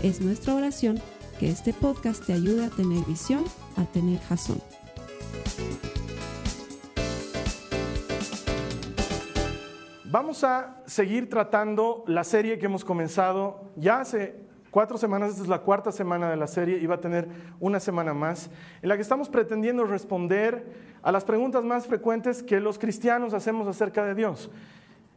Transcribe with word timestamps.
Es 0.00 0.20
nuestra 0.20 0.54
oración 0.54 1.00
que 1.40 1.50
este 1.50 1.72
podcast 1.72 2.24
te 2.24 2.32
ayude 2.32 2.66
a 2.66 2.70
tener 2.70 3.04
visión, 3.04 3.42
a 3.76 3.84
tener 3.84 4.20
jazón. 4.20 4.62
Vamos 10.04 10.44
a 10.44 10.82
seguir 10.86 11.28
tratando 11.28 12.04
la 12.06 12.22
serie 12.22 12.60
que 12.60 12.66
hemos 12.66 12.84
comenzado 12.84 13.72
ya 13.74 14.00
hace 14.00 14.36
cuatro 14.70 14.96
semanas, 14.98 15.30
esta 15.30 15.42
es 15.42 15.48
la 15.48 15.62
cuarta 15.62 15.90
semana 15.90 16.30
de 16.30 16.36
la 16.36 16.46
serie 16.46 16.78
y 16.78 16.86
va 16.86 16.94
a 16.94 17.00
tener 17.00 17.28
una 17.58 17.80
semana 17.80 18.14
más, 18.14 18.50
en 18.80 18.90
la 18.90 18.94
que 18.94 19.02
estamos 19.02 19.28
pretendiendo 19.28 19.82
responder 19.84 20.64
a 21.02 21.10
las 21.10 21.24
preguntas 21.24 21.64
más 21.64 21.88
frecuentes 21.88 22.44
que 22.44 22.60
los 22.60 22.78
cristianos 22.78 23.34
hacemos 23.34 23.66
acerca 23.66 24.04
de 24.04 24.14
Dios. 24.14 24.48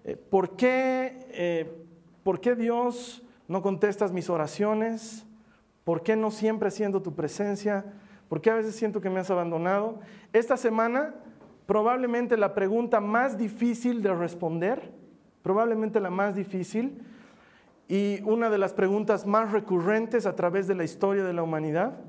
Eh, 0.06 0.18
¿Por 0.18 0.56
qué, 0.56 1.28
eh, 1.30 1.86
¿Por 2.24 2.42
qué 2.42 2.56
Dios 2.56 3.22
no 3.52 3.62
contestas 3.62 4.14
mis 4.14 4.30
oraciones? 4.30 5.26
¿Por 5.84 6.04
qué 6.04 6.16
no 6.16 6.32
siempre 6.32 6.72
siento 6.72 7.02
tu 7.02 7.16
presencia? 7.16 7.84
¿Por 8.30 8.40
qué 8.40 8.50
a 8.50 8.56
veces 8.56 8.76
siento 8.76 9.02
que 9.02 9.10
me 9.10 9.20
has 9.20 9.30
abandonado? 9.30 10.00
Esta 10.32 10.56
semana, 10.56 11.16
probablemente 11.66 12.38
la 12.38 12.54
pregunta 12.54 13.02
más 13.02 13.38
difícil 13.38 14.02
de 14.02 14.16
responder, 14.16 14.94
probablemente 15.44 16.00
la 16.00 16.10
más 16.10 16.34
difícil, 16.34 17.04
y 17.90 18.22
una 18.24 18.50
de 18.50 18.58
las 18.58 18.72
preguntas 18.72 19.26
más 19.26 19.52
recurrentes 19.52 20.26
a 20.26 20.36
través 20.38 20.66
de 20.66 20.76
la 20.76 20.86
historia 20.86 21.26
de 21.26 21.34
la 21.34 21.44
humanidad, 21.44 22.00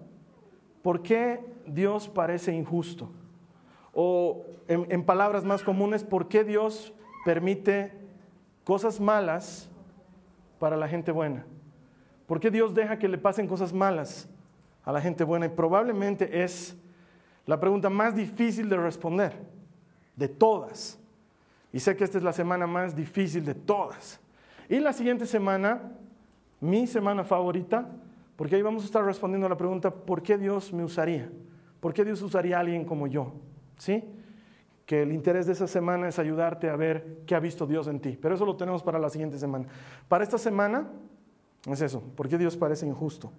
¿por 0.80 1.02
qué 1.02 1.40
Dios 1.66 2.08
parece 2.08 2.52
injusto? 2.52 3.10
O 3.92 4.44
en, 4.68 4.86
en 4.90 5.04
palabras 5.04 5.42
más 5.42 5.64
comunes, 5.64 6.04
¿por 6.04 6.28
qué 6.28 6.44
Dios 6.44 6.92
permite 7.24 7.90
cosas 8.62 9.00
malas 9.00 9.71
para 10.62 10.76
la 10.76 10.86
gente 10.86 11.10
buena? 11.10 11.44
¿Por 12.24 12.38
qué 12.38 12.48
Dios 12.48 12.72
deja 12.72 12.96
que 12.96 13.08
le 13.08 13.18
pasen 13.18 13.48
cosas 13.48 13.72
malas 13.72 14.28
a 14.84 14.92
la 14.92 15.00
gente 15.00 15.24
buena? 15.24 15.46
Y 15.46 15.48
probablemente 15.48 16.44
es 16.44 16.76
la 17.46 17.58
pregunta 17.58 17.90
más 17.90 18.14
difícil 18.14 18.68
de 18.68 18.76
responder, 18.76 19.32
de 20.14 20.28
todas. 20.28 21.00
Y 21.72 21.80
sé 21.80 21.96
que 21.96 22.04
esta 22.04 22.16
es 22.16 22.22
la 22.22 22.32
semana 22.32 22.68
más 22.68 22.94
difícil 22.94 23.44
de 23.44 23.56
todas. 23.56 24.20
Y 24.68 24.78
la 24.78 24.92
siguiente 24.92 25.26
semana, 25.26 25.82
mi 26.60 26.86
semana 26.86 27.24
favorita, 27.24 27.88
porque 28.36 28.54
ahí 28.54 28.62
vamos 28.62 28.84
a 28.84 28.86
estar 28.86 29.04
respondiendo 29.04 29.48
a 29.48 29.50
la 29.50 29.56
pregunta, 29.56 29.90
¿por 29.90 30.22
qué 30.22 30.38
Dios 30.38 30.72
me 30.72 30.84
usaría? 30.84 31.28
¿Por 31.80 31.92
qué 31.92 32.04
Dios 32.04 32.22
usaría 32.22 32.58
a 32.58 32.60
alguien 32.60 32.84
como 32.84 33.08
yo? 33.08 33.32
¿Sí? 33.78 34.04
Que 34.92 35.04
el 35.04 35.12
interés 35.14 35.46
de 35.46 35.54
esa 35.54 35.66
semana 35.66 36.06
es 36.06 36.18
ayudarte 36.18 36.68
a 36.68 36.76
ver 36.76 37.22
qué 37.26 37.34
ha 37.34 37.40
visto 37.40 37.66
Dios 37.66 37.86
en 37.86 37.98
ti. 37.98 38.18
Pero 38.20 38.34
eso 38.34 38.44
lo 38.44 38.56
tenemos 38.56 38.82
para 38.82 38.98
la 38.98 39.08
siguiente 39.08 39.38
semana. 39.38 39.64
Para 40.06 40.22
esta 40.22 40.36
semana 40.36 40.86
es 41.66 41.80
eso, 41.80 42.02
¿por 42.14 42.28
qué 42.28 42.36
Dios 42.36 42.58
parece 42.58 42.86
injusto? 42.86 43.32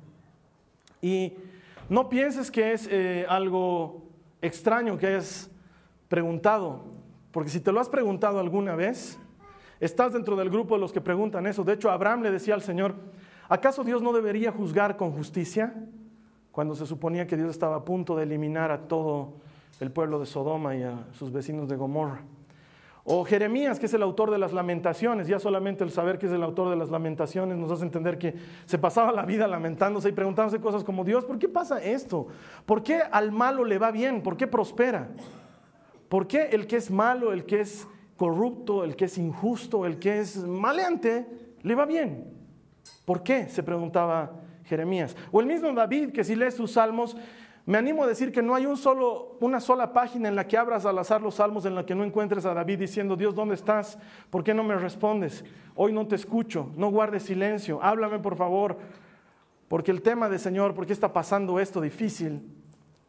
Y 1.00 1.36
no 1.90 2.09
pienses 2.09 2.50
que 2.50 2.74
es 2.74 2.88
eh, 2.90 3.28
algo 3.30 4.02
extraño 4.42 4.97
que 4.97 5.06
hayas 5.06 5.52
preguntado, 6.08 6.86
porque 7.31 7.52
si 7.52 7.59
te 7.59 7.72
lo 7.72 7.80
has 7.80 7.88
preguntado 7.88 8.40
alguna 8.40 8.75
vez, 8.75 9.19
estás 9.80 10.13
dentro 10.13 10.36
del 10.36 10.50
grupo 10.50 10.74
de 10.74 10.81
los 10.81 10.92
que 10.92 11.02
preguntan 11.02 11.46
eso. 11.46 11.63
De 11.63 11.74
hecho, 11.74 11.92
Abraham 11.92 12.24
le 12.24 12.31
decía 12.31 12.56
al 12.56 12.63
Señor, 12.63 12.96
¿acaso 13.47 13.84
Dios 13.84 14.02
no 14.02 14.12
debería 14.12 14.52
juzgar 14.52 14.97
con 14.97 15.12
justicia? 15.12 15.75
Cuando 16.52 16.74
se 16.74 16.88
suponía 16.88 17.28
que 17.28 17.38
Dios 17.38 17.52
estaba 17.52 17.75
a 17.75 17.86
punto 17.86 18.16
de 18.16 18.24
eliminar 18.24 18.72
a 18.72 18.88
todo 18.88 19.36
el 19.79 19.91
pueblo 19.91 20.19
de 20.19 20.25
Sodoma 20.25 20.75
y 20.75 20.84
a 20.84 21.06
sus 21.13 21.31
vecinos 21.31 21.67
de 21.67 21.75
Gomorra. 21.75 22.22
O 23.06 23.25
Jeremías, 23.25 23.79
que 23.79 23.88
es 23.88 23.94
el 23.94 24.01
autor 24.01 24.31
de 24.31 24.38
las 24.38 24.53
lamentaciones, 24.53 25.28
ya 25.28 25.38
solamente 25.38 25.84
el 25.84 25.91
saber 25.91 26.17
que 26.17 26.28
es 26.28 26.31
el 26.31 26.41
autor 26.41 26.69
de 26.69 26.78
las 26.78 26.89
lamentaciones 26.89 27.57
nos 27.57 27.69
hace 27.69 27.83
entender 27.83 28.17
que 28.17 28.33
se 28.66 28.78
pasaba 28.78 29.12
la 29.12 29.25
vida 29.25 29.45
lamentándose 29.45 30.09
y 30.09 30.13
preguntándose 30.13 30.62
cosas 30.62 30.85
como, 30.85 31.03
Dios, 31.03 31.25
¿por 31.25 31.38
qué 31.38 31.50
pasa 31.50 31.83
esto? 31.83 32.28
¿Por 32.66 32.81
qué 32.81 33.01
al 33.12 33.33
malo 33.33 33.66
le 33.66 33.78
va 33.78 33.91
bien? 33.91 34.22
¿Por 34.22 34.38
qué 34.38 34.47
prospera? 34.47 35.09
¿Por 36.07 36.28
qué 36.28 36.50
el 36.53 36.66
que 36.66 36.78
es 36.78 36.89
malo, 36.89 37.33
el 37.33 37.44
que 37.45 37.59
es 37.59 37.85
corrupto, 38.16 38.85
el 38.85 38.95
que 38.95 39.06
es 39.06 39.17
injusto, 39.17 39.85
el 39.85 40.00
que 40.00 40.19
es 40.19 40.38
maleante, 40.38 41.28
le 41.62 41.75
va 41.75 41.85
bien? 41.85 42.31
¿Por 43.03 43.22
qué? 43.22 43.50
se 43.50 43.63
preguntaba 43.63 44.31
Jeremías. 44.63 45.16
O 45.29 45.41
el 45.41 45.47
mismo 45.47 45.73
David, 45.73 46.12
que 46.12 46.23
si 46.23 46.35
lee 46.35 46.51
sus 46.51 46.72
salmos, 46.72 47.17
me 47.66 47.78
animo 47.78 48.03
a 48.03 48.07
decir 48.07 48.34
que 48.34 48.41
no 48.41 48.56
hay 48.56 48.66
un 48.66 48.75
solo, 48.75 49.38
una 49.40 49.62
sola 49.62 49.94
página 49.94 50.28
en 50.28 50.35
la 50.35 50.46
que 50.46 50.57
abras 50.57 50.85
al 50.85 50.97
azar 50.97 51.22
los 51.22 51.35
salmos 51.35 51.66
en 51.66 51.75
la 51.75 51.85
que 51.85 51.96
no 51.96 52.03
encuentres 52.03 52.46
a 52.46 52.53
David 52.53 52.79
diciendo, 52.79 53.16
Dios, 53.16 53.34
¿dónde 53.34 53.56
estás? 53.56 53.97
¿Por 54.29 54.44
qué 54.44 54.53
no 54.53 54.63
me 54.63 54.75
respondes? 54.75 55.46
Hoy 55.75 55.94
no 55.94 56.06
te 56.06 56.16
escucho, 56.16 56.72
no 56.75 56.91
guardes 56.91 57.24
silencio, 57.24 57.81
háblame 57.81 58.19
por 58.19 58.35
favor, 58.35 58.78
porque 59.69 59.91
el 59.91 60.01
tema 60.01 60.28
de 60.28 60.40
Señor, 60.40 60.74
¿por 60.75 60.85
qué 60.85 60.91
está 60.91 61.13
pasando 61.13 61.57
esto 61.57 61.79
difícil? 61.79 62.44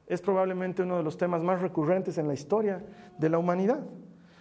Es 0.06 0.22
probablemente 0.22 0.82
uno 0.82 0.98
de 0.98 1.02
los 1.02 1.16
temas 1.16 1.42
más 1.42 1.60
recurrentes 1.60 2.16
en 2.18 2.28
la 2.28 2.34
historia 2.34 2.84
de 3.18 3.28
la 3.28 3.38
humanidad. 3.38 3.80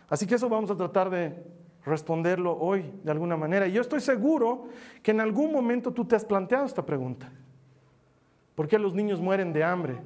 Así 0.09 0.27
que 0.27 0.35
eso 0.35 0.47
vamos 0.47 0.69
a 0.69 0.77
tratar 0.77 1.09
de 1.09 1.43
responderlo 1.85 2.55
hoy 2.59 2.93
de 3.03 3.11
alguna 3.11 3.35
manera. 3.35 3.67
Y 3.67 3.71
yo 3.71 3.81
estoy 3.81 3.99
seguro 3.99 4.67
que 5.01 5.09
en 5.09 5.21
algún 5.21 5.51
momento 5.51 5.91
tú 5.91 6.05
te 6.05 6.15
has 6.15 6.23
planteado 6.23 6.65
esta 6.65 6.85
pregunta. 6.85 7.31
¿Por 8.55 8.67
qué 8.67 8.77
los 8.77 8.93
niños 8.93 9.19
mueren 9.19 9.51
de 9.51 9.63
hambre? 9.63 9.97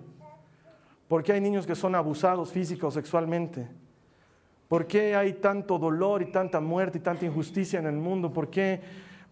¿Por 1.08 1.24
qué 1.24 1.34
hay 1.34 1.42
niños 1.42 1.66
que 1.66 1.76
son 1.76 1.96
abusados 1.96 2.52
física 2.52 2.88
o 2.88 2.92
sexualmente? 2.92 3.68
¿Por 4.68 4.88
qué 4.88 5.16
hay 5.16 5.34
tanto 5.34 5.78
dolor 5.78 6.22
y 6.22 6.32
tanta 6.32 6.60
muerte 6.60 6.98
y 6.98 7.02
tanta 7.02 7.26
injusticia 7.26 7.80
en 7.80 7.88
el 7.88 7.96
mundo? 7.96 8.32
¿Por 8.32 8.50
qué, 8.50 8.82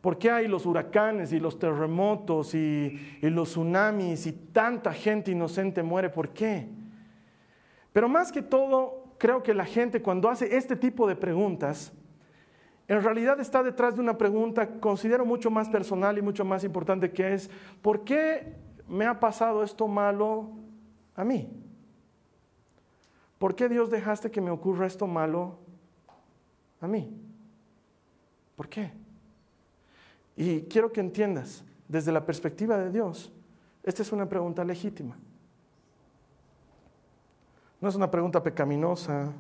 por 0.01 0.17
qué 0.17 0.31
hay 0.31 0.47
los 0.47 0.65
huracanes 0.65 1.33
y 1.33 1.39
los 1.39 1.59
terremotos 1.59 2.55
y, 2.55 3.17
y 3.21 3.29
los 3.29 3.49
tsunamis 3.49 4.27
y 4.27 4.31
tanta 4.31 4.93
gente 4.93 5.31
inocente 5.31 5.83
muere? 5.83 6.09
¿Por 6.09 6.29
qué? 6.29 6.69
Pero 7.91 8.07
más 8.07 8.31
que 8.31 8.41
todo, 8.41 9.05
creo 9.17 9.43
que 9.43 9.53
la 9.53 9.65
gente 9.65 10.01
cuando 10.01 10.29
hace 10.29 10.55
este 10.55 10.75
tipo 10.75 11.07
de 11.07 11.15
preguntas, 11.15 11.93
en 12.87 13.01
realidad 13.01 13.39
está 13.39 13.63
detrás 13.63 13.95
de 13.95 14.01
una 14.01 14.17
pregunta, 14.17 14.79
considero 14.79 15.25
mucho 15.25 15.49
más 15.49 15.67
personal 15.67 16.17
y 16.17 16.21
mucho 16.21 16.45
más 16.45 16.63
importante, 16.63 17.11
que 17.11 17.33
es, 17.33 17.49
¿por 17.81 18.03
qué 18.03 18.64
me 18.87 19.05
ha 19.05 19.19
pasado 19.19 19.63
esto 19.63 19.87
malo 19.87 20.49
a 21.15 21.23
mí? 21.23 21.49
¿Por 23.37 23.55
qué 23.55 23.67
Dios 23.69 23.89
dejaste 23.89 24.31
que 24.31 24.41
me 24.41 24.51
ocurra 24.51 24.87
esto 24.87 25.07
malo 25.07 25.57
a 26.81 26.87
mí? 26.87 27.15
¿Por 28.55 28.69
qué? 28.69 28.91
Y 30.35 30.61
quiero 30.61 30.91
que 30.91 31.01
entiendas, 31.01 31.63
desde 31.87 32.11
la 32.11 32.25
perspectiva 32.25 32.77
de 32.77 32.91
Dios, 32.91 33.31
esta 33.83 34.01
es 34.01 34.11
una 34.11 34.27
pregunta 34.27 34.63
legítima. 34.63 35.15
No 37.79 37.89
es 37.89 37.95
una 37.95 38.09
pregunta 38.09 38.41
pecaminosa, 38.41 39.31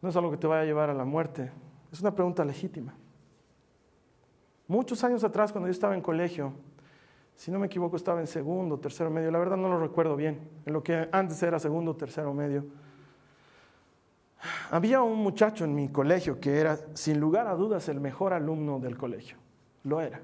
no 0.00 0.08
es 0.08 0.16
algo 0.16 0.30
que 0.30 0.36
te 0.36 0.46
vaya 0.46 0.62
a 0.62 0.64
llevar 0.64 0.90
a 0.90 0.94
la 0.94 1.04
muerte, 1.04 1.50
es 1.92 2.00
una 2.00 2.14
pregunta 2.14 2.44
legítima. 2.44 2.94
Muchos 4.68 5.02
años 5.02 5.24
atrás, 5.24 5.50
cuando 5.50 5.66
yo 5.66 5.72
estaba 5.72 5.96
en 5.96 6.00
colegio, 6.00 6.52
si 7.40 7.50
no 7.50 7.58
me 7.58 7.68
equivoco, 7.68 7.96
estaba 7.96 8.20
en 8.20 8.26
segundo, 8.26 8.78
tercero 8.78 9.08
medio, 9.08 9.30
la 9.30 9.38
verdad 9.38 9.56
no 9.56 9.70
lo 9.70 9.80
recuerdo 9.80 10.14
bien, 10.14 10.46
en 10.66 10.74
lo 10.74 10.82
que 10.82 11.08
antes 11.10 11.42
era 11.42 11.58
segundo, 11.58 11.96
tercero 11.96 12.34
medio. 12.34 12.66
Había 14.70 15.00
un 15.00 15.20
muchacho 15.20 15.64
en 15.64 15.74
mi 15.74 15.88
colegio 15.88 16.38
que 16.38 16.58
era, 16.58 16.78
sin 16.92 17.18
lugar 17.18 17.46
a 17.46 17.54
dudas, 17.54 17.88
el 17.88 17.98
mejor 17.98 18.34
alumno 18.34 18.78
del 18.78 18.98
colegio. 18.98 19.38
Lo 19.84 20.02
era. 20.02 20.20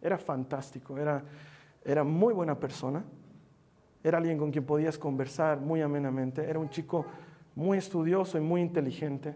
Era 0.00 0.16
fantástico, 0.16 0.96
era, 0.96 1.24
era 1.84 2.04
muy 2.04 2.32
buena 2.32 2.56
persona, 2.56 3.02
era 4.04 4.18
alguien 4.18 4.38
con 4.38 4.52
quien 4.52 4.64
podías 4.64 4.96
conversar 4.96 5.58
muy 5.58 5.82
amenamente, 5.82 6.48
era 6.48 6.60
un 6.60 6.70
chico 6.70 7.04
muy 7.56 7.78
estudioso 7.78 8.38
y 8.38 8.42
muy 8.42 8.60
inteligente. 8.60 9.34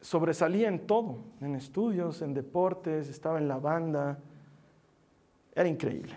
Sobresalía 0.00 0.66
en 0.66 0.88
todo, 0.88 1.18
en 1.40 1.54
estudios, 1.54 2.20
en 2.20 2.34
deportes, 2.34 3.08
estaba 3.08 3.38
en 3.38 3.46
la 3.46 3.58
banda, 3.58 4.18
era 5.58 5.68
increíble. 5.68 6.14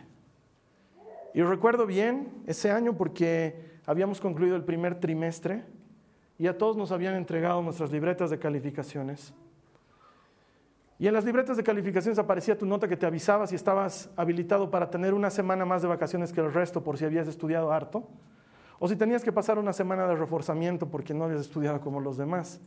Y 1.34 1.42
recuerdo 1.42 1.88
bien 1.88 2.44
ese 2.46 2.70
año 2.70 2.96
porque 2.96 3.80
habíamos 3.88 4.22
concluido 4.22 4.56
el 4.56 4.64
primer 4.64 5.00
trimestre 5.00 5.64
y 6.38 6.46
a 6.46 6.58
todos 6.58 6.78
nos 6.78 6.92
habían 6.92 7.16
entregado 7.16 7.60
nuestras 7.64 7.92
libretas 7.92 8.30
de 8.30 8.38
calificaciones. 8.38 9.34
Y 11.00 11.08
en 11.08 11.16
las 11.16 11.26
libretas 11.26 11.58
de 11.58 11.64
calificaciones 11.64 12.20
aparecía 12.20 12.56
tu 12.56 12.68
nota 12.68 12.88
que 12.88 12.96
te 12.96 13.08
avisaba 13.08 13.48
si 13.48 13.56
estabas 13.56 14.12
habilitado 14.16 14.70
para 14.70 14.92
tener 14.92 15.16
una 15.16 15.32
semana 15.32 15.66
más 15.66 15.82
de 15.82 15.88
vacaciones 15.88 16.32
que 16.32 16.42
el 16.42 16.54
resto 16.54 16.84
por 16.84 17.00
si 17.00 17.06
habías 17.06 17.28
estudiado 17.28 17.72
harto, 17.72 18.08
o 18.78 18.88
si 18.88 18.96
tenías 18.96 19.24
que 19.24 19.32
pasar 19.32 19.58
una 19.58 19.74
semana 19.74 20.06
de 20.06 20.16
reforzamiento 20.16 20.88
porque 20.88 21.16
no 21.16 21.24
habías 21.24 21.42
estudiado 21.42 21.82
como 21.82 22.00
los 22.00 22.18
demás. 22.18 22.62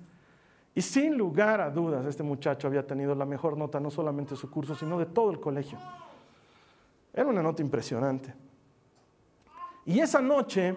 Y 0.74 0.80
sin 0.80 1.16
lugar 1.16 1.60
a 1.60 1.70
dudas, 1.70 2.04
este 2.06 2.24
muchacho 2.24 2.66
había 2.66 2.84
tenido 2.84 3.14
la 3.14 3.24
mejor 3.24 3.56
nota 3.56 3.78
no 3.78 3.92
solamente 3.92 4.30
de 4.30 4.36
su 4.36 4.50
curso, 4.50 4.74
sino 4.74 4.98
de 4.98 5.06
todo 5.06 5.30
el 5.30 5.38
colegio. 5.38 5.78
Era 7.14 7.28
una 7.28 7.42
nota 7.42 7.62
impresionante. 7.62 8.34
Y 9.86 10.00
esa 10.00 10.20
noche, 10.20 10.76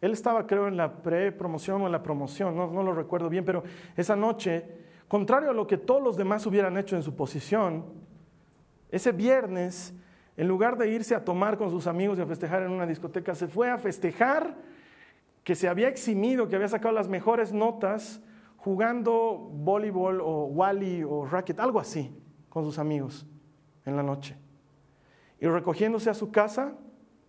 él 0.00 0.12
estaba 0.12 0.46
creo 0.46 0.68
en 0.68 0.76
la 0.76 1.02
pre-promoción 1.02 1.82
o 1.82 1.86
en 1.86 1.92
la 1.92 2.02
promoción, 2.02 2.54
no, 2.54 2.70
no 2.70 2.82
lo 2.82 2.94
recuerdo 2.94 3.28
bien, 3.28 3.44
pero 3.44 3.64
esa 3.96 4.14
noche, 4.14 4.64
contrario 5.08 5.50
a 5.50 5.54
lo 5.54 5.66
que 5.66 5.76
todos 5.76 6.02
los 6.02 6.16
demás 6.16 6.46
hubieran 6.46 6.76
hecho 6.76 6.94
en 6.94 7.02
su 7.02 7.16
posición, 7.16 7.84
ese 8.90 9.10
viernes, 9.10 9.92
en 10.36 10.46
lugar 10.46 10.76
de 10.76 10.88
irse 10.88 11.14
a 11.14 11.24
tomar 11.24 11.58
con 11.58 11.70
sus 11.70 11.86
amigos 11.86 12.18
y 12.18 12.22
a 12.22 12.26
festejar 12.26 12.62
en 12.62 12.70
una 12.70 12.86
discoteca, 12.86 13.34
se 13.34 13.48
fue 13.48 13.68
a 13.68 13.78
festejar 13.78 14.54
que 15.42 15.54
se 15.54 15.68
había 15.68 15.88
eximido, 15.88 16.48
que 16.48 16.56
había 16.56 16.68
sacado 16.68 16.94
las 16.94 17.08
mejores 17.08 17.52
notas 17.52 18.20
jugando 18.56 19.48
voleibol 19.52 20.20
o 20.20 20.44
wally 20.46 21.02
o 21.04 21.24
racket, 21.24 21.58
algo 21.58 21.80
así, 21.80 22.14
con 22.48 22.64
sus 22.64 22.78
amigos 22.78 23.26
en 23.84 23.96
la 23.96 24.02
noche. 24.02 24.36
Y 25.40 25.46
recogiéndose 25.46 26.10
a 26.10 26.14
su 26.14 26.30
casa 26.30 26.74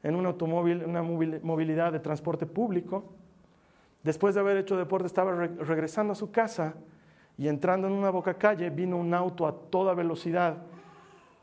en 0.03 0.15
un 0.15 0.25
automóvil, 0.25 0.83
una 0.85 1.01
movilidad 1.01 1.91
de 1.91 1.99
transporte 1.99 2.45
público, 2.45 3.03
después 4.03 4.35
de 4.35 4.41
haber 4.41 4.57
hecho 4.57 4.77
deporte 4.77 5.07
estaba 5.07 5.33
regresando 5.33 6.13
a 6.13 6.15
su 6.15 6.31
casa 6.31 6.75
y 7.37 7.47
entrando 7.47 7.87
en 7.87 7.93
una 7.93 8.09
boca 8.09 8.35
calle 8.35 8.69
vino 8.69 8.97
un 8.97 9.13
auto 9.13 9.45
a 9.45 9.53
toda 9.69 9.93
velocidad, 9.93 10.57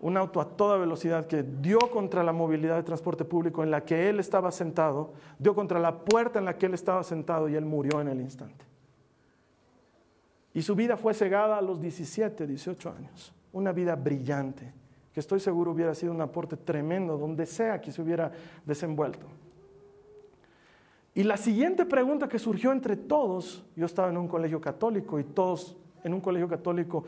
un 0.01 0.17
auto 0.17 0.41
a 0.41 0.49
toda 0.57 0.77
velocidad 0.77 1.27
que 1.27 1.43
dio 1.43 1.79
contra 1.79 2.23
la 2.23 2.33
movilidad 2.33 2.77
de 2.77 2.83
transporte 2.83 3.25
público 3.25 3.63
en 3.63 3.71
la 3.71 3.85
que 3.85 4.09
él 4.09 4.19
estaba 4.19 4.51
sentado, 4.51 5.13
dio 5.39 5.55
contra 5.55 5.79
la 5.79 5.99
puerta 5.99 6.39
en 6.39 6.45
la 6.47 6.57
que 6.57 6.67
él 6.67 6.75
estaba 6.75 7.03
sentado 7.05 7.49
y 7.49 7.55
él 7.55 7.65
murió 7.65 8.01
en 8.01 8.09
el 8.09 8.21
instante. 8.21 8.65
Y 10.53 10.63
su 10.63 10.75
vida 10.75 10.97
fue 10.97 11.15
cegada 11.15 11.59
a 11.59 11.63
los 11.63 11.81
17, 11.81 12.47
18 12.47 12.91
años. 12.91 13.35
Una 13.53 13.73
vida 13.73 13.97
brillante, 13.97 14.73
que 15.15 15.21
estoy 15.21 15.39
seguro 15.39 15.71
hubiera 15.71 15.95
sido 15.95 16.13
un 16.13 16.21
aporte 16.21 16.57
tremendo 16.57 17.17
donde 17.17 17.47
sea 17.47 17.81
que 17.81 17.93
se 17.93 18.03
hubiera 18.03 18.33
desenvuelto. 18.67 19.29
Y 21.15 21.23
la 21.23 21.37
siguiente 21.37 21.87
pregunta 21.87 22.29
que 22.29 22.41
surgió 22.41 22.73
entre 22.73 22.97
todos, 22.97 23.65
yo 23.77 23.87
estaba 23.87 24.09
en 24.09 24.17
un 24.17 24.27
colegio 24.27 24.61
católico 24.61 25.21
y 25.21 25.25
todos 25.25 25.77
en 26.03 26.13
un 26.13 26.21
colegio 26.21 26.49
católico, 26.49 27.05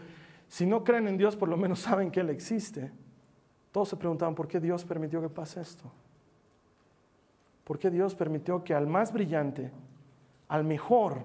si 0.49 0.65
no 0.65 0.85
creen 0.85 1.09
en 1.09 1.17
Dios, 1.17 1.35
por 1.35 1.49
lo 1.49 1.57
menos 1.57 1.81
saben 1.81 2.13
que 2.13 2.21
Él 2.21 2.31
existe. 2.31 2.93
Todos 3.73 3.89
se 3.89 3.97
preguntaban, 3.97 4.37
¿por 4.37 4.47
qué 4.47 4.61
Dios 4.61 4.85
permitió 4.85 5.21
que 5.21 5.29
pase 5.29 5.61
esto? 5.61 5.91
¿Por 7.65 7.81
qué 7.81 7.91
Dios 7.91 8.15
permitió 8.15 8.63
que 8.63 8.73
al 8.73 8.87
más 8.87 9.13
brillante, 9.13 9.73
al 10.47 10.63
mejor, 10.63 11.23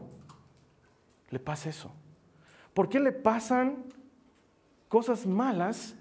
le 1.30 1.38
pase 1.38 1.70
eso? 1.70 1.92
¿Por 2.74 2.90
qué 2.90 3.00
le 3.00 3.12
pasan 3.12 3.84
cosas 4.90 5.28
malas 5.28 5.96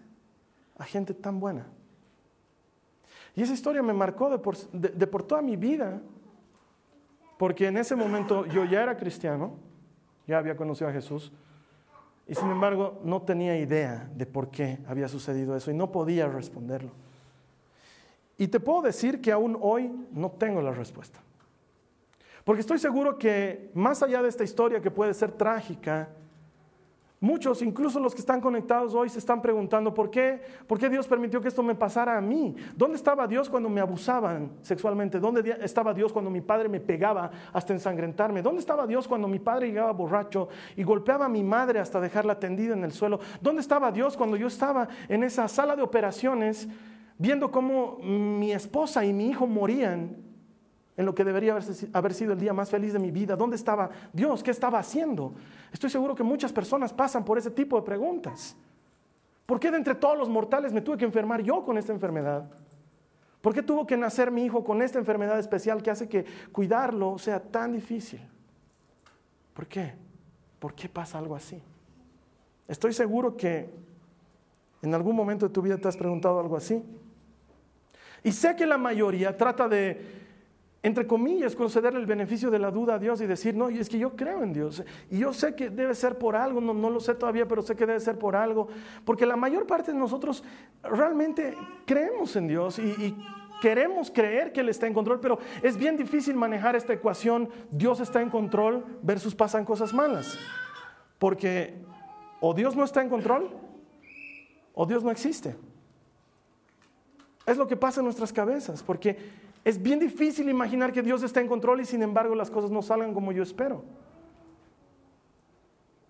a 0.80 0.84
gente 0.84 1.14
tan 1.14 1.38
buena? 1.38 1.66
Y 3.36 3.42
esa 3.42 3.52
historia 3.52 3.82
me 3.82 3.92
marcó 3.92 4.28
de 4.30 4.38
por, 5.06 5.22
toda 5.22 5.42
mi 5.42 5.56
vida, 5.56 6.00
porque 7.38 7.68
en 7.68 7.76
ese 7.76 7.94
momento 7.94 8.46
yo 8.46 8.64
ya 8.64 8.82
era 8.82 8.96
cristiano, 8.96 9.52
ya 10.26 10.38
había 10.38 10.56
conocido 10.56 10.90
a 10.90 10.92
Jesús, 10.92 11.32
y 12.26 12.34
sin 12.34 12.50
embargo 12.50 13.00
no 13.04 13.22
tenía 13.22 13.56
idea 13.58 14.10
de 14.14 14.26
por 14.26 14.50
qué 14.50 14.78
había 14.86 15.08
sucedido 15.08 15.56
eso 15.56 15.70
y 15.70 15.74
no 15.74 15.92
podía 15.92 16.28
responderlo. 16.28 16.90
Y 18.38 18.48
te 18.48 18.58
puedo 18.58 18.82
decir 18.82 19.20
que 19.20 19.32
aún 19.32 19.58
hoy 19.60 19.92
no 20.12 20.30
tengo 20.30 20.62
la 20.62 20.72
respuesta. 20.72 21.20
Porque 22.44 22.60
estoy 22.60 22.78
seguro 22.78 23.18
que 23.18 23.70
más 23.74 24.02
allá 24.02 24.22
de 24.22 24.28
esta 24.28 24.44
historia 24.44 24.80
que 24.80 24.90
puede 24.90 25.12
ser 25.12 25.32
trágica, 25.32 26.08
Muchos, 27.22 27.61
incluso 27.61 28.00
los 28.00 28.14
que 28.14 28.22
están 28.22 28.40
conectados 28.40 28.94
hoy, 28.94 29.11
se 29.11 29.19
están 29.19 29.43
preguntando, 29.43 29.93
¿por 29.93 30.11
qué? 30.11 30.40
¿Por 30.67 30.78
qué 30.78 30.88
Dios 30.88 31.06
permitió 31.06 31.38
que 31.43 31.49
esto 31.49 31.62
me 31.62 31.75
pasara 31.75 32.17
a 32.17 32.20
mí? 32.22 32.56
¿Dónde 32.75 32.96
estaba 32.96 33.26
Dios 33.26 33.50
cuando 33.50 33.69
me 33.69 33.82
abusaban 33.82 34.52
sexualmente? 34.62 35.20
¿Dónde 35.20 35.58
estaba 35.61 35.93
Dios 35.93 36.14
cuando 36.14 36.31
mi 36.31 36.40
padre 36.40 36.70
me 36.70 36.81
pegaba 36.81 37.31
hasta 37.52 37.75
ensangrentarme? 37.75 38.40
¿Dónde 38.40 38.61
estaba 38.61 38.87
Dios 38.87 39.06
cuando 39.06 39.28
mi 39.28 39.38
padre 39.38 39.69
llegaba 39.69 39.93
borracho 39.93 40.49
y 40.76 40.82
golpeaba 40.82 41.26
a 41.26 41.28
mi 41.28 41.44
madre 41.44 41.78
hasta 41.78 42.00
dejarla 42.00 42.38
tendida 42.38 42.72
en 42.72 42.84
el 42.84 42.93
suelo? 42.93 43.20
¿Dónde 43.43 43.61
estaba 43.61 43.93
Dios 43.93 44.16
cuando 44.16 44.38
yo 44.38 44.46
estaba 44.46 44.88
en 45.06 45.23
esa 45.23 45.46
sala 45.46 45.76
de 45.76 45.82
operaciones 45.82 46.70
viendo 47.19 47.50
cómo 47.50 47.99
mi 48.00 48.50
esposa 48.50 49.05
y 49.05 49.12
mi 49.12 49.28
hijo 49.28 49.46
morían 49.46 50.29
en 51.00 51.06
lo 51.06 51.14
que 51.14 51.25
debería 51.25 51.58
haber 51.94 52.12
sido 52.12 52.35
el 52.35 52.38
día 52.38 52.52
más 52.52 52.69
feliz 52.69 52.93
de 52.93 52.99
mi 52.99 53.11
vida. 53.11 53.35
¿Dónde 53.35 53.56
estaba 53.56 53.88
Dios? 54.12 54.43
¿Qué 54.43 54.50
estaba 54.50 54.79
haciendo? 54.79 55.32
Estoy 55.73 55.88
seguro 55.88 56.14
que 56.14 56.23
muchas 56.23 56.52
personas 56.52 56.93
pasan 56.93 57.25
por 57.25 57.38
ese 57.38 57.50
tipo 57.50 57.76
de 57.76 57.87
preguntas. 57.87 58.55
¿Por 59.47 59.58
qué 59.58 59.70
de 59.70 59.79
entre 59.79 59.94
todos 59.94 60.19
los 60.19 60.29
mortales 60.29 60.75
me 60.75 60.82
tuve 60.82 60.99
que 60.99 61.06
enfermar 61.06 61.41
yo 61.41 61.64
con 61.64 61.79
esta 61.79 61.94
enfermedad? 61.94 62.50
¿Por 63.41 63.55
qué 63.55 63.62
tuvo 63.62 63.87
que 63.87 63.97
nacer 63.97 64.31
mi 64.31 64.44
hijo 64.44 64.62
con 64.62 64.82
esta 64.82 64.99
enfermedad 64.99 65.38
especial 65.38 65.82
que 65.82 65.91
hace 65.91 66.06
que 66.06 66.26
cuidarlo 66.52 67.17
sea 67.17 67.41
tan 67.41 67.73
difícil? 67.73 68.20
¿Por 69.55 69.67
qué? 69.67 69.94
¿Por 70.58 70.75
qué 70.75 70.87
pasa 70.91 71.19
algo 71.19 71.35
así? 71.35 71.62
Estoy 72.69 72.93
seguro 72.93 73.38
que 73.38 73.70
en 74.82 74.94
algún 74.94 75.17
momento 75.17 75.49
de 75.49 75.55
tu 75.55 75.62
vida 75.62 75.79
te 75.79 75.88
has 75.88 75.97
preguntado 75.97 76.38
algo 76.38 76.58
así. 76.58 76.85
Y 78.23 78.32
sé 78.32 78.55
que 78.55 78.67
la 78.67 78.76
mayoría 78.76 79.35
trata 79.35 79.67
de 79.67 80.29
entre 80.82 81.06
comillas, 81.06 81.54
concederle 81.54 82.00
el 82.00 82.06
beneficio 82.06 82.50
de 82.50 82.58
la 82.58 82.70
duda 82.70 82.94
a 82.94 82.98
Dios 82.98 83.20
y 83.20 83.26
decir, 83.26 83.54
no, 83.54 83.68
es 83.68 83.88
que 83.88 83.98
yo 83.98 84.16
creo 84.16 84.42
en 84.42 84.52
Dios. 84.52 84.82
Y 85.10 85.18
yo 85.18 85.32
sé 85.32 85.54
que 85.54 85.68
debe 85.68 85.94
ser 85.94 86.16
por 86.16 86.34
algo, 86.36 86.60
no, 86.60 86.72
no, 86.72 86.88
lo 86.88 87.00
sé 87.00 87.14
todavía, 87.14 87.46
pero 87.46 87.60
sé 87.60 87.76
que 87.76 87.84
debe 87.84 88.00
ser 88.00 88.18
por 88.18 88.34
algo. 88.34 88.68
Porque 89.04 89.26
la 89.26 89.36
mayor 89.36 89.66
parte 89.66 89.92
de 89.92 89.98
nosotros 89.98 90.42
realmente 90.82 91.54
creemos 91.84 92.34
en 92.36 92.48
Dios 92.48 92.78
y, 92.78 92.82
y 92.82 93.16
queremos 93.60 94.10
creer 94.10 94.52
que 94.52 94.60
Él 94.60 94.70
está 94.70 94.86
en 94.86 94.94
control, 94.94 95.20
pero 95.20 95.38
es 95.62 95.76
bien 95.76 95.98
difícil 95.98 96.34
manejar 96.34 96.74
esta 96.74 96.94
ecuación, 96.94 97.50
Dios 97.70 98.00
está 98.00 98.22
en 98.22 98.30
control 98.30 98.86
versus 99.02 99.34
pasan 99.34 99.66
cosas 99.66 99.92
malas. 99.92 100.38
Porque 101.18 101.74
o 102.40 102.54
Dios 102.54 102.75
no 102.75 102.84
está 102.84 103.02
en 103.02 103.10
control 103.10 103.50
o 104.72 104.87
Dios 104.87 105.04
no 105.04 105.10
existe. 105.10 105.54
Es 107.44 107.58
lo 107.58 107.66
que 107.66 107.76
pasa 107.76 108.00
en 108.00 108.04
nuestras 108.04 108.32
cabezas, 108.32 108.82
porque 108.82 109.18
es 109.64 109.81
bien 109.81 109.99
difícil 109.99 110.49
imaginar 110.49 110.93
que 110.93 111.02
Dios 111.02 111.23
está 111.23 111.40
en 111.40 111.49
control 111.49 111.81
y 111.81 111.85
sin 111.85 112.02
embargo 112.02 112.35
las 112.35 112.50
cosas 112.50 112.71
no 112.71 112.83
salgan 112.83 113.12
como 113.12 113.33
yo 113.33 113.43
espero. 113.43 113.83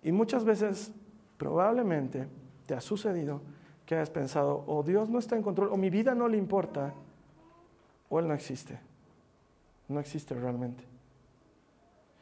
Y 0.03 0.11
muchas 0.11 0.43
veces, 0.43 0.91
probablemente, 1.37 2.27
te 2.65 2.73
ha 2.73 2.81
sucedido 2.81 3.41
que 3.85 3.95
has 3.95 4.09
pensado, 4.09 4.63
o 4.67 4.83
Dios 4.83 5.09
no 5.09 5.19
está 5.19 5.35
en 5.35 5.43
control, 5.43 5.69
o 5.71 5.77
mi 5.77 5.89
vida 5.89 6.15
no 6.15 6.27
le 6.27 6.37
importa, 6.37 6.93
o 8.09 8.19
Él 8.19 8.27
no 8.27 8.33
existe. 8.33 8.79
No 9.89 9.99
existe 9.99 10.33
realmente. 10.33 10.85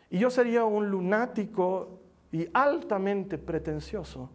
Y 0.10 0.18
yo 0.18 0.32
sería 0.32 0.66
un 0.66 0.90
lunático 0.90 2.00
y 2.32 2.48
altamente 2.54 3.38
pretencioso 3.38 4.30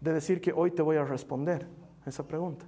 de 0.00 0.12
decir 0.12 0.40
que 0.40 0.52
hoy 0.52 0.72
te 0.72 0.82
voy 0.82 0.96
a 0.96 1.04
responder 1.04 1.66
esa 2.04 2.26
pregunta. 2.26 2.66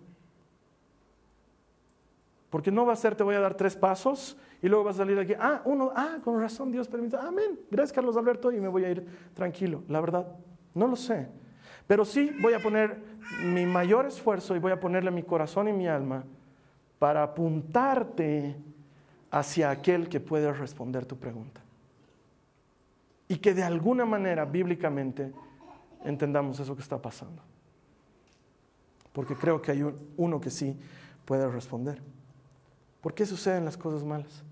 Porque 2.50 2.73
no 2.73 2.85
va 2.85 2.92
a 2.92 2.97
ser, 2.97 3.14
te 3.14 3.23
voy 3.23 3.37
a 3.37 3.40
dar 3.40 3.54
tres 3.54 3.76
pasos 3.76 4.37
y 4.61 4.69
luego 4.69 4.85
vas 4.85 4.97
a 4.97 4.99
salir 4.99 5.14
de 5.16 5.23
aquí, 5.23 5.35
ah, 5.38 5.62
uno, 5.64 5.92
ah, 5.95 6.19
con 6.23 6.40
razón 6.40 6.73
Dios 6.73 6.88
permite, 6.88 7.16
amén, 7.16 7.59
gracias 7.71 7.92
Carlos 7.92 8.16
Alberto 8.16 8.52
y 8.52 8.61
me 8.61 8.69
voy 8.69 8.85
a 8.85 8.90
ir 8.90 9.07
tranquilo. 9.35 9.83
La 9.88 10.00
verdad, 10.00 10.26
no 10.75 10.88
lo 10.88 10.97
sé. 10.97 11.28
Pero 11.87 12.04
sí 12.04 12.30
voy 12.40 12.52
a 12.52 12.61
poner 12.61 13.02
mi 13.42 13.66
mayor 13.66 14.07
esfuerzo 14.07 14.54
y 14.54 14.59
voy 14.59 14.73
a 14.73 14.80
ponerle 14.80 15.11
mi 15.11 15.23
corazón 15.23 15.69
y 15.69 15.73
mi 15.73 15.88
alma 15.88 16.25
para 16.99 17.23
apuntarte 17.23 18.57
hacia 19.30 19.71
aquel 19.71 20.09
que 20.09 20.21
puede 20.21 20.52
responder 20.52 21.07
tu 21.07 21.16
pregunta. 21.16 21.61
Y 23.28 23.37
que 23.37 23.54
de 23.54 23.62
alguna 23.62 24.04
manera, 24.04 24.45
bíblicamente, 24.45 25.33
entendamos 26.04 26.59
eso 26.61 26.75
que 26.75 26.83
está 26.83 27.00
pasando. 27.00 27.42
Porque 29.12 29.35
creo 29.35 29.62
que 29.62 29.73
hay 29.73 29.85
uno 30.16 30.40
que 30.40 30.50
sí 30.50 30.76
puede 31.25 31.49
responder. 31.49 32.00
¿Por 33.00 33.14
qué 33.14 33.25
suceden 33.25 33.64
las 33.64 33.76
cosas 33.76 34.04
malas? 34.04 34.45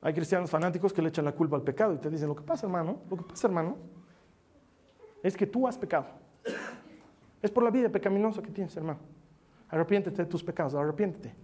Hay 0.00 0.12
cristianos 0.12 0.50
fanáticos 0.50 0.92
que 0.92 1.02
le 1.02 1.08
echan 1.08 1.24
la 1.24 1.32
culpa 1.32 1.56
al 1.56 1.62
pecado 1.62 1.94
y 1.94 1.98
te 1.98 2.10
dicen, 2.10 2.28
lo 2.28 2.36
que 2.36 2.42
pasa 2.42 2.66
hermano, 2.66 3.00
lo 3.10 3.16
que 3.16 3.24
pasa 3.24 3.46
hermano, 3.46 3.76
es 5.22 5.36
que 5.36 5.46
tú 5.46 5.66
has 5.66 5.76
pecado. 5.76 6.06
Es 7.42 7.50
por 7.50 7.64
la 7.64 7.70
vida 7.70 7.88
pecaminosa 7.88 8.42
que 8.42 8.50
tienes 8.50 8.76
hermano. 8.76 9.00
Arrepiéntete 9.68 10.22
de 10.22 10.26
tus 10.28 10.42
pecados, 10.42 10.74
arrepiéntete. 10.74 11.34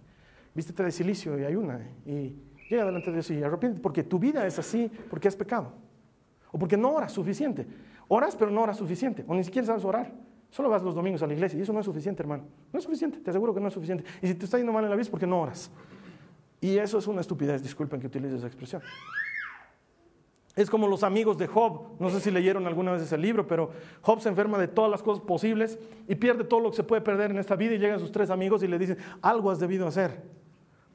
Vístete 0.53 0.83
de 0.83 0.91
silicio 0.91 1.37
y 1.39 1.45
ayuna 1.45 1.79
y 2.05 2.35
llega 2.69 2.85
delante 2.85 3.07
de 3.07 3.13
Dios 3.13 3.31
y 3.31 3.43
arrepiéntete 3.43 3.81
porque 3.81 4.03
tu 4.03 4.19
vida 4.19 4.45
es 4.45 4.59
así 4.59 4.91
porque 5.09 5.27
has 5.27 5.35
pecado. 5.35 5.71
O 6.51 6.59
porque 6.59 6.77
no 6.77 6.93
oras 6.93 7.11
suficiente. 7.11 7.67
Oras, 8.07 8.35
pero 8.35 8.51
no 8.51 8.61
oras 8.61 8.77
suficiente, 8.77 9.23
o 9.27 9.33
ni 9.33 9.43
siquiera 9.43 9.65
sabes 9.65 9.83
orar. 9.83 10.11
Solo 10.53 10.69
vas 10.69 10.83
los 10.83 10.93
domingos 10.93 11.23
a 11.23 11.25
la 11.25 11.33
iglesia 11.33 11.57
y 11.57 11.63
eso 11.63 11.73
no 11.73 11.79
es 11.79 11.85
suficiente, 11.85 12.21
hermano. 12.21 12.43
No 12.71 12.77
es 12.77 12.85
suficiente, 12.85 13.17
te 13.17 13.31
aseguro 13.31 13.55
que 13.55 13.59
no 13.59 13.69
es 13.69 13.73
suficiente. 13.73 14.03
Y 14.21 14.27
si 14.27 14.35
te 14.35 14.45
está 14.45 14.59
yendo 14.59 14.71
mal 14.71 14.83
en 14.83 14.91
la 14.91 14.95
vida 14.95 15.01
es 15.01 15.09
porque 15.09 15.25
no 15.25 15.41
oras. 15.41 15.71
Y 16.61 16.77
eso 16.77 16.99
es 16.99 17.07
una 17.07 17.21
estupidez, 17.21 17.63
disculpen 17.63 17.99
que 17.99 18.05
utilice 18.05 18.35
esa 18.35 18.45
expresión. 18.45 18.83
Es 20.55 20.69
como 20.69 20.87
los 20.87 21.01
amigos 21.01 21.39
de 21.39 21.47
Job. 21.47 21.99
No 21.99 22.07
sé 22.11 22.19
si 22.19 22.29
leyeron 22.29 22.67
alguna 22.67 22.91
vez 22.91 23.01
ese 23.01 23.17
libro, 23.17 23.47
pero 23.47 23.71
Job 24.03 24.21
se 24.21 24.29
enferma 24.29 24.59
de 24.59 24.67
todas 24.67 24.91
las 24.91 25.01
cosas 25.01 25.25
posibles 25.25 25.79
y 26.07 26.13
pierde 26.13 26.43
todo 26.43 26.59
lo 26.59 26.69
que 26.69 26.75
se 26.75 26.83
puede 26.83 27.01
perder 27.01 27.31
en 27.31 27.39
esta 27.39 27.55
vida 27.55 27.73
y 27.73 27.79
llegan 27.79 27.99
sus 27.99 28.11
tres 28.11 28.29
amigos 28.29 28.61
y 28.61 28.67
le 28.67 28.77
dicen, 28.77 28.99
algo 29.23 29.49
has 29.49 29.57
debido 29.57 29.87
hacer. 29.87 30.21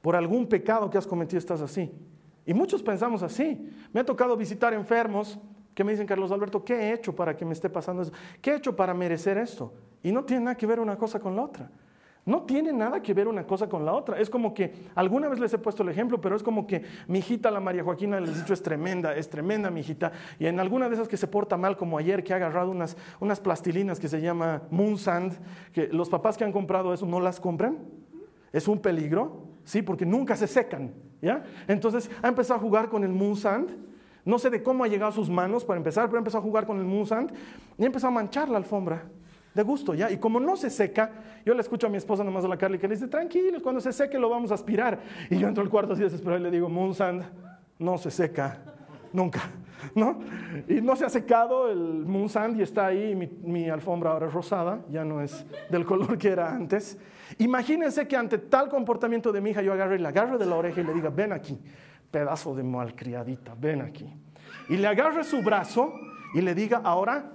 Por 0.03 0.15
algún 0.15 0.47
pecado 0.47 0.89
que 0.89 0.99
has 0.99 1.07
cometido 1.09 1.41
estás 1.41 1.63
así. 1.63 1.91
Y 2.47 2.55
muchos 2.55 2.81
pensamos 2.81 3.25
así. 3.25 3.69
Me 3.93 3.99
ha 3.99 4.05
tocado 4.05 4.37
visitar 4.37 4.73
enfermos 4.73 5.37
que 5.79 5.85
me 5.85 5.93
dicen, 5.93 6.09
Carlos 6.09 6.33
Alberto, 6.33 6.65
¿qué 6.65 6.75
he 6.75 6.93
hecho 6.93 7.15
para 7.15 7.37
que 7.37 7.45
me 7.45 7.53
esté 7.53 7.71
pasando 7.71 8.03
eso? 8.03 8.11
¿Qué 8.43 8.51
he 8.51 8.57
hecho 8.57 8.75
para 8.75 8.93
merecer 8.95 9.39
esto? 9.39 9.73
Y 10.03 10.11
no 10.11 10.25
tiene 10.25 10.47
nada 10.47 10.57
que 10.57 10.67
ver 10.67 10.81
una 10.81 10.99
cosa 10.99 11.21
con 11.21 11.37
la 11.37 11.43
otra. 11.43 11.71
No 12.27 12.43
tiene 12.43 12.73
nada 12.73 13.01
que 13.01 13.15
ver 13.15 13.29
una 13.29 13.47
cosa 13.47 13.69
con 13.69 13.85
la 13.85 13.93
otra. 13.93 14.19
Es 14.19 14.29
como 14.29 14.53
que, 14.53 14.89
alguna 14.97 15.29
vez 15.29 15.39
les 15.39 15.55
he 15.55 15.59
puesto 15.59 15.85
el 15.85 15.91
ejemplo, 15.91 16.21
pero 16.21 16.35
es 16.35 16.43
como 16.43 16.67
que 16.67 16.83
mi 17.07 17.21
hijita, 17.21 17.49
la 17.53 17.61
María 17.61 17.85
Joaquina, 17.85 18.19
les 18.19 18.31
he 18.31 18.41
dicho, 18.41 18.55
es 18.55 18.61
tremenda, 18.61 19.15
es 19.15 19.31
tremenda 19.31 19.71
mi 19.71 19.79
hijita. 19.79 20.11
Y 20.41 20.47
en 20.47 20.59
alguna 20.59 20.89
de 20.89 20.97
esas 20.97 21.07
que 21.07 21.17
se 21.17 21.29
porta 21.29 21.57
mal, 21.57 21.77
como 21.77 21.97
ayer, 21.97 22.25
que 22.25 22.33
ha 22.33 22.37
agarrado 22.39 22.73
unas, 22.73 22.97
unas 23.21 23.39
plastilinas 23.39 24.01
que 24.01 24.09
se 24.09 24.21
llama 24.21 24.63
Moon 24.73 24.99
Sand, 24.99 25.35
que 25.73 25.87
los 25.87 26.09
papás 26.09 26.37
que 26.37 26.43
han 26.43 26.51
comprado 26.51 26.93
eso 26.93 27.07
no 27.07 27.21
las 27.21 27.39
compran. 27.39 27.79
Es 28.53 28.67
un 28.67 28.81
peligro, 28.81 29.45
¿sí? 29.63 29.83
Porque 29.83 30.05
nunca 30.05 30.35
se 30.35 30.49
secan, 30.49 30.93
¿ya? 31.23 31.45
Entonces 31.69 32.11
ha 32.21 32.27
empezado 32.27 32.59
a 32.59 32.63
jugar 32.63 32.89
con 32.89 33.05
el 33.05 33.13
Moon 33.13 33.37
Sand 33.37 33.87
no 34.29 34.39
sé 34.39 34.51
de 34.51 34.63
cómo 34.63 34.85
ha 34.85 34.89
llegado 34.89 35.11
a 35.11 35.15
sus 35.15 35.31
manos 35.31 35.65
para 35.65 35.79
empezar, 35.79 36.07
pero 36.07 36.19
empezó 36.19 36.37
a 36.37 36.43
jugar 36.43 36.67
con 36.67 36.79
el 36.79 36.85
Moonsand 36.85 37.33
y 37.79 37.85
empezó 37.87 38.09
a 38.09 38.11
manchar 38.11 38.51
la 38.51 38.59
alfombra 38.59 39.05
de 39.55 39.63
gusto, 39.63 39.95
¿ya? 39.95 40.11
Y 40.11 40.19
como 40.19 40.39
no 40.39 40.55
se 40.55 40.69
seca, 40.69 41.11
yo 41.47 41.55
le 41.55 41.63
escucho 41.63 41.87
a 41.87 41.91
mi 41.91 41.97
esposa 41.97 42.23
nomás 42.23 42.45
a 42.45 42.49
la 42.49 42.59
Carly 42.59 42.79
que 42.79 42.87
le 42.87 42.95
dice, 42.95 43.09
tranquilos, 43.09 43.63
cuando 43.63 43.81
se 43.81 43.91
seque 43.91 44.19
lo 44.19 44.29
vamos 44.29 44.51
a 44.51 44.55
aspirar. 44.55 44.99
Y 45.31 45.39
yo 45.39 45.49
entro 45.49 45.63
al 45.63 45.71
cuarto 45.71 45.95
así 45.95 46.03
desesperado 46.03 46.41
y 46.41 46.43
le 46.45 46.51
digo, 46.51 46.69
Moonsand, 46.69 47.23
no 47.79 47.97
se 47.97 48.11
seca, 48.11 48.59
nunca, 49.15 49.41
¿no? 49.95 50.21
Y 50.69 50.83
no 50.83 50.95
se 50.95 51.07
ha 51.07 51.09
secado 51.09 51.71
el 51.71 52.05
Moonsand 52.05 52.59
y 52.59 52.63
está 52.63 52.87
ahí, 52.87 53.17
mi, 53.17 53.29
mi 53.43 53.71
alfombra 53.71 54.11
ahora 54.11 54.27
es 54.27 54.35
rosada, 54.35 54.81
ya 54.91 55.07
no 55.07 55.23
es 55.23 55.47
del 55.71 55.87
color 55.87 56.19
que 56.19 56.29
era 56.29 56.55
antes. 56.55 56.99
Imagínense 57.39 58.07
que 58.07 58.15
ante 58.15 58.37
tal 58.37 58.69
comportamiento 58.69 59.33
de 59.33 59.41
mi 59.41 59.51
hija 59.51 59.63
yo 59.63 59.73
agarre 59.73 59.97
y 59.97 60.01
la 60.01 60.11
agarre 60.11 60.37
de 60.37 60.45
la 60.45 60.57
oreja 60.57 60.83
y 60.83 60.85
le 60.85 60.93
diga, 60.93 61.09
ven 61.09 61.33
aquí 61.33 61.59
pedazo 62.11 62.55
de 62.55 62.63
malcriadita, 62.63 63.55
ven 63.59 63.83
aquí. 63.83 64.13
Y 64.69 64.77
le 64.77 64.87
agarre 64.87 65.25
su 65.25 65.43
brazo 65.43 65.93
y 66.35 66.41
le 66.41 66.55
diga, 66.55 66.81
ahora, 66.85 67.33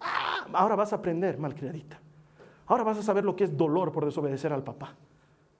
ah, 0.00 0.46
ahora 0.52 0.76
vas 0.76 0.92
a 0.92 0.96
aprender, 0.96 1.38
malcriadita. 1.38 2.00
Ahora 2.66 2.84
vas 2.84 2.98
a 2.98 3.02
saber 3.02 3.24
lo 3.24 3.36
que 3.36 3.44
es 3.44 3.56
dolor 3.56 3.92
por 3.92 4.04
desobedecer 4.04 4.52
al 4.52 4.62
papá. 4.62 4.94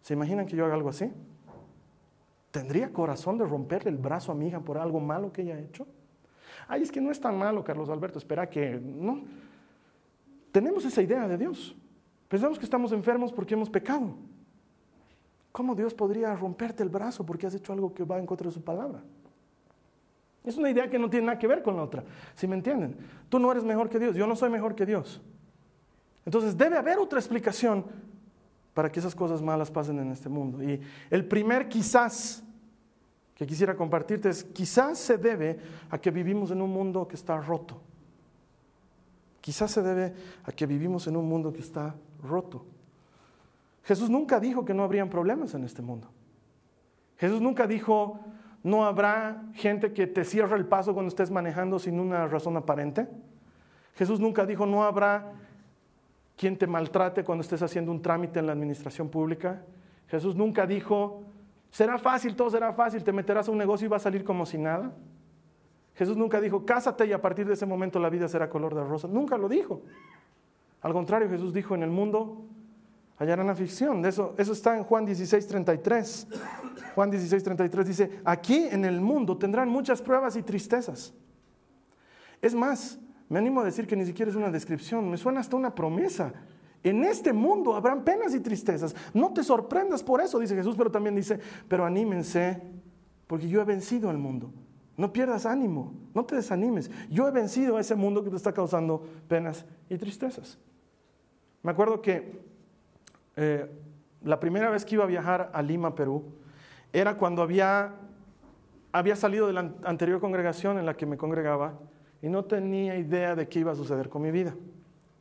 ¿Se 0.00 0.14
imaginan 0.14 0.46
que 0.46 0.56
yo 0.56 0.64
haga 0.64 0.74
algo 0.74 0.88
así? 0.88 1.12
¿Tendría 2.50 2.92
corazón 2.92 3.38
de 3.38 3.46
romperle 3.46 3.90
el 3.90 3.96
brazo 3.96 4.32
a 4.32 4.34
mi 4.34 4.48
hija 4.48 4.60
por 4.60 4.78
algo 4.78 5.00
malo 5.00 5.32
que 5.32 5.42
ella 5.42 5.54
ha 5.54 5.60
hecho? 5.60 5.86
Ay, 6.68 6.82
es 6.82 6.92
que 6.92 7.00
no 7.00 7.10
es 7.10 7.20
tan 7.20 7.36
malo, 7.38 7.64
Carlos 7.64 7.88
Alberto, 7.88 8.18
espera 8.18 8.48
que 8.48 8.80
no. 8.80 9.24
Tenemos 10.52 10.84
esa 10.84 11.02
idea 11.02 11.26
de 11.26 11.38
Dios. 11.38 11.74
Pensamos 12.28 12.58
que 12.58 12.64
estamos 12.64 12.92
enfermos 12.92 13.32
porque 13.32 13.54
hemos 13.54 13.70
pecado. 13.70 14.14
¿Cómo 15.52 15.74
Dios 15.74 15.92
podría 15.92 16.34
romperte 16.34 16.82
el 16.82 16.88
brazo 16.88 17.24
porque 17.24 17.46
has 17.46 17.54
hecho 17.54 17.72
algo 17.72 17.92
que 17.92 18.04
va 18.04 18.18
en 18.18 18.26
contra 18.26 18.48
de 18.48 18.54
su 18.54 18.62
palabra? 18.62 19.02
Es 20.44 20.56
una 20.56 20.70
idea 20.70 20.88
que 20.90 20.98
no 20.98 21.08
tiene 21.08 21.26
nada 21.26 21.38
que 21.38 21.46
ver 21.46 21.62
con 21.62 21.76
la 21.76 21.82
otra, 21.82 22.02
si 22.34 22.48
me 22.48 22.56
entienden. 22.56 22.96
Tú 23.28 23.38
no 23.38 23.52
eres 23.52 23.62
mejor 23.62 23.88
que 23.88 23.98
Dios, 23.98 24.16
yo 24.16 24.26
no 24.26 24.34
soy 24.34 24.50
mejor 24.50 24.74
que 24.74 24.86
Dios. 24.86 25.20
Entonces 26.24 26.56
debe 26.56 26.76
haber 26.76 26.98
otra 26.98 27.18
explicación 27.18 27.84
para 28.74 28.90
que 28.90 29.00
esas 29.00 29.14
cosas 29.14 29.42
malas 29.42 29.70
pasen 29.70 29.98
en 29.98 30.10
este 30.10 30.28
mundo. 30.28 30.62
Y 30.62 30.80
el 31.10 31.26
primer 31.26 31.68
quizás 31.68 32.42
que 33.34 33.46
quisiera 33.46 33.76
compartirte 33.76 34.28
es, 34.28 34.44
quizás 34.44 34.98
se 34.98 35.18
debe 35.18 35.58
a 35.90 35.98
que 35.98 36.10
vivimos 36.10 36.50
en 36.50 36.62
un 36.62 36.70
mundo 36.70 37.06
que 37.06 37.16
está 37.16 37.38
roto. 37.40 37.80
Quizás 39.40 39.70
se 39.70 39.82
debe 39.82 40.14
a 40.44 40.52
que 40.52 40.66
vivimos 40.66 41.06
en 41.08 41.16
un 41.16 41.28
mundo 41.28 41.52
que 41.52 41.60
está 41.60 41.94
roto. 42.22 42.64
Jesús 43.84 44.10
nunca 44.10 44.38
dijo 44.40 44.64
que 44.64 44.74
no 44.74 44.84
habrían 44.84 45.08
problemas 45.08 45.54
en 45.54 45.64
este 45.64 45.82
mundo. 45.82 46.08
Jesús 47.16 47.40
nunca 47.40 47.66
dijo, 47.66 48.20
no 48.62 48.84
habrá 48.84 49.42
gente 49.54 49.92
que 49.92 50.06
te 50.06 50.24
cierre 50.24 50.56
el 50.56 50.66
paso 50.66 50.94
cuando 50.94 51.08
estés 51.08 51.30
manejando 51.30 51.78
sin 51.78 51.98
una 51.98 52.26
razón 52.28 52.56
aparente. 52.56 53.08
Jesús 53.94 54.20
nunca 54.20 54.46
dijo, 54.46 54.66
no 54.66 54.84
habrá 54.84 55.32
quien 56.36 56.56
te 56.56 56.66
maltrate 56.66 57.24
cuando 57.24 57.42
estés 57.42 57.62
haciendo 57.62 57.90
un 57.92 58.00
trámite 58.00 58.38
en 58.38 58.46
la 58.46 58.52
administración 58.52 59.08
pública. 59.08 59.62
Jesús 60.08 60.36
nunca 60.36 60.66
dijo, 60.66 61.22
será 61.70 61.98
fácil, 61.98 62.36
todo 62.36 62.50
será 62.50 62.72
fácil, 62.72 63.02
te 63.02 63.12
meterás 63.12 63.48
a 63.48 63.52
un 63.52 63.58
negocio 63.58 63.86
y 63.86 63.88
va 63.88 63.96
a 63.96 64.00
salir 64.00 64.24
como 64.24 64.46
si 64.46 64.58
nada. 64.58 64.92
Jesús 65.94 66.16
nunca 66.16 66.40
dijo, 66.40 66.64
cásate 66.64 67.06
y 67.06 67.12
a 67.12 67.20
partir 67.20 67.46
de 67.46 67.54
ese 67.54 67.66
momento 67.66 67.98
la 67.98 68.08
vida 68.08 68.28
será 68.28 68.48
color 68.48 68.74
de 68.74 68.84
rosa. 68.84 69.08
Nunca 69.08 69.36
lo 69.36 69.48
dijo. 69.48 69.82
Al 70.80 70.92
contrario, 70.92 71.28
Jesús 71.28 71.52
dijo, 71.52 71.74
en 71.74 71.82
el 71.82 71.90
mundo 71.90 72.42
hallarán 73.18 73.50
aflicción. 73.50 74.04
Eso, 74.04 74.34
eso 74.38 74.52
está 74.52 74.76
en 74.76 74.84
Juan 74.84 75.04
16, 75.04 75.46
33. 75.46 76.26
Juan 76.94 77.10
16, 77.10 77.42
33 77.42 77.86
dice, 77.86 78.20
aquí 78.24 78.66
en 78.70 78.84
el 78.84 79.00
mundo 79.00 79.36
tendrán 79.36 79.68
muchas 79.68 80.02
pruebas 80.02 80.36
y 80.36 80.42
tristezas. 80.42 81.14
Es 82.40 82.54
más, 82.54 82.98
me 83.28 83.38
animo 83.38 83.60
a 83.60 83.64
decir 83.64 83.86
que 83.86 83.96
ni 83.96 84.04
siquiera 84.04 84.30
es 84.30 84.36
una 84.36 84.50
descripción, 84.50 85.08
me 85.08 85.16
suena 85.16 85.40
hasta 85.40 85.56
una 85.56 85.74
promesa. 85.74 86.32
En 86.82 87.04
este 87.04 87.32
mundo 87.32 87.74
habrán 87.74 88.04
penas 88.04 88.34
y 88.34 88.40
tristezas. 88.40 88.94
No 89.14 89.32
te 89.32 89.42
sorprendas 89.44 90.02
por 90.02 90.20
eso, 90.20 90.38
dice 90.38 90.56
Jesús, 90.56 90.74
pero 90.76 90.90
también 90.90 91.14
dice, 91.14 91.38
pero 91.68 91.86
anímense, 91.86 92.60
porque 93.26 93.48
yo 93.48 93.60
he 93.60 93.64
vencido 93.64 94.10
al 94.10 94.18
mundo. 94.18 94.52
No 94.96 95.12
pierdas 95.12 95.46
ánimo, 95.46 95.94
no 96.12 96.24
te 96.24 96.34
desanimes. 96.34 96.90
Yo 97.08 97.26
he 97.26 97.30
vencido 97.30 97.76
a 97.76 97.80
ese 97.80 97.94
mundo 97.94 98.22
que 98.22 98.30
te 98.30 98.36
está 98.36 98.52
causando 98.52 99.02
penas 99.28 99.64
y 99.88 99.96
tristezas. 99.96 100.58
Me 101.62 101.70
acuerdo 101.70 102.02
que 102.02 102.51
eh, 103.36 103.70
la 104.22 104.38
primera 104.40 104.70
vez 104.70 104.84
que 104.84 104.94
iba 104.94 105.04
a 105.04 105.06
viajar 105.06 105.50
a 105.52 105.62
Lima, 105.62 105.94
Perú, 105.94 106.24
era 106.92 107.16
cuando 107.16 107.42
había, 107.42 107.94
había 108.92 109.16
salido 109.16 109.46
de 109.46 109.52
la 109.54 109.72
anterior 109.84 110.20
congregación 110.20 110.78
en 110.78 110.86
la 110.86 110.94
que 110.94 111.06
me 111.06 111.16
congregaba 111.16 111.78
y 112.20 112.28
no 112.28 112.44
tenía 112.44 112.96
idea 112.96 113.34
de 113.34 113.48
qué 113.48 113.60
iba 113.60 113.72
a 113.72 113.74
suceder 113.74 114.08
con 114.08 114.22
mi 114.22 114.30
vida. 114.30 114.54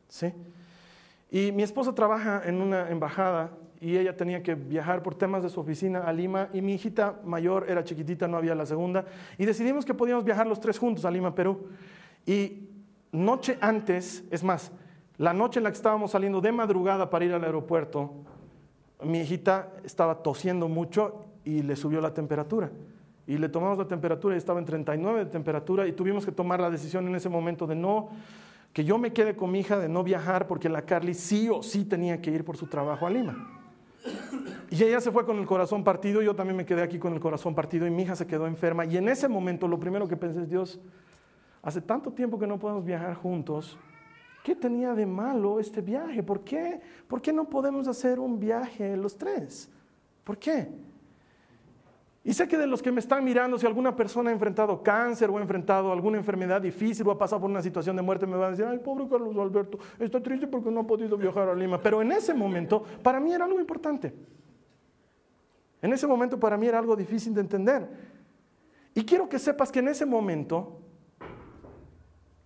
¿sí? 0.07 0.33
Y 1.31 1.51
mi 1.51 1.63
esposa 1.63 1.95
trabaja 1.95 2.43
en 2.45 2.61
una 2.61 2.89
embajada 2.89 3.51
y 3.79 3.97
ella 3.97 4.15
tenía 4.15 4.43
que 4.43 4.53
viajar 4.53 5.01
por 5.01 5.15
temas 5.15 5.41
de 5.41 5.49
su 5.49 5.59
oficina 5.59 6.01
a 6.01 6.13
Lima 6.13 6.49
y 6.53 6.61
mi 6.61 6.75
hijita 6.75 7.19
mayor 7.25 7.65
era 7.67 7.83
chiquitita, 7.83 8.27
no 8.27 8.37
había 8.37 8.53
la 8.53 8.67
segunda, 8.67 9.05
y 9.39 9.45
decidimos 9.45 9.85
que 9.85 9.95
podíamos 9.95 10.23
viajar 10.23 10.45
los 10.45 10.59
tres 10.59 10.77
juntos 10.77 11.03
a 11.03 11.09
Lima, 11.09 11.33
Perú. 11.33 11.67
Y 12.27 12.69
noche 13.11 13.57
antes, 13.59 14.23
es 14.29 14.43
más, 14.43 14.71
la 15.21 15.33
noche 15.33 15.59
en 15.59 15.65
la 15.65 15.69
que 15.69 15.75
estábamos 15.75 16.09
saliendo 16.09 16.41
de 16.41 16.51
madrugada 16.51 17.11
para 17.11 17.23
ir 17.23 17.31
al 17.31 17.43
aeropuerto, 17.43 18.11
mi 19.03 19.19
hijita 19.19 19.71
estaba 19.83 20.23
tosiendo 20.23 20.67
mucho 20.67 21.25
y 21.45 21.61
le 21.61 21.75
subió 21.75 22.01
la 22.01 22.11
temperatura. 22.11 22.71
Y 23.27 23.37
le 23.37 23.47
tomamos 23.47 23.77
la 23.77 23.87
temperatura 23.87 24.33
y 24.33 24.39
estaba 24.39 24.57
en 24.57 24.65
39 24.65 25.25
de 25.25 25.29
temperatura 25.29 25.85
y 25.85 25.91
tuvimos 25.91 26.25
que 26.25 26.31
tomar 26.31 26.59
la 26.59 26.71
decisión 26.71 27.07
en 27.07 27.13
ese 27.13 27.29
momento 27.29 27.67
de 27.67 27.75
no, 27.75 28.09
que 28.73 28.83
yo 28.83 28.97
me 28.97 29.13
quede 29.13 29.35
con 29.35 29.51
mi 29.51 29.59
hija, 29.59 29.77
de 29.77 29.87
no 29.87 30.03
viajar 30.03 30.47
porque 30.47 30.69
la 30.69 30.81
Carly 30.87 31.13
sí 31.13 31.49
o 31.49 31.61
sí 31.61 31.85
tenía 31.85 32.19
que 32.19 32.31
ir 32.31 32.43
por 32.43 32.57
su 32.57 32.65
trabajo 32.65 33.05
a 33.05 33.11
Lima. 33.11 33.47
Y 34.71 34.83
ella 34.83 35.01
se 35.01 35.11
fue 35.11 35.23
con 35.23 35.37
el 35.37 35.45
corazón 35.45 35.83
partido, 35.83 36.23
yo 36.23 36.35
también 36.35 36.57
me 36.57 36.65
quedé 36.65 36.81
aquí 36.81 36.97
con 36.97 37.13
el 37.13 37.19
corazón 37.19 37.53
partido 37.53 37.85
y 37.85 37.91
mi 37.91 38.01
hija 38.01 38.15
se 38.15 38.25
quedó 38.25 38.47
enferma. 38.47 38.85
Y 38.85 38.97
en 38.97 39.07
ese 39.07 39.27
momento 39.27 39.67
lo 39.67 39.79
primero 39.79 40.07
que 40.07 40.17
pensé 40.17 40.41
es, 40.41 40.49
Dios, 40.49 40.79
hace 41.61 41.79
tanto 41.79 42.11
tiempo 42.11 42.39
que 42.39 42.47
no 42.47 42.57
podemos 42.57 42.83
viajar 42.83 43.13
juntos, 43.13 43.77
¿Qué 44.43 44.55
tenía 44.55 44.93
de 44.93 45.05
malo 45.05 45.59
este 45.59 45.81
viaje? 45.81 46.23
¿Por 46.23 46.41
qué? 46.41 46.81
¿Por 47.07 47.21
qué 47.21 47.31
no 47.31 47.45
podemos 47.45 47.87
hacer 47.87 48.19
un 48.19 48.39
viaje 48.39 48.97
los 48.97 49.15
tres? 49.15 49.69
¿Por 50.23 50.37
qué? 50.37 50.67
Y 52.23 52.33
sé 52.33 52.47
que 52.47 52.57
de 52.57 52.67
los 52.67 52.81
que 52.81 52.91
me 52.91 52.99
están 52.99 53.23
mirando, 53.23 53.57
si 53.57 53.65
alguna 53.65 53.95
persona 53.95 54.29
ha 54.29 54.33
enfrentado 54.33 54.83
cáncer 54.83 55.29
o 55.29 55.37
ha 55.37 55.41
enfrentado 55.41 55.91
alguna 55.91 56.17
enfermedad 56.17 56.61
difícil 56.61 57.07
o 57.07 57.11
ha 57.11 57.17
pasado 57.17 57.41
por 57.41 57.49
una 57.49 57.63
situación 57.63 57.95
de 57.95 58.03
muerte, 58.03 58.27
me 58.27 58.35
van 58.35 58.47
a 58.47 58.51
decir, 58.51 58.65
ay, 58.65 58.77
pobre 58.77 59.07
Carlos 59.07 59.35
Alberto, 59.37 59.79
está 59.97 60.21
triste 60.21 60.45
porque 60.47 60.69
no 60.69 60.81
ha 60.81 60.87
podido 60.87 61.17
viajar 61.17 61.49
a 61.49 61.55
Lima. 61.55 61.81
Pero 61.81 62.01
en 62.01 62.11
ese 62.11 62.33
momento, 62.33 62.83
para 63.01 63.19
mí 63.19 63.33
era 63.33 63.45
algo 63.45 63.59
importante. 63.59 64.13
En 65.81 65.93
ese 65.93 66.05
momento, 66.05 66.39
para 66.39 66.57
mí 66.57 66.67
era 66.67 66.77
algo 66.77 66.95
difícil 66.95 67.33
de 67.33 67.41
entender. 67.41 67.89
Y 68.93 69.03
quiero 69.03 69.27
que 69.27 69.39
sepas 69.39 69.71
que 69.71 69.79
en 69.79 69.87
ese 69.87 70.05
momento, 70.05 70.80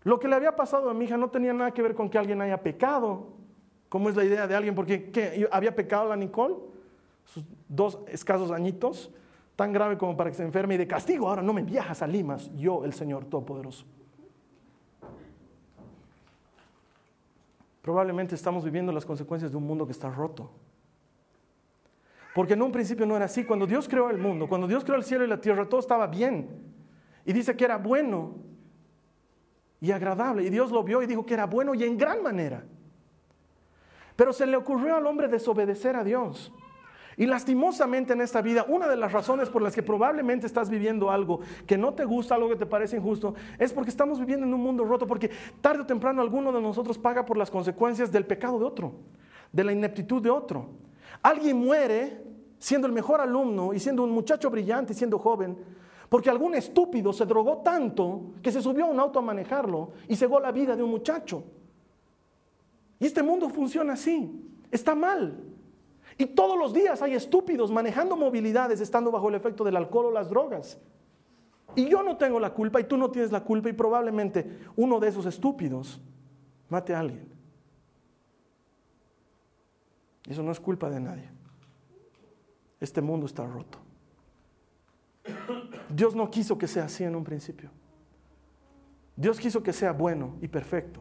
lo 0.06 0.18
que 0.18 0.30
le 0.30 0.36
había 0.36 0.56
pasado 0.56 0.90
a 0.90 0.94
mi 0.94 1.04
hija 1.04 1.18
no 1.18 1.30
tenía 1.30 1.52
nada 1.52 1.72
que 1.72 1.82
ver 1.82 1.94
con 1.94 2.10
que 2.10 2.18
alguien 2.18 2.42
haya 2.42 2.64
pecado, 2.64 3.34
como 3.90 4.08
es 4.08 4.16
la 4.16 4.24
idea 4.24 4.48
de 4.48 4.56
alguien, 4.56 4.74
porque 4.74 5.12
había 5.52 5.76
pecado 5.76 6.08
la 6.08 6.16
Nicole, 6.16 6.56
sus 7.26 7.44
dos 7.68 8.00
escasos 8.08 8.52
añitos, 8.52 9.12
tan 9.58 9.74
grave 9.74 9.98
como 9.98 10.16
para 10.16 10.30
que 10.30 10.38
se 10.38 10.44
enferme 10.44 10.76
y 10.76 10.78
de 10.78 10.88
castigo, 10.88 11.28
ahora 11.28 11.42
no 11.42 11.52
me 11.52 11.64
viajas 11.64 12.02
a 12.02 12.08
Limas, 12.08 12.50
yo 12.56 12.86
el 12.86 12.94
Señor 12.94 13.26
Todopoderoso. 13.26 13.86
probablemente 17.86 18.34
estamos 18.34 18.66
viviendo 18.66 18.92
las 18.92 19.06
consecuencias 19.06 19.52
de 19.52 19.58
un 19.58 19.68
mundo 19.68 19.86
que 19.86 19.92
está 19.92 20.10
roto. 20.10 20.50
Porque 22.34 22.54
en 22.54 22.64
un 22.64 22.72
principio 22.72 23.06
no 23.06 23.16
era 23.16 23.26
así. 23.26 23.44
Cuando 23.44 23.68
Dios 23.68 23.88
creó 23.88 24.10
el 24.10 24.18
mundo, 24.18 24.50
cuando 24.50 24.66
Dios 24.66 24.84
creó 24.84 24.96
el 24.96 25.04
cielo 25.04 25.24
y 25.24 25.28
la 25.28 25.40
tierra, 25.40 25.70
todo 25.70 25.82
estaba 25.82 26.08
bien. 26.08 26.50
Y 27.26 27.32
dice 27.32 27.56
que 27.56 27.64
era 27.64 27.78
bueno 27.78 28.38
y 29.86 29.92
agradable. 29.92 30.44
Y 30.44 30.50
Dios 30.50 30.72
lo 30.72 30.84
vio 30.84 31.04
y 31.04 31.06
dijo 31.06 31.26
que 31.26 31.36
era 31.36 31.46
bueno 31.46 31.76
y 31.76 31.84
en 31.84 31.96
gran 31.96 32.24
manera. 32.24 32.64
Pero 34.16 34.34
se 34.34 34.48
le 34.48 34.58
ocurrió 34.58 34.96
al 34.96 35.06
hombre 35.06 35.28
desobedecer 35.28 35.96
a 35.96 36.04
Dios. 36.04 36.52
Y 37.18 37.28
lastimosamente 37.28 38.14
en 38.14 38.22
esta 38.22 38.42
vida, 38.42 38.66
una 38.68 38.88
de 38.88 38.98
las 38.98 39.12
razones 39.12 39.48
por 39.48 39.62
las 39.62 39.76
que 39.76 39.84
probablemente 39.84 40.48
estás 40.48 40.70
viviendo 40.70 41.12
algo 41.12 41.40
que 41.68 41.78
no 41.78 41.94
te 41.94 42.04
gusta, 42.04 42.34
algo 42.34 42.50
que 42.50 42.56
te 42.56 42.66
parece 42.66 42.98
injusto, 42.98 43.36
es 43.60 43.72
porque 43.72 43.92
estamos 43.92 44.20
viviendo 44.20 44.46
en 44.46 44.54
un 44.54 44.62
mundo 44.62 44.84
roto, 44.84 45.06
porque 45.06 45.30
tarde 45.62 45.84
o 45.84 45.86
temprano 45.86 46.22
alguno 46.22 46.52
de 46.52 46.62
nosotros 46.62 46.98
paga 46.98 47.24
por 47.24 47.38
las 47.38 47.52
consecuencias 47.52 48.12
del 48.12 48.26
pecado 48.26 48.58
de 48.58 48.66
otro, 48.66 48.96
de 49.52 49.64
la 49.64 49.72
ineptitud 49.72 50.22
de 50.22 50.32
otro. 50.32 50.72
Alguien 51.22 51.58
muere 51.58 52.22
siendo 52.58 52.88
el 52.88 52.94
mejor 52.94 53.22
alumno 53.22 53.72
y 53.72 53.80
siendo 53.80 54.04
un 54.04 54.12
muchacho 54.12 54.50
brillante 54.50 54.94
y 54.94 54.96
siendo 54.96 55.20
joven, 55.20 55.58
porque 56.10 56.30
algún 56.30 56.56
estúpido 56.56 57.12
se 57.14 57.26
drogó 57.26 57.58
tanto 57.58 58.34
que 58.42 58.52
se 58.52 58.62
subió 58.62 58.86
a 58.86 58.90
un 58.90 59.00
auto 59.00 59.20
a 59.20 59.22
manejarlo 59.22 59.92
y 60.08 60.16
cegó 60.16 60.40
la 60.40 60.52
vida 60.52 60.76
de 60.76 60.84
un 60.84 60.92
muchacho. 60.92 61.44
Y 63.00 63.06
este 63.06 63.24
mundo 63.24 63.50
funciona 63.50 63.94
así, 63.94 64.32
está 64.72 64.96
mal. 64.96 65.38
Y 66.18 66.28
todos 66.28 66.58
los 66.58 66.74
días 66.74 67.02
hay 67.02 67.14
estúpidos 67.14 67.72
manejando 67.72 68.16
movilidades 68.16 68.80
estando 68.80 69.12
bajo 69.12 69.30
el 69.30 69.36
efecto 69.36 69.64
del 69.64 69.76
alcohol 69.76 70.08
o 70.08 70.12
las 70.12 70.30
drogas. 70.30 70.78
Y 71.76 71.90
yo 71.90 72.04
no 72.04 72.16
tengo 72.16 72.40
la 72.40 72.54
culpa 72.54 72.80
y 72.80 72.86
tú 72.86 72.96
no 72.96 73.12
tienes 73.12 73.32
la 73.32 73.44
culpa 73.44 73.70
y 73.70 73.74
probablemente 73.74 74.60
uno 74.76 75.00
de 75.00 75.10
esos 75.10 75.26
estúpidos 75.26 76.00
mate 76.70 76.94
a 76.94 77.00
alguien. 77.00 77.28
Eso 80.28 80.42
no 80.42 80.52
es 80.52 80.60
culpa 80.60 80.90
de 80.90 81.00
nadie. 81.00 81.30
Este 82.80 83.02
mundo 83.02 83.26
está 83.26 83.46
roto. 83.46 83.85
Dios 85.96 86.14
no 86.14 86.30
quiso 86.30 86.58
que 86.58 86.68
sea 86.68 86.86
así 86.86 87.06
en 87.06 87.16
un 87.16 87.24
principio. 87.24 87.70
Dios 89.16 89.40
quiso 89.40 89.64
que 89.64 89.72
sea 89.72 89.94
bueno 89.94 90.36
y 90.42 90.50
perfecto. 90.50 91.00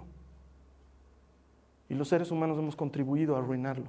Y 1.89 1.95
los 1.95 2.07
seres 2.07 2.31
humanos 2.31 2.57
hemos 2.59 2.77
contribuido 2.77 3.35
a 3.35 3.41
arruinarlo. 3.41 3.87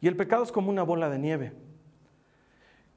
Y 0.00 0.06
el 0.06 0.16
pecado 0.16 0.44
es 0.44 0.52
como 0.52 0.70
una 0.70 0.84
bola 0.84 1.10
de 1.10 1.18
nieve, 1.18 1.52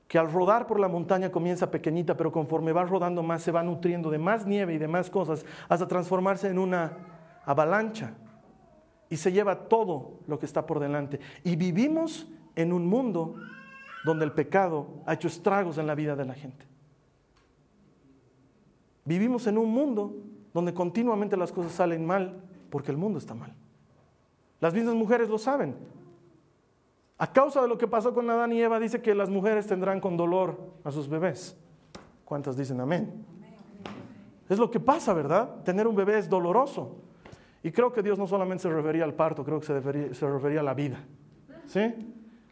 que 0.07 0.19
al 0.19 0.31
rodar 0.31 0.67
por 0.67 0.79
la 0.79 0.87
montaña 0.87 1.31
comienza 1.31 1.71
pequeñita, 1.71 2.15
pero 2.15 2.31
conforme 2.31 2.73
va 2.73 2.85
rodando 2.85 3.23
más 3.23 3.41
se 3.41 3.51
va 3.51 3.63
nutriendo 3.63 4.11
de 4.11 4.19
más 4.19 4.45
nieve 4.45 4.75
y 4.75 4.77
de 4.77 4.87
más 4.87 5.09
cosas 5.09 5.45
hasta 5.67 5.87
transformarse 5.87 6.47
en 6.47 6.59
una 6.59 6.95
avalancha. 7.43 8.13
Y 9.09 9.17
se 9.17 9.31
lleva 9.31 9.67
todo 9.67 10.19
lo 10.27 10.37
que 10.37 10.45
está 10.45 10.67
por 10.67 10.79
delante. 10.79 11.19
Y 11.43 11.55
vivimos 11.55 12.27
en 12.55 12.71
un 12.71 12.85
mundo 12.85 13.35
donde 14.05 14.25
el 14.25 14.31
pecado 14.31 15.01
ha 15.07 15.15
hecho 15.15 15.27
estragos 15.27 15.79
en 15.79 15.87
la 15.87 15.95
vida 15.95 16.15
de 16.15 16.25
la 16.25 16.35
gente. 16.35 16.66
Vivimos 19.07 19.47
en 19.47 19.57
un 19.57 19.71
mundo 19.71 20.17
donde 20.53 20.73
continuamente 20.73 21.37
las 21.37 21.53
cosas 21.53 21.71
salen 21.71 22.05
mal 22.05 22.41
porque 22.69 22.91
el 22.91 22.97
mundo 22.97 23.17
está 23.17 23.33
mal. 23.33 23.55
Las 24.59 24.73
mismas 24.73 24.95
mujeres 24.95 25.29
lo 25.29 25.37
saben. 25.37 25.77
A 27.17 27.31
causa 27.31 27.61
de 27.61 27.69
lo 27.69 27.77
que 27.77 27.87
pasó 27.87 28.13
con 28.13 28.29
Adán 28.29 28.51
y 28.51 28.61
Eva, 28.61 28.81
dice 28.81 29.01
que 29.01 29.15
las 29.15 29.29
mujeres 29.29 29.65
tendrán 29.65 30.01
con 30.01 30.17
dolor 30.17 30.59
a 30.83 30.91
sus 30.91 31.07
bebés. 31.07 31.57
¿Cuántas 32.25 32.57
dicen 32.57 32.81
amén? 32.81 33.25
Es 34.49 34.59
lo 34.59 34.69
que 34.69 34.81
pasa, 34.81 35.13
¿verdad? 35.13 35.63
Tener 35.63 35.87
un 35.87 35.95
bebé 35.95 36.17
es 36.17 36.29
doloroso. 36.29 36.97
Y 37.63 37.71
creo 37.71 37.93
que 37.93 38.03
Dios 38.03 38.19
no 38.19 38.27
solamente 38.27 38.63
se 38.63 38.69
refería 38.69 39.05
al 39.05 39.13
parto, 39.13 39.45
creo 39.45 39.61
que 39.61 39.65
se 39.65 40.27
refería, 40.27 40.59
a 40.59 40.63
la 40.63 40.73
vida. 40.73 40.99
¿Sí? 41.65 41.93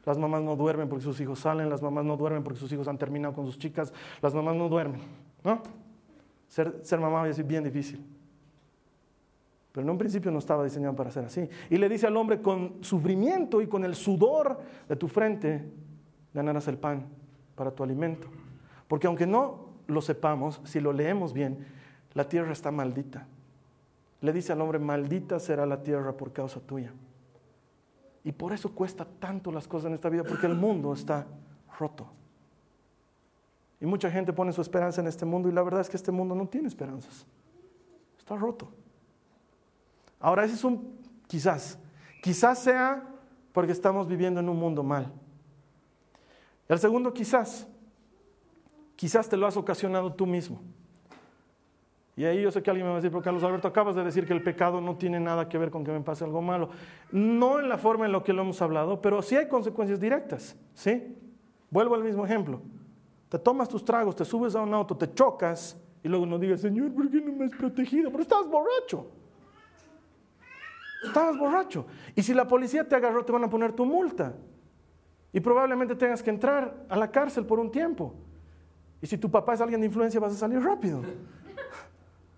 Las 0.05 0.17
mamás 0.17 0.41
no 0.41 0.55
duermen 0.55 0.87
porque 0.87 1.03
sus 1.03 1.19
hijos 1.19 1.39
salen, 1.39 1.69
las 1.69 1.81
mamás 1.81 2.05
no 2.05 2.15
duermen 2.15 2.45
porque 2.45 2.59
sus 2.59 2.71
hijos 2.71 2.87
han 2.87 2.97
terminado 2.97 3.33
con 3.33 3.45
sus 3.45 3.59
chicas, 3.59 3.91
las 4.21 4.33
mamás 4.33 4.55
no 4.55 4.69
duermen, 4.69 5.01
¿no? 5.43 5.61
Ser, 6.47 6.79
ser 6.83 6.99
mamá 6.99 7.27
es 7.27 7.45
bien 7.45 7.63
difícil. 7.63 8.05
Pero 9.71 9.83
en 9.83 9.89
un 9.89 9.97
principio 9.97 10.31
no 10.31 10.39
estaba 10.39 10.63
diseñado 10.63 10.95
para 10.95 11.11
ser 11.11 11.25
así. 11.25 11.49
Y 11.69 11.77
le 11.77 11.89
dice 11.89 12.07
al 12.07 12.15
hombre, 12.15 12.41
con 12.41 12.81
sufrimiento 12.81 13.61
y 13.61 13.67
con 13.67 13.83
el 13.83 13.93
sudor 13.93 14.57
de 14.87 14.95
tu 14.95 15.09
frente, 15.09 15.69
ganarás 16.33 16.67
el 16.69 16.77
pan 16.77 17.05
para 17.55 17.71
tu 17.71 17.83
alimento. 17.83 18.29
Porque 18.87 19.07
aunque 19.07 19.27
no 19.27 19.65
lo 19.87 20.01
sepamos, 20.01 20.61
si 20.63 20.79
lo 20.79 20.93
leemos 20.93 21.33
bien, 21.33 21.65
la 22.13 22.29
tierra 22.29 22.53
está 22.53 22.71
maldita. 22.71 23.27
Le 24.21 24.31
dice 24.31 24.53
al 24.53 24.61
hombre, 24.61 24.79
maldita 24.79 25.39
será 25.39 25.65
la 25.65 25.83
tierra 25.83 26.15
por 26.15 26.31
causa 26.31 26.59
tuya. 26.61 26.93
Y 28.23 28.31
por 28.31 28.53
eso 28.53 28.73
cuesta 28.73 29.05
tanto 29.19 29.51
las 29.51 29.67
cosas 29.67 29.87
en 29.87 29.93
esta 29.93 30.09
vida, 30.09 30.23
porque 30.23 30.47
el 30.47 30.55
mundo 30.55 30.93
está 30.93 31.27
roto. 31.77 32.07
Y 33.85 33.87
mucha 33.87 34.09
gente 34.09 34.33
pone 34.33 34.51
su 34.51 34.61
esperanza 34.61 34.99
en 34.99 35.05
este 35.05 35.25
mundo 35.25 35.47
y 35.47 35.51
la 35.51 35.61
verdad 35.61 35.81
es 35.81 35.91
que 35.91 35.95
este 35.95 36.11
mundo 36.11 36.33
no 36.33 36.47
tiene 36.47 36.67
esperanzas. 36.67 37.27
Está 38.17 38.35
roto. 38.35 38.71
Ahora, 40.19 40.43
ese 40.43 40.55
es 40.55 40.63
un 40.63 40.97
quizás. 41.27 41.77
Quizás 42.23 42.63
sea 42.63 43.07
porque 43.53 43.71
estamos 43.71 44.07
viviendo 44.07 44.39
en 44.39 44.49
un 44.49 44.57
mundo 44.57 44.81
mal. 44.81 45.13
El 46.67 46.79
segundo 46.79 47.13
quizás. 47.13 47.67
Quizás 48.95 49.29
te 49.29 49.37
lo 49.37 49.45
has 49.45 49.55
ocasionado 49.55 50.11
tú 50.11 50.25
mismo. 50.25 50.59
Y 52.17 52.25
ahí 52.25 52.41
yo 52.41 52.49
sé 52.49 52.63
que 52.63 52.71
alguien 52.71 52.87
me 52.87 52.91
va 52.91 52.97
a 52.97 53.01
decir, 53.01 53.11
pero 53.11 53.21
Carlos 53.21 53.43
Alberto, 53.43 53.67
acabas 53.67 53.95
de 53.95 54.03
decir 54.03 54.25
que 54.25 54.33
el 54.33 54.41
pecado 54.41 54.81
no 54.81 54.95
tiene 54.95 55.19
nada 55.19 55.47
que 55.47 55.59
ver 55.59 55.69
con 55.69 55.83
que 55.83 55.91
me 55.91 56.01
pase 56.01 56.23
algo 56.23 56.41
malo. 56.41 56.71
No 57.11 57.59
en 57.59 57.69
la 57.69 57.77
forma 57.77 58.07
en 58.07 58.13
la 58.13 58.23
que 58.23 58.33
lo 58.33 58.41
hemos 58.41 58.59
hablado, 58.63 58.99
pero 58.99 59.21
sí 59.21 59.35
hay 59.35 59.47
consecuencias 59.47 59.99
directas. 59.99 60.57
¿sí? 60.73 61.15
Vuelvo 61.69 61.93
al 61.93 62.03
mismo 62.03 62.25
ejemplo. 62.25 62.63
Te 63.35 63.39
tomas 63.39 63.67
tus 63.67 63.83
tragos, 63.83 64.15
te 64.15 64.23
subes 64.23 64.55
a 64.55 64.61
un 64.61 64.73
auto, 64.73 64.95
te 64.95 65.13
chocas 65.13 65.77
y 66.01 66.07
luego 66.07 66.25
no 66.25 66.39
digas, 66.39 66.61
Señor, 66.61 66.93
¿por 66.93 67.09
qué 67.09 67.19
no 67.19 67.33
me 67.33 67.43
has 67.43 67.51
protegido? 67.51 68.09
Pero 68.09 68.23
estás 68.23 68.47
borracho. 68.47 69.07
Estabas 71.03 71.37
borracho. 71.37 71.85
Y 72.15 72.23
si 72.23 72.33
la 72.33 72.47
policía 72.47 72.87
te 72.87 72.95
agarró, 72.95 73.25
te 73.25 73.33
van 73.33 73.43
a 73.43 73.49
poner 73.49 73.73
tu 73.73 73.85
multa. 73.85 74.33
Y 75.33 75.41
probablemente 75.41 75.97
tengas 75.97 76.23
que 76.23 76.29
entrar 76.29 76.85
a 76.87 76.95
la 76.95 77.11
cárcel 77.11 77.45
por 77.45 77.59
un 77.59 77.69
tiempo. 77.69 78.13
Y 79.01 79.07
si 79.07 79.17
tu 79.17 79.29
papá 79.29 79.55
es 79.55 79.59
alguien 79.59 79.81
de 79.81 79.87
influencia, 79.87 80.17
vas 80.17 80.31
a 80.31 80.37
salir 80.37 80.61
rápido. 80.61 81.01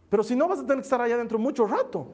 Pero 0.10 0.23
si 0.23 0.36
no, 0.36 0.47
vas 0.47 0.57
a 0.57 0.63
tener 0.63 0.77
que 0.77 0.81
estar 0.81 0.99
allá 0.99 1.13
adentro 1.13 1.38
mucho 1.38 1.67
rato. 1.67 2.12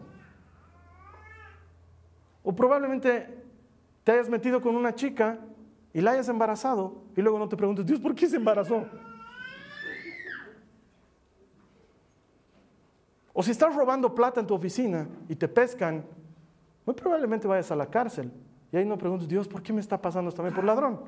O 2.43 2.53
probablemente 2.53 3.43
te 4.03 4.11
hayas 4.11 4.27
metido 4.27 4.61
con 4.61 4.75
una 4.75 4.93
chica 4.93 5.39
y 5.93 6.01
la 6.01 6.11
hayas 6.11 6.27
embarazado 6.29 7.03
y 7.15 7.21
luego 7.21 7.37
no 7.37 7.47
te 7.47 7.55
preguntes, 7.55 7.85
Dios, 7.85 7.99
¿por 7.99 8.15
qué 8.15 8.27
se 8.27 8.37
embarazó? 8.37 8.85
O 13.31 13.41
si 13.41 13.51
estás 13.51 13.75
robando 13.75 14.13
plata 14.13 14.39
en 14.39 14.47
tu 14.47 14.53
oficina 14.53 15.07
y 15.27 15.35
te 15.35 15.47
pescan 15.47 16.03
muy 16.85 16.95
probablemente 16.95 17.47
vayas 17.47 17.71
a 17.71 17.75
la 17.75 17.85
cárcel 17.85 18.31
y 18.71 18.77
ahí 18.77 18.85
no 18.85 18.97
preguntes, 18.97 19.27
Dios, 19.27 19.47
¿por 19.47 19.61
qué 19.61 19.71
me 19.71 19.81
está 19.81 20.01
pasando 20.01 20.29
esto 20.29 20.41
también 20.41 20.55
por 20.55 20.63
ladrón? 20.63 20.99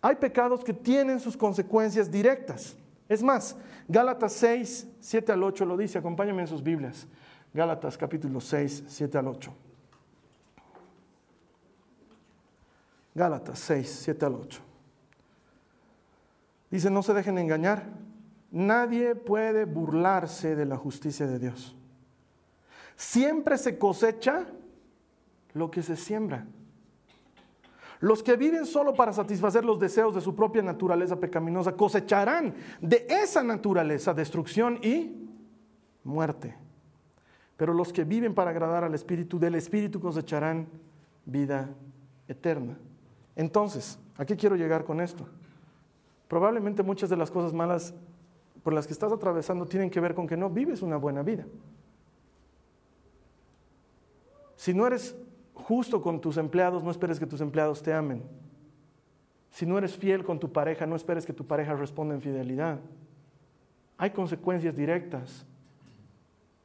Hay 0.00 0.16
pecados 0.16 0.62
que 0.62 0.72
tienen 0.72 1.18
sus 1.18 1.36
consecuencias 1.36 2.10
directas. 2.10 2.76
Es 3.08 3.22
más, 3.22 3.56
Gálatas 3.88 4.34
6, 4.34 4.88
7 5.00 5.32
al 5.32 5.42
8 5.42 5.64
lo 5.64 5.76
dice, 5.76 5.98
acompáñenme 5.98 6.42
en 6.42 6.48
sus 6.48 6.62
Biblias. 6.62 7.06
Gálatas 7.52 7.96
capítulo 7.96 8.40
6, 8.40 8.84
7 8.86 9.18
al 9.18 9.28
8. 9.28 9.65
Gálatas 13.16 13.58
6, 13.60 14.00
7 14.04 14.26
al 14.26 14.34
8. 14.34 14.60
Dice, 16.70 16.90
no 16.90 17.02
se 17.02 17.14
dejen 17.14 17.38
engañar. 17.38 17.84
Nadie 18.50 19.14
puede 19.14 19.64
burlarse 19.64 20.54
de 20.54 20.66
la 20.66 20.76
justicia 20.76 21.26
de 21.26 21.38
Dios. 21.38 21.74
Siempre 22.94 23.56
se 23.56 23.78
cosecha 23.78 24.44
lo 25.54 25.70
que 25.70 25.82
se 25.82 25.96
siembra. 25.96 26.46
Los 28.00 28.22
que 28.22 28.36
viven 28.36 28.66
solo 28.66 28.92
para 28.92 29.14
satisfacer 29.14 29.64
los 29.64 29.80
deseos 29.80 30.14
de 30.14 30.20
su 30.20 30.36
propia 30.36 30.60
naturaleza 30.60 31.18
pecaminosa 31.18 31.72
cosecharán 31.72 32.54
de 32.82 33.06
esa 33.08 33.42
naturaleza 33.42 34.12
destrucción 34.12 34.78
y 34.82 35.26
muerte. 36.04 36.54
Pero 37.56 37.72
los 37.72 37.94
que 37.94 38.04
viven 38.04 38.34
para 38.34 38.50
agradar 38.50 38.84
al 38.84 38.94
Espíritu 38.94 39.38
del 39.38 39.54
Espíritu 39.54 40.00
cosecharán 40.00 40.68
vida 41.24 41.70
eterna. 42.28 42.76
Entonces, 43.36 43.98
¿a 44.16 44.24
qué 44.24 44.36
quiero 44.36 44.56
llegar 44.56 44.84
con 44.84 45.00
esto? 45.00 45.28
Probablemente 46.26 46.82
muchas 46.82 47.10
de 47.10 47.16
las 47.16 47.30
cosas 47.30 47.52
malas 47.52 47.94
por 48.62 48.72
las 48.72 48.86
que 48.86 48.92
estás 48.92 49.12
atravesando 49.12 49.66
tienen 49.66 49.90
que 49.90 50.00
ver 50.00 50.14
con 50.14 50.26
que 50.26 50.36
no 50.36 50.50
vives 50.50 50.82
una 50.82 50.96
buena 50.96 51.22
vida. 51.22 51.46
Si 54.56 54.74
no 54.74 54.86
eres 54.86 55.14
justo 55.54 56.02
con 56.02 56.20
tus 56.20 56.38
empleados, 56.38 56.82
no 56.82 56.90
esperes 56.90 57.20
que 57.20 57.26
tus 57.26 57.40
empleados 57.40 57.82
te 57.82 57.92
amen. 57.92 58.24
Si 59.50 59.64
no 59.66 59.78
eres 59.78 59.96
fiel 59.96 60.24
con 60.24 60.40
tu 60.40 60.50
pareja, 60.50 60.86
no 60.86 60.96
esperes 60.96 61.24
que 61.24 61.32
tu 61.32 61.46
pareja 61.46 61.74
responda 61.74 62.14
en 62.14 62.20
fidelidad. 62.20 62.80
Hay 63.98 64.10
consecuencias 64.10 64.74
directas 64.74 65.46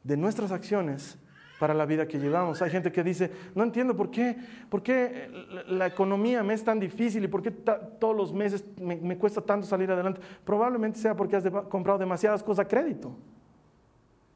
de 0.04 0.18
nuestras 0.18 0.52
acciones 0.52 1.18
para 1.62 1.76
la 1.76 1.86
vida 1.86 2.08
que 2.08 2.18
llevamos. 2.18 2.60
Hay 2.64 2.72
gente 2.72 2.92
que 2.92 3.04
dice, 3.04 3.30
no 3.54 3.62
entiendo 3.62 3.96
por 3.96 4.10
qué, 4.10 4.36
por 4.68 4.82
qué 4.82 5.30
la 5.68 5.86
economía 5.86 6.42
me 6.42 6.56
es 6.56 6.64
tan 6.64 6.80
difícil 6.80 7.24
y 7.24 7.28
por 7.28 7.44
qué 7.44 7.52
todos 7.52 8.18
los 8.18 8.34
meses 8.34 8.66
me, 8.80 9.16
cuesta 9.16 9.42
tanto 9.42 9.68
salir 9.68 9.92
adelante. 9.92 10.22
Probablemente 10.44 10.98
sea 10.98 11.16
porque 11.16 11.36
has 11.36 11.48
comprado 11.70 12.00
demasiadas 12.00 12.42
cosas 12.42 12.66
a 12.66 12.68
crédito. 12.68 13.16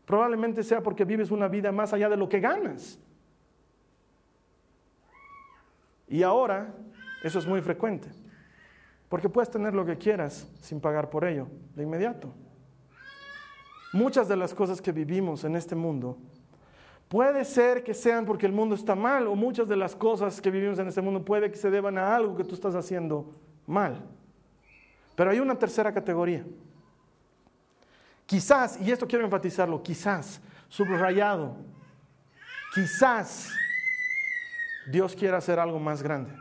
Probablemente 0.05 0.61
sea 0.61 0.83
porque 0.83 1.03
vives 1.03 1.31
una 1.31 1.47
vida 1.47 1.71
más 1.71 1.93
allá 1.93 2.09
de 2.09 2.15
lo 2.15 2.29
que 2.29 2.39
ganas. 2.39 2.99
Y 6.07 6.21
ahora 6.21 6.75
eso 7.23 7.39
es 7.39 7.47
muy 7.47 7.59
frecuente, 7.63 8.07
porque 9.09 9.29
puedes 9.29 9.49
tener 9.49 9.73
lo 9.73 9.83
que 9.83 9.97
quieras 9.97 10.47
sin 10.61 10.79
pagar 10.79 11.09
por 11.09 11.25
ello 11.25 11.47
de 11.73 11.81
inmediato. 11.81 12.31
Muchas 13.93 14.27
de 14.27 14.35
las 14.35 14.53
cosas 14.53 14.79
que 14.79 14.91
vivimos 14.91 15.43
en 15.43 15.55
este 15.55 15.73
mundo 15.73 16.19
puede 17.07 17.45
ser 17.45 17.83
que 17.83 17.93
sean 17.93 18.25
porque 18.25 18.45
el 18.45 18.51
mundo 18.51 18.75
está 18.75 18.95
mal 18.95 19.27
o 19.27 19.35
muchas 19.35 19.67
de 19.67 19.75
las 19.75 19.95
cosas 19.95 20.41
que 20.41 20.51
vivimos 20.51 20.79
en 20.79 20.87
este 20.87 21.01
mundo 21.01 21.23
puede 21.23 21.51
que 21.51 21.57
se 21.57 21.69
deban 21.69 21.97
a 21.97 22.15
algo 22.15 22.35
que 22.35 22.43
tú 22.43 22.55
estás 22.55 22.75
haciendo 22.75 23.33
mal. 23.65 24.03
Pero 25.15 25.31
hay 25.31 25.39
una 25.39 25.57
tercera 25.57 25.93
categoría. 25.93 26.45
Quizás, 28.25 28.79
y 28.81 28.91
esto 28.91 29.07
quiero 29.07 29.23
enfatizarlo, 29.23 29.81
quizás, 29.83 30.41
subrayado, 30.67 31.55
quizás 32.73 33.51
Dios 34.91 35.15
quiera 35.15 35.37
hacer 35.37 35.59
algo 35.59 35.79
más 35.79 36.01
grande 36.01 36.31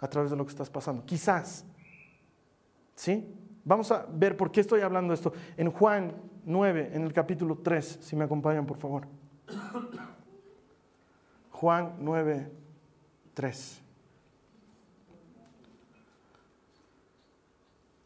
a 0.00 0.08
través 0.08 0.30
de 0.30 0.36
lo 0.36 0.44
que 0.44 0.50
estás 0.50 0.70
pasando. 0.70 1.04
Quizás. 1.04 1.64
¿Sí? 2.94 3.34
Vamos 3.64 3.90
a 3.90 4.06
ver 4.08 4.36
por 4.36 4.50
qué 4.50 4.60
estoy 4.60 4.80
hablando 4.80 5.12
esto. 5.12 5.32
En 5.56 5.70
Juan 5.70 6.14
9, 6.44 6.90
en 6.94 7.02
el 7.02 7.12
capítulo 7.12 7.58
3, 7.58 7.98
si 8.00 8.16
me 8.16 8.24
acompañan, 8.24 8.64
por 8.64 8.78
favor. 8.78 9.06
Juan 11.50 11.96
9, 12.00 12.52
3. 13.34 13.82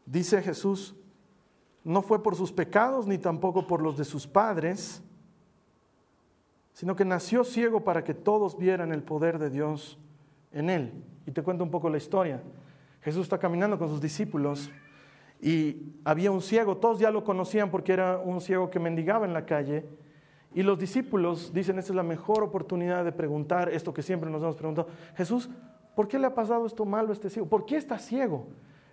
Dice 0.05 0.41
Jesús, 0.41 0.95
no 1.83 2.01
fue 2.01 2.21
por 2.21 2.35
sus 2.35 2.51
pecados 2.51 3.07
ni 3.07 3.17
tampoco 3.17 3.65
por 3.65 3.81
los 3.81 3.97
de 3.97 4.05
sus 4.05 4.27
padres, 4.27 5.01
sino 6.73 6.95
que 6.95 7.05
nació 7.05 7.43
ciego 7.43 7.83
para 7.83 8.03
que 8.03 8.13
todos 8.13 8.57
vieran 8.57 8.91
el 8.91 9.03
poder 9.03 9.39
de 9.39 9.49
Dios 9.49 9.97
en 10.51 10.69
él. 10.69 11.03
Y 11.25 11.31
te 11.31 11.41
cuento 11.43 11.63
un 11.63 11.71
poco 11.71 11.89
la 11.89 11.97
historia. 11.97 12.41
Jesús 13.01 13.23
está 13.23 13.37
caminando 13.37 13.77
con 13.79 13.89
sus 13.89 14.01
discípulos 14.01 14.71
y 15.41 15.93
había 16.05 16.29
un 16.31 16.41
ciego, 16.41 16.77
todos 16.77 16.99
ya 16.99 17.09
lo 17.09 17.23
conocían 17.23 17.71
porque 17.71 17.93
era 17.93 18.19
un 18.19 18.41
ciego 18.41 18.69
que 18.69 18.79
mendigaba 18.79 19.25
en 19.25 19.33
la 19.33 19.45
calle. 19.45 19.85
Y 20.53 20.63
los 20.63 20.77
discípulos 20.77 21.53
dicen, 21.53 21.79
esta 21.79 21.91
es 21.91 21.95
la 21.95 22.03
mejor 22.03 22.43
oportunidad 22.43 23.05
de 23.05 23.11
preguntar 23.11 23.69
esto 23.69 23.93
que 23.93 24.01
siempre 24.01 24.29
nos 24.29 24.41
hemos 24.41 24.55
preguntado. 24.55 24.89
Jesús, 25.15 25.49
¿por 25.95 26.07
qué 26.07 26.19
le 26.19 26.27
ha 26.27 26.35
pasado 26.35 26.65
esto 26.65 26.85
malo 26.85 27.09
a 27.09 27.13
este 27.13 27.29
ciego? 27.29 27.47
¿Por 27.47 27.65
qué 27.65 27.77
está 27.77 27.97
ciego? 27.97 28.47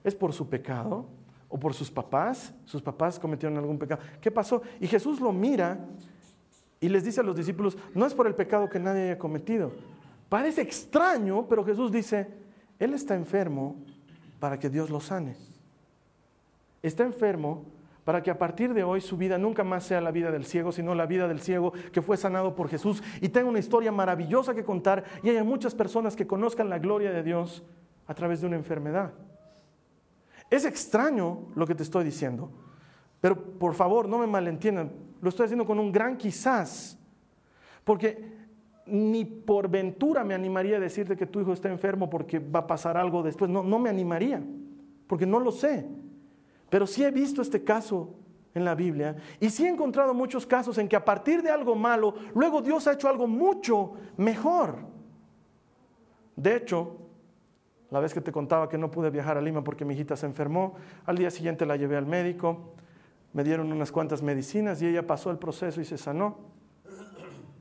¿Es 0.04 0.14
por 0.14 0.32
su 0.32 0.48
pecado? 0.48 1.06
¿O 1.48 1.58
por 1.58 1.74
sus 1.74 1.90
papás? 1.90 2.54
¿Sus 2.64 2.80
papás 2.80 3.18
cometieron 3.18 3.58
algún 3.58 3.78
pecado? 3.78 4.00
¿Qué 4.20 4.30
pasó? 4.30 4.62
Y 4.80 4.86
Jesús 4.86 5.20
lo 5.20 5.32
mira 5.32 5.78
y 6.80 6.88
les 6.88 7.04
dice 7.04 7.20
a 7.20 7.24
los 7.24 7.36
discípulos, 7.36 7.76
no 7.94 8.06
es 8.06 8.14
por 8.14 8.28
el 8.28 8.34
pecado 8.34 8.68
que 8.68 8.78
nadie 8.78 9.02
haya 9.04 9.18
cometido. 9.18 9.72
Parece 10.28 10.62
extraño, 10.62 11.46
pero 11.48 11.64
Jesús 11.64 11.90
dice, 11.90 12.28
Él 12.78 12.94
está 12.94 13.16
enfermo 13.16 13.76
para 14.38 14.58
que 14.58 14.70
Dios 14.70 14.90
lo 14.90 15.00
sane. 15.00 15.34
Está 16.82 17.02
enfermo 17.02 17.64
para 18.08 18.22
que 18.22 18.30
a 18.30 18.38
partir 18.38 18.72
de 18.72 18.84
hoy 18.84 19.02
su 19.02 19.18
vida 19.18 19.36
nunca 19.36 19.64
más 19.64 19.84
sea 19.84 20.00
la 20.00 20.10
vida 20.10 20.30
del 20.30 20.46
ciego, 20.46 20.72
sino 20.72 20.94
la 20.94 21.04
vida 21.04 21.28
del 21.28 21.42
ciego 21.42 21.74
que 21.92 22.00
fue 22.00 22.16
sanado 22.16 22.54
por 22.56 22.70
Jesús 22.70 23.02
y 23.20 23.28
tenga 23.28 23.50
una 23.50 23.58
historia 23.58 23.92
maravillosa 23.92 24.54
que 24.54 24.64
contar 24.64 25.04
y 25.22 25.28
haya 25.28 25.44
muchas 25.44 25.74
personas 25.74 26.16
que 26.16 26.26
conozcan 26.26 26.70
la 26.70 26.78
gloria 26.78 27.12
de 27.12 27.22
Dios 27.22 27.62
a 28.06 28.14
través 28.14 28.40
de 28.40 28.46
una 28.46 28.56
enfermedad. 28.56 29.12
Es 30.48 30.64
extraño 30.64 31.48
lo 31.54 31.66
que 31.66 31.74
te 31.74 31.82
estoy 31.82 32.02
diciendo, 32.02 32.50
pero 33.20 33.36
por 33.58 33.74
favor 33.74 34.08
no 34.08 34.16
me 34.16 34.26
malentiendan, 34.26 34.90
lo 35.20 35.28
estoy 35.28 35.44
haciendo 35.44 35.66
con 35.66 35.78
un 35.78 35.92
gran 35.92 36.16
quizás, 36.16 36.98
porque 37.84 38.24
ni 38.86 39.26
por 39.26 39.68
ventura 39.68 40.24
me 40.24 40.32
animaría 40.32 40.78
a 40.78 40.80
decirte 40.80 41.14
que 41.14 41.26
tu 41.26 41.42
hijo 41.42 41.52
está 41.52 41.68
enfermo 41.68 42.08
porque 42.08 42.38
va 42.38 42.60
a 42.60 42.66
pasar 42.66 42.96
algo 42.96 43.22
después. 43.22 43.50
No, 43.50 43.62
no 43.62 43.78
me 43.78 43.90
animaría, 43.90 44.42
porque 45.06 45.26
no 45.26 45.38
lo 45.40 45.52
sé. 45.52 45.86
Pero 46.70 46.86
sí 46.86 47.04
he 47.04 47.10
visto 47.10 47.42
este 47.42 47.64
caso 47.64 48.14
en 48.54 48.64
la 48.64 48.74
Biblia 48.74 49.16
y 49.40 49.50
sí 49.50 49.64
he 49.64 49.68
encontrado 49.68 50.14
muchos 50.14 50.46
casos 50.46 50.78
en 50.78 50.88
que 50.88 50.96
a 50.96 51.04
partir 51.04 51.42
de 51.42 51.50
algo 51.50 51.74
malo, 51.74 52.14
luego 52.34 52.62
Dios 52.62 52.86
ha 52.86 52.92
hecho 52.92 53.08
algo 53.08 53.26
mucho 53.26 53.94
mejor. 54.16 54.76
De 56.36 56.56
hecho, 56.56 56.96
la 57.90 58.00
vez 58.00 58.12
que 58.12 58.20
te 58.20 58.32
contaba 58.32 58.68
que 58.68 58.78
no 58.78 58.90
pude 58.90 59.10
viajar 59.10 59.38
a 59.38 59.40
Lima 59.40 59.64
porque 59.64 59.84
mi 59.84 59.94
hijita 59.94 60.16
se 60.16 60.26
enfermó, 60.26 60.74
al 61.06 61.16
día 61.16 61.30
siguiente 61.30 61.66
la 61.66 61.76
llevé 61.76 61.96
al 61.96 62.06
médico 62.06 62.74
me 63.32 63.44
dieron 63.44 63.72
unas 63.72 63.92
cuantas 63.92 64.22
medicinas 64.22 64.80
y 64.82 64.86
ella 64.86 65.06
pasó 65.06 65.30
el 65.30 65.38
proceso 65.38 65.80
y 65.80 65.84
se 65.84 65.98
sanó. 65.98 66.38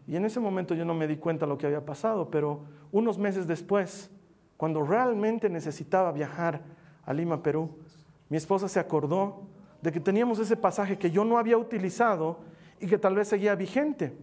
Y 0.07 0.15
en 0.15 0.25
ese 0.25 0.39
momento 0.39 0.73
yo 0.73 0.85
no 0.85 0.93
me 0.93 1.07
di 1.07 1.17
cuenta 1.17 1.45
lo 1.45 1.57
que 1.57 1.67
había 1.67 1.85
pasado, 1.85 2.31
pero 2.31 2.61
unos 2.91 3.17
meses 3.17 3.45
después, 3.45 4.09
cuando 4.55 4.81
realmente 4.83 5.49
necesitaba 5.49 6.11
viajar 6.13 6.61
a 7.05 7.13
Lima, 7.13 7.43
Perú, 7.43 7.77
mi 8.29 8.37
esposa 8.37 8.67
se 8.67 8.79
acordó 8.79 9.47
de 9.81 9.91
que 9.91 9.99
teníamos 9.99 10.39
ese 10.39 10.57
pasaje 10.57 10.97
que 10.97 11.11
yo 11.11 11.23
no 11.23 11.37
había 11.37 11.57
utilizado 11.57 12.39
y 12.79 12.87
que 12.87 12.97
tal 12.97 13.15
vez 13.15 13.27
seguía 13.27 13.55
vigente. 13.55 14.17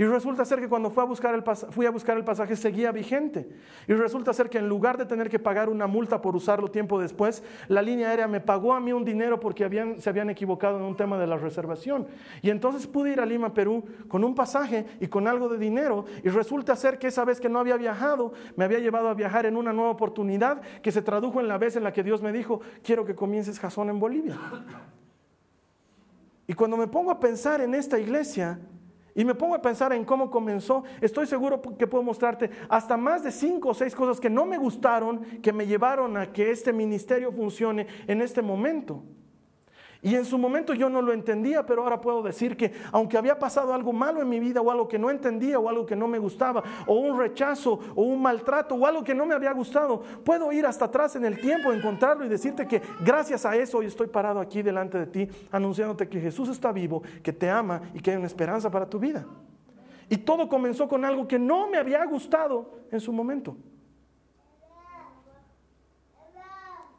Y 0.00 0.04
resulta 0.04 0.46
ser 0.46 0.60
que 0.60 0.68
cuando 0.70 0.90
fui 0.90 1.02
a, 1.02 1.04
buscar 1.04 1.34
el 1.34 1.42
fui 1.42 1.84
a 1.84 1.90
buscar 1.90 2.24
pasaje 2.24 2.56
seguía 2.56 2.90
vigente. 2.90 3.46
Y 3.86 3.92
resulta 3.92 4.32
ser 4.32 4.48
que 4.48 4.56
en 4.56 4.66
lugar 4.66 4.96
de 4.96 5.04
tener 5.04 5.28
que 5.28 5.38
pagar 5.38 5.68
una 5.68 5.86
multa 5.86 6.22
por 6.22 6.34
usarlo 6.34 6.70
tiempo 6.70 6.98
después, 6.98 7.42
la 7.68 7.82
línea 7.82 8.08
aérea 8.08 8.26
me 8.26 8.40
pagó 8.40 8.72
a 8.72 8.80
mí 8.80 8.94
un 8.94 9.04
dinero 9.04 9.38
porque 9.38 9.68
se 9.98 10.08
habían 10.08 10.30
equivocado 10.30 10.78
en 10.78 10.84
un 10.84 10.96
tema 10.96 11.18
de 11.18 11.26
la 11.26 11.36
reservación. 11.36 12.06
Y 12.40 12.48
entonces 12.48 12.86
pude 12.86 13.12
ir 13.12 13.20
a 13.20 13.26
Lima, 13.26 13.52
Perú, 13.52 13.84
con 14.08 14.24
un 14.24 14.34
pasaje 14.34 14.86
y 15.00 15.06
con 15.08 15.28
algo 15.28 15.50
de 15.50 15.58
dinero. 15.58 16.06
Y 16.24 16.30
resulta 16.30 16.76
ser 16.76 16.98
que 16.98 17.08
esa 17.08 17.26
vez 17.26 17.38
que 17.38 17.50
no 17.50 17.58
había 17.58 17.76
viajado, 17.76 18.32
me 18.56 18.64
había 18.64 18.78
llevado 18.78 19.10
a 19.10 19.12
viajar 19.12 19.44
en 19.44 19.54
una 19.54 19.74
nueva 19.74 19.90
oportunidad 19.90 20.62
que 20.80 20.92
se 20.92 21.02
tradujo 21.02 21.40
en 21.40 21.48
la 21.48 21.58
vez 21.58 21.76
en 21.76 21.84
la 21.84 21.92
que 21.92 22.02
Dios 22.02 22.22
me 22.22 22.32
dijo, 22.32 22.62
quiero 22.82 23.04
que 23.04 23.14
comiences 23.14 23.60
jazón 23.60 23.90
en 23.90 24.00
Bolivia. 24.00 24.38
Y 26.46 26.54
cuando 26.54 26.78
me 26.78 26.86
pongo 26.86 27.10
a 27.10 27.20
pensar 27.20 27.60
en 27.60 27.74
esta 27.74 27.98
iglesia, 27.98 28.58
y 29.14 29.24
me 29.24 29.34
pongo 29.34 29.54
a 29.54 29.62
pensar 29.62 29.92
en 29.92 30.04
cómo 30.04 30.30
comenzó, 30.30 30.84
estoy 31.00 31.26
seguro 31.26 31.60
que 31.60 31.86
puedo 31.86 32.02
mostrarte 32.02 32.50
hasta 32.68 32.96
más 32.96 33.22
de 33.22 33.32
cinco 33.32 33.70
o 33.70 33.74
seis 33.74 33.94
cosas 33.94 34.20
que 34.20 34.30
no 34.30 34.46
me 34.46 34.58
gustaron, 34.58 35.20
que 35.42 35.52
me 35.52 35.66
llevaron 35.66 36.16
a 36.16 36.32
que 36.32 36.50
este 36.50 36.72
ministerio 36.72 37.32
funcione 37.32 37.86
en 38.06 38.20
este 38.20 38.42
momento. 38.42 39.02
Y 40.02 40.14
en 40.14 40.24
su 40.24 40.38
momento 40.38 40.72
yo 40.72 40.88
no 40.88 41.02
lo 41.02 41.12
entendía, 41.12 41.66
pero 41.66 41.82
ahora 41.82 42.00
puedo 42.00 42.22
decir 42.22 42.56
que 42.56 42.72
aunque 42.90 43.18
había 43.18 43.38
pasado 43.38 43.74
algo 43.74 43.92
malo 43.92 44.22
en 44.22 44.30
mi 44.30 44.40
vida 44.40 44.62
o 44.62 44.70
algo 44.70 44.88
que 44.88 44.98
no 44.98 45.10
entendía 45.10 45.58
o 45.58 45.68
algo 45.68 45.84
que 45.84 45.94
no 45.94 46.08
me 46.08 46.18
gustaba 46.18 46.62
o 46.86 46.94
un 46.94 47.18
rechazo 47.18 47.78
o 47.94 48.02
un 48.02 48.22
maltrato 48.22 48.76
o 48.76 48.86
algo 48.86 49.04
que 49.04 49.14
no 49.14 49.26
me 49.26 49.34
había 49.34 49.52
gustado, 49.52 50.00
puedo 50.24 50.50
ir 50.52 50.64
hasta 50.64 50.86
atrás 50.86 51.16
en 51.16 51.26
el 51.26 51.38
tiempo, 51.38 51.70
encontrarlo 51.70 52.24
y 52.24 52.30
decirte 52.30 52.66
que 52.66 52.80
gracias 53.04 53.44
a 53.44 53.54
eso 53.56 53.78
hoy 53.78 53.86
estoy 53.86 54.06
parado 54.06 54.40
aquí 54.40 54.62
delante 54.62 54.98
de 54.98 55.06
ti 55.06 55.28
anunciándote 55.50 56.08
que 56.08 56.18
Jesús 56.18 56.48
está 56.48 56.72
vivo, 56.72 57.02
que 57.22 57.34
te 57.34 57.50
ama 57.50 57.82
y 57.92 58.00
que 58.00 58.12
hay 58.12 58.16
una 58.16 58.26
esperanza 58.26 58.70
para 58.70 58.88
tu 58.88 58.98
vida. 58.98 59.26
Y 60.08 60.16
todo 60.16 60.48
comenzó 60.48 60.88
con 60.88 61.04
algo 61.04 61.28
que 61.28 61.38
no 61.38 61.68
me 61.68 61.76
había 61.76 62.04
gustado 62.06 62.80
en 62.90 63.00
su 63.00 63.12
momento. 63.12 63.54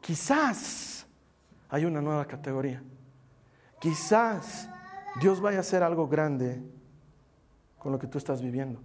Quizás 0.00 0.91
hay 1.72 1.86
una 1.86 2.02
nueva 2.02 2.26
categoría. 2.26 2.82
Quizás 3.80 4.68
Dios 5.22 5.40
vaya 5.40 5.56
a 5.56 5.60
hacer 5.62 5.82
algo 5.82 6.06
grande 6.06 6.62
con 7.78 7.90
lo 7.90 7.98
que 7.98 8.06
tú 8.06 8.18
estás 8.18 8.42
viviendo. 8.42 8.78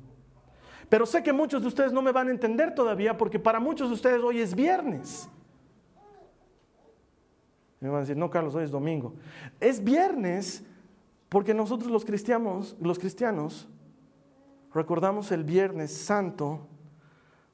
Pero 0.88 1.06
sé 1.06 1.21
que 1.21 1.34
muchos 1.34 1.62
de 1.62 1.67
ustedes 1.67 1.91
no 1.91 2.02
me 2.02 2.13
van 2.13 2.30
a 2.30 2.32
entender 2.32 2.73
todavía 2.73 3.17
porque 3.17 3.39
para 3.39 3.60
muchos 3.60 3.89
de 3.89 3.95
ustedes 3.95 4.21
hoy 4.23 4.39
es 4.39 4.56
viernes. 4.56 5.30
Me 7.82 7.89
van 7.89 7.97
a 7.97 8.02
decir, 8.02 8.15
no, 8.15 8.30
Carlos, 8.30 8.56
hoy 8.56 8.63
es 8.63 8.71
domingo. 8.71 9.15
Es 9.60 9.84
viernes 9.84 10.63
porque 11.28 11.54
nosotros 11.54 11.91
los 11.91 12.06
cristianos, 12.06 12.78
los 12.80 12.97
cristianos 12.97 13.67
recordamos 14.73 15.34
el 15.34 15.43
viernes 15.43 15.91
santo 15.91 16.65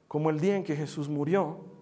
como 0.06 0.30
el 0.30 0.38
día 0.38 0.54
en 0.54 0.62
que 0.62 0.76
Jesús 0.76 1.08
murió 1.08 1.73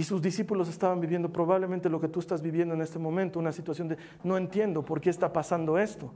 y 0.00 0.02
sus 0.02 0.22
discípulos 0.22 0.66
estaban 0.70 0.98
viviendo 0.98 1.30
probablemente 1.30 1.90
lo 1.90 2.00
que 2.00 2.08
tú 2.08 2.20
estás 2.20 2.40
viviendo 2.40 2.72
en 2.72 2.80
este 2.80 2.98
momento, 2.98 3.38
una 3.38 3.52
situación 3.52 3.86
de 3.86 3.98
no 4.24 4.38
entiendo 4.38 4.82
por 4.82 4.98
qué 4.98 5.10
está 5.10 5.30
pasando 5.30 5.76
esto. 5.76 6.10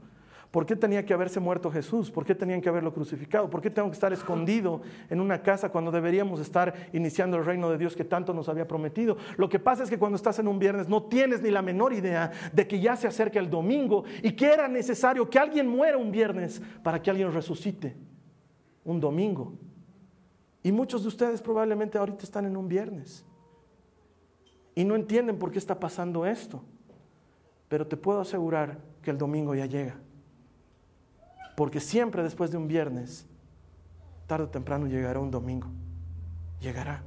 ¿Por 0.49 0.65
qué 0.65 0.75
tenía 0.75 1.05
que 1.05 1.13
haberse 1.13 1.39
muerto 1.39 1.69
Jesús? 1.69 2.09
¿Por 2.09 2.25
qué 2.25 2.33
tenían 2.33 2.61
que 2.61 2.69
haberlo 2.69 2.91
crucificado? 2.91 3.47
¿Por 3.47 3.61
qué 3.61 3.69
tengo 3.69 3.87
que 3.89 3.93
estar 3.93 4.11
escondido 4.11 4.81
en 5.07 5.21
una 5.21 5.43
casa 5.43 5.69
cuando 5.69 5.91
deberíamos 5.91 6.39
estar 6.39 6.73
iniciando 6.93 7.37
el 7.37 7.45
reino 7.45 7.69
de 7.69 7.77
Dios 7.77 7.95
que 7.95 8.03
tanto 8.03 8.33
nos 8.33 8.49
había 8.49 8.67
prometido? 8.67 9.17
Lo 9.37 9.49
que 9.49 9.59
pasa 9.59 9.83
es 9.83 9.89
que 9.91 9.99
cuando 9.99 10.15
estás 10.15 10.39
en 10.39 10.47
un 10.47 10.57
viernes 10.57 10.89
no 10.89 11.03
tienes 11.03 11.43
ni 11.43 11.51
la 11.51 11.61
menor 11.61 11.93
idea 11.93 12.31
de 12.53 12.67
que 12.67 12.79
ya 12.79 12.95
se 12.95 13.05
acerca 13.05 13.37
el 13.37 13.51
domingo 13.51 14.03
y 14.23 14.31
que 14.31 14.47
era 14.47 14.67
necesario 14.67 15.29
que 15.29 15.37
alguien 15.37 15.67
muera 15.67 15.95
un 15.95 16.11
viernes 16.11 16.59
para 16.81 16.99
que 16.99 17.11
alguien 17.11 17.31
resucite 17.31 17.95
un 18.83 18.99
domingo. 18.99 19.53
Y 20.63 20.71
muchos 20.71 21.03
de 21.03 21.09
ustedes 21.09 21.39
probablemente 21.39 21.99
ahorita 21.99 22.23
están 22.23 22.45
en 22.45 22.57
un 22.57 22.67
viernes 22.67 23.23
y 24.75 24.83
no 24.83 24.95
entienden 24.95 25.39
por 25.39 25.51
qué 25.51 25.57
está 25.57 25.79
pasando 25.79 26.25
esto. 26.25 26.61
Pero 27.67 27.87
te 27.87 27.97
puedo 27.97 28.19
asegurar 28.19 28.77
que 29.01 29.11
el 29.11 29.17
domingo 29.17 29.55
ya 29.55 29.65
llega. 29.65 29.95
Porque 31.55 31.79
siempre 31.79 32.21
después 32.21 32.51
de 32.51 32.57
un 32.57 32.67
viernes, 32.67 33.25
tarde 34.27 34.45
o 34.45 34.49
temprano 34.49 34.87
llegará 34.87 35.19
un 35.19 35.31
domingo. 35.31 35.67
Llegará. 36.59 37.01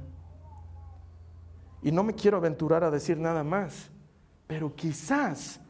Y 1.81 1.91
no 1.91 2.03
me 2.03 2.13
quiero 2.13 2.37
aventurar 2.37 2.83
a 2.83 2.91
decir 2.91 3.17
nada 3.17 3.43
más, 3.43 3.89
pero 4.47 4.75
quizás 4.75 5.61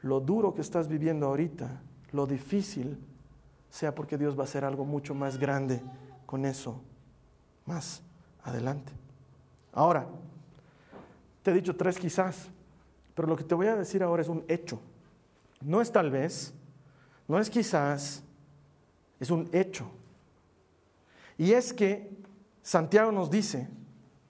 lo 0.00 0.20
duro 0.20 0.54
que 0.54 0.60
estás 0.60 0.88
viviendo 0.88 1.26
ahorita, 1.26 1.82
lo 2.12 2.26
difícil, 2.26 2.98
sea 3.68 3.94
porque 3.94 4.16
Dios 4.16 4.36
va 4.36 4.42
a 4.42 4.44
hacer 4.44 4.64
algo 4.64 4.84
mucho 4.84 5.14
más 5.14 5.38
grande 5.38 5.82
con 6.26 6.44
eso 6.44 6.80
más 7.66 8.02
adelante. 8.44 8.92
Ahora, 9.72 10.06
te 11.42 11.50
he 11.50 11.54
dicho 11.54 11.76
tres 11.76 11.98
quizás, 11.98 12.48
pero 13.14 13.28
lo 13.28 13.36
que 13.36 13.44
te 13.44 13.54
voy 13.54 13.66
a 13.66 13.76
decir 13.76 14.02
ahora 14.02 14.22
es 14.22 14.28
un 14.28 14.44
hecho. 14.48 14.80
No 15.60 15.80
es 15.80 15.92
tal 15.92 16.10
vez, 16.10 16.54
no 17.28 17.38
es 17.38 17.50
quizás, 17.50 18.22
es 19.20 19.30
un 19.30 19.48
hecho. 19.52 19.90
Y 21.38 21.52
es 21.52 21.72
que 21.72 22.10
Santiago 22.62 23.12
nos 23.12 23.30
dice, 23.30 23.68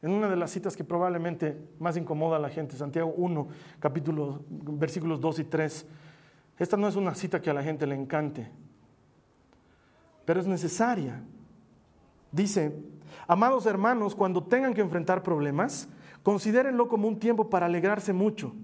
en 0.01 0.11
una 0.11 0.29
de 0.29 0.37
las 0.37 0.51
citas 0.51 0.77
que 0.77 0.85
probablemente 0.85 1.57
más 1.79 1.97
incomoda 1.97 2.37
a 2.37 2.41
la 2.41 2.49
gente, 2.49 2.77
Santiago 2.77 3.13
1, 3.17 3.49
capítulo, 3.79 4.43
versículos 4.49 5.21
2 5.21 5.39
y 5.41 5.45
3, 5.45 5.87
esta 6.59 6.77
no 6.77 6.89
es 6.89 6.97
una 6.97 7.15
cita 7.15 7.41
que 7.41 7.51
a 7.51 7.55
la 7.55 7.63
gente 7.63 7.87
le 7.87 7.95
encante, 7.95 8.51
pero 10.25 10.41
es 10.41 10.47
necesaria. 10.47 11.23
Dice, 12.31 12.75
amados 13.27 13.67
hermanos, 13.67 14.15
cuando 14.15 14.43
tengan 14.43 14.75
que 14.75 14.81
enfrentar 14.81 15.23
problemas, 15.23 15.89
considérenlo 16.23 16.89
como 16.89 17.09
un 17.09 17.19
tiempo 17.19 17.49
para 17.51 17.67
alegrarse 17.67 18.13
mucho. 18.13 18.55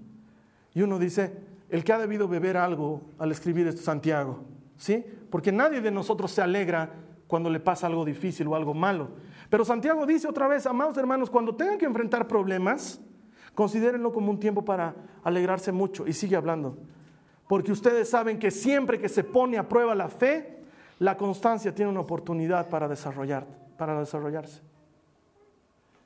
Y 0.73 0.81
uno 0.81 0.99
dice, 0.99 1.37
el 1.69 1.83
que 1.83 1.93
ha 1.93 1.97
debido 1.97 2.27
beber 2.27 2.57
algo 2.57 3.01
al 3.17 3.31
escribir 3.31 3.67
esto 3.67 3.81
Santiago, 3.81 4.43
¿sí? 4.77 5.03
Porque 5.29 5.51
nadie 5.51 5.81
de 5.81 5.91
nosotros 5.91 6.31
se 6.31 6.41
alegra 6.41 6.91
cuando 7.27 7.49
le 7.49 7.59
pasa 7.59 7.87
algo 7.87 8.05
difícil 8.05 8.47
o 8.47 8.55
algo 8.55 8.73
malo. 8.73 9.09
Pero 9.49 9.65
Santiago 9.65 10.05
dice 10.05 10.27
otra 10.27 10.47
vez, 10.47 10.65
amados 10.65 10.97
hermanos, 10.97 11.29
cuando 11.29 11.55
tengan 11.55 11.77
que 11.77 11.85
enfrentar 11.85 12.27
problemas, 12.27 12.99
considérenlo 13.53 14.11
como 14.11 14.31
un 14.31 14.39
tiempo 14.39 14.65
para 14.65 14.95
alegrarse 15.23 15.71
mucho. 15.71 16.07
Y 16.07 16.13
sigue 16.13 16.35
hablando. 16.35 16.77
Porque 17.47 17.71
ustedes 17.71 18.09
saben 18.09 18.39
que 18.39 18.51
siempre 18.51 18.99
que 18.99 19.09
se 19.09 19.23
pone 19.23 19.57
a 19.57 19.67
prueba 19.67 19.95
la 19.95 20.07
fe, 20.09 20.63
la 20.99 21.17
constancia 21.17 21.73
tiene 21.73 21.91
una 21.91 22.01
oportunidad 22.01 22.69
para, 22.69 22.87
desarrollar, 22.87 23.47
para 23.77 23.99
desarrollarse. 23.99 24.61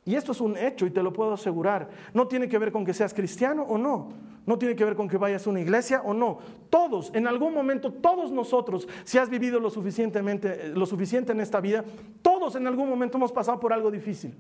Y 0.06 0.16
esto 0.16 0.34
es 0.34 0.42
un 0.42 0.58
hecho 0.58 0.86
y 0.86 0.92
te 0.92 1.02
lo 1.02 1.14
puedo 1.14 1.34
asegurar. 1.34 1.90
No 2.14 2.28
tiene 2.28 2.50
que 2.50 2.58
ver 2.58 2.72
con 2.72 2.86
que 2.86 2.94
seas 2.94 3.14
cristiano 3.14 3.64
o 3.64 3.78
no. 3.78 4.10
No 4.46 4.58
tiene 4.58 4.76
que 4.76 4.84
ver 4.84 4.96
con 4.96 5.08
que 5.08 5.18
vayas 5.18 5.48
a 5.48 5.50
una 5.50 5.62
iglesia 5.62 6.02
o 6.04 6.14
no. 6.14 6.40
Todos, 6.70 7.12
en 7.14 7.28
algún 7.28 7.54
momento, 7.54 7.94
todos 7.94 8.32
nosotros, 8.32 8.88
si 9.06 9.18
has 9.18 9.30
vivido 9.30 9.60
lo 9.62 9.70
suficientemente, 9.70 10.70
lo 10.76 10.86
suficiente 10.86 11.32
en 11.32 11.40
esta 11.40 11.62
vida, 11.62 11.86
todos 12.22 12.56
en 12.56 12.68
algún 12.68 12.90
momento 12.90 13.18
hemos 13.18 13.32
pasado 13.32 13.60
por 13.60 13.72
algo 13.72 13.90
difícil. 13.90 14.36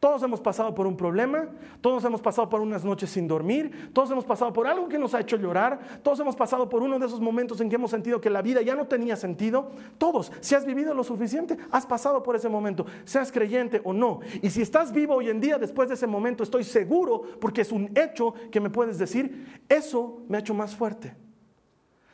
Todos 0.00 0.22
hemos 0.22 0.40
pasado 0.40 0.74
por 0.74 0.86
un 0.86 0.96
problema, 0.96 1.50
todos 1.82 2.02
hemos 2.06 2.22
pasado 2.22 2.48
por 2.48 2.62
unas 2.62 2.86
noches 2.86 3.10
sin 3.10 3.28
dormir, 3.28 3.90
todos 3.92 4.10
hemos 4.10 4.24
pasado 4.24 4.50
por 4.50 4.66
algo 4.66 4.88
que 4.88 4.98
nos 4.98 5.12
ha 5.12 5.20
hecho 5.20 5.36
llorar, 5.36 5.78
todos 6.02 6.18
hemos 6.20 6.34
pasado 6.34 6.70
por 6.70 6.82
uno 6.82 6.98
de 6.98 7.04
esos 7.04 7.20
momentos 7.20 7.60
en 7.60 7.68
que 7.68 7.74
hemos 7.74 7.90
sentido 7.90 8.18
que 8.18 8.30
la 8.30 8.40
vida 8.40 8.62
ya 8.62 8.74
no 8.74 8.86
tenía 8.86 9.14
sentido. 9.14 9.72
Todos, 9.98 10.32
si 10.40 10.54
has 10.54 10.64
vivido 10.64 10.94
lo 10.94 11.04
suficiente, 11.04 11.58
has 11.70 11.84
pasado 11.84 12.22
por 12.22 12.34
ese 12.34 12.48
momento, 12.48 12.86
seas 13.04 13.30
creyente 13.30 13.82
o 13.84 13.92
no. 13.92 14.20
Y 14.40 14.48
si 14.48 14.62
estás 14.62 14.90
vivo 14.90 15.16
hoy 15.16 15.28
en 15.28 15.38
día 15.38 15.58
después 15.58 15.90
de 15.90 15.96
ese 15.96 16.06
momento, 16.06 16.44
estoy 16.44 16.64
seguro, 16.64 17.20
porque 17.38 17.60
es 17.60 17.70
un 17.70 17.90
hecho 17.94 18.32
que 18.50 18.58
me 18.58 18.70
puedes 18.70 18.96
decir, 18.96 19.60
eso 19.68 20.22
me 20.28 20.38
ha 20.38 20.40
hecho 20.40 20.54
más 20.54 20.74
fuerte. 20.74 21.14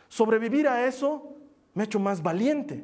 Sobrevivir 0.09 0.67
a 0.67 0.85
eso 0.89 1.37
me 1.73 1.85
ha 1.85 1.87
hecho 1.87 2.01
más 2.01 2.21
valiente. 2.21 2.83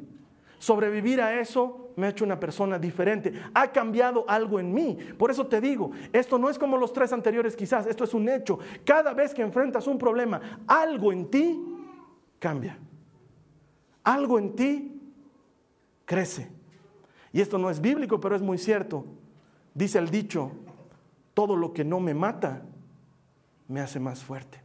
Sobrevivir 0.60 1.20
a 1.20 1.40
eso 1.40 1.81
me 1.96 2.06
ha 2.06 2.10
hecho 2.10 2.24
una 2.24 2.38
persona 2.38 2.78
diferente. 2.78 3.32
Ha 3.54 3.70
cambiado 3.70 4.24
algo 4.28 4.58
en 4.58 4.72
mí. 4.72 4.98
Por 5.18 5.30
eso 5.30 5.46
te 5.46 5.60
digo, 5.60 5.90
esto 6.12 6.38
no 6.38 6.48
es 6.48 6.58
como 6.58 6.76
los 6.76 6.92
tres 6.92 7.12
anteriores 7.12 7.56
quizás, 7.56 7.86
esto 7.86 8.04
es 8.04 8.14
un 8.14 8.28
hecho. 8.28 8.58
Cada 8.84 9.12
vez 9.14 9.34
que 9.34 9.42
enfrentas 9.42 9.86
un 9.86 9.98
problema, 9.98 10.40
algo 10.66 11.12
en 11.12 11.30
ti 11.30 11.60
cambia. 12.38 12.78
Algo 14.04 14.38
en 14.38 14.54
ti 14.54 15.00
crece. 16.04 16.50
Y 17.32 17.40
esto 17.40 17.58
no 17.58 17.70
es 17.70 17.80
bíblico, 17.80 18.20
pero 18.20 18.36
es 18.36 18.42
muy 18.42 18.58
cierto. 18.58 19.06
Dice 19.74 19.98
el 19.98 20.10
dicho, 20.10 20.52
todo 21.34 21.56
lo 21.56 21.72
que 21.72 21.84
no 21.84 22.00
me 22.00 22.14
mata 22.14 22.62
me 23.68 23.80
hace 23.80 23.98
más 23.98 24.22
fuerte. 24.22 24.60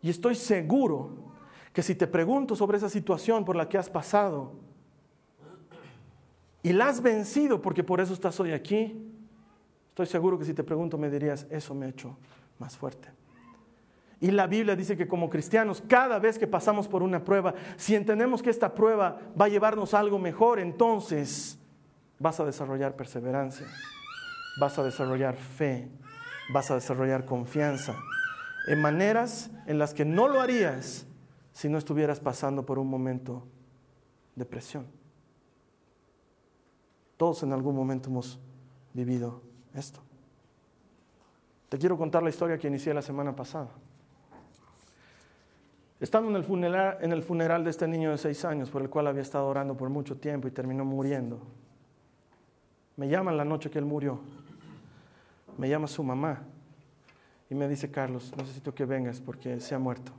Y 0.00 0.10
estoy 0.10 0.34
seguro 0.34 1.31
que 1.72 1.82
si 1.82 1.94
te 1.94 2.06
pregunto 2.06 2.54
sobre 2.54 2.78
esa 2.78 2.88
situación 2.88 3.44
por 3.44 3.56
la 3.56 3.68
que 3.68 3.78
has 3.78 3.88
pasado 3.88 4.52
y 6.62 6.72
la 6.72 6.88
has 6.88 7.02
vencido 7.02 7.60
porque 7.60 7.82
por 7.82 8.00
eso 8.00 8.12
estás 8.12 8.38
hoy 8.40 8.52
aquí, 8.52 9.10
estoy 9.88 10.06
seguro 10.06 10.38
que 10.38 10.44
si 10.44 10.54
te 10.54 10.62
pregunto 10.62 10.98
me 10.98 11.10
dirías, 11.10 11.46
eso 11.50 11.74
me 11.74 11.86
ha 11.86 11.88
hecho 11.88 12.16
más 12.58 12.76
fuerte. 12.76 13.08
Y 14.20 14.30
la 14.30 14.46
Biblia 14.46 14.76
dice 14.76 14.96
que 14.96 15.08
como 15.08 15.28
cristianos, 15.28 15.82
cada 15.88 16.20
vez 16.20 16.38
que 16.38 16.46
pasamos 16.46 16.86
por 16.86 17.02
una 17.02 17.24
prueba, 17.24 17.54
si 17.76 17.96
entendemos 17.96 18.40
que 18.40 18.50
esta 18.50 18.72
prueba 18.72 19.18
va 19.38 19.46
a 19.46 19.48
llevarnos 19.48 19.94
algo 19.94 20.18
mejor, 20.20 20.60
entonces 20.60 21.58
vas 22.20 22.38
a 22.38 22.44
desarrollar 22.44 22.94
perseverancia, 22.94 23.66
vas 24.60 24.78
a 24.78 24.84
desarrollar 24.84 25.34
fe, 25.34 25.88
vas 26.52 26.70
a 26.70 26.76
desarrollar 26.76 27.24
confianza 27.24 27.96
en 28.68 28.80
maneras 28.80 29.50
en 29.66 29.80
las 29.80 29.92
que 29.92 30.04
no 30.04 30.28
lo 30.28 30.40
harías 30.40 31.08
si 31.52 31.68
no 31.68 31.78
estuvieras 31.78 32.20
pasando 32.20 32.64
por 32.64 32.78
un 32.78 32.88
momento 32.88 33.44
de 34.34 34.44
presión. 34.44 34.86
Todos 37.16 37.42
en 37.42 37.52
algún 37.52 37.76
momento 37.76 38.10
hemos 38.10 38.38
vivido 38.94 39.40
esto. 39.74 40.00
Te 41.68 41.78
quiero 41.78 41.96
contar 41.96 42.22
la 42.22 42.30
historia 42.30 42.58
que 42.58 42.68
inicié 42.68 42.92
la 42.92 43.02
semana 43.02 43.34
pasada. 43.34 43.68
Estando 46.00 46.30
en 46.30 46.36
el, 46.36 46.44
funeral, 46.44 46.98
en 47.00 47.12
el 47.12 47.22
funeral 47.22 47.62
de 47.62 47.70
este 47.70 47.86
niño 47.86 48.10
de 48.10 48.18
seis 48.18 48.44
años, 48.44 48.70
por 48.70 48.82
el 48.82 48.90
cual 48.90 49.06
había 49.06 49.22
estado 49.22 49.46
orando 49.46 49.76
por 49.76 49.88
mucho 49.88 50.16
tiempo 50.16 50.48
y 50.48 50.50
terminó 50.50 50.84
muriendo, 50.84 51.38
me 52.96 53.08
llaman 53.08 53.36
la 53.36 53.44
noche 53.44 53.70
que 53.70 53.78
él 53.78 53.84
murió. 53.84 54.20
Me 55.56 55.68
llama 55.68 55.86
su 55.86 56.02
mamá 56.02 56.42
y 57.48 57.54
me 57.54 57.68
dice, 57.68 57.90
Carlos, 57.90 58.32
necesito 58.36 58.74
que 58.74 58.84
vengas 58.84 59.20
porque 59.20 59.60
se 59.60 59.74
ha 59.74 59.78
muerto. 59.78 60.12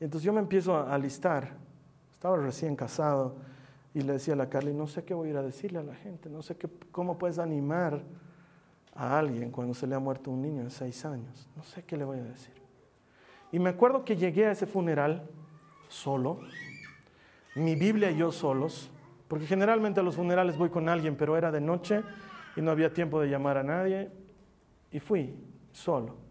Entonces 0.00 0.24
yo 0.24 0.32
me 0.32 0.40
empiezo 0.40 0.74
a 0.74 0.94
alistar. 0.94 1.50
Estaba 2.12 2.36
recién 2.36 2.74
casado 2.74 3.36
y 3.94 4.00
le 4.00 4.14
decía 4.14 4.34
a 4.34 4.36
la 4.36 4.48
Carly, 4.48 4.72
no 4.72 4.86
sé 4.86 5.04
qué 5.04 5.14
voy 5.14 5.28
a 5.28 5.30
ir 5.32 5.36
a 5.36 5.42
decirle 5.42 5.78
a 5.78 5.82
la 5.82 5.94
gente, 5.94 6.28
no 6.28 6.42
sé 6.42 6.56
qué, 6.56 6.68
cómo 6.90 7.18
puedes 7.18 7.38
animar 7.38 8.02
a 8.94 9.18
alguien 9.18 9.50
cuando 9.50 9.74
se 9.74 9.86
le 9.86 9.94
ha 9.94 9.98
muerto 9.98 10.30
un 10.30 10.42
niño 10.42 10.64
de 10.64 10.70
seis 10.70 11.04
años. 11.04 11.48
No 11.56 11.62
sé 11.62 11.84
qué 11.84 11.96
le 11.96 12.04
voy 12.04 12.18
a 12.18 12.24
decir. 12.24 12.54
Y 13.52 13.58
me 13.58 13.70
acuerdo 13.70 14.04
que 14.04 14.16
llegué 14.16 14.46
a 14.46 14.52
ese 14.52 14.66
funeral 14.66 15.28
solo, 15.88 16.40
mi 17.54 17.74
Biblia 17.74 18.10
y 18.10 18.16
yo 18.16 18.30
solos, 18.30 18.90
porque 19.26 19.46
generalmente 19.46 20.00
a 20.00 20.02
los 20.02 20.16
funerales 20.16 20.56
voy 20.56 20.70
con 20.70 20.88
alguien, 20.88 21.16
pero 21.16 21.36
era 21.36 21.50
de 21.50 21.60
noche 21.60 22.02
y 22.56 22.62
no 22.62 22.70
había 22.70 22.92
tiempo 22.92 23.20
de 23.20 23.28
llamar 23.28 23.58
a 23.58 23.62
nadie, 23.62 24.10
y 24.92 25.00
fui 25.00 25.34
solo. 25.72 26.29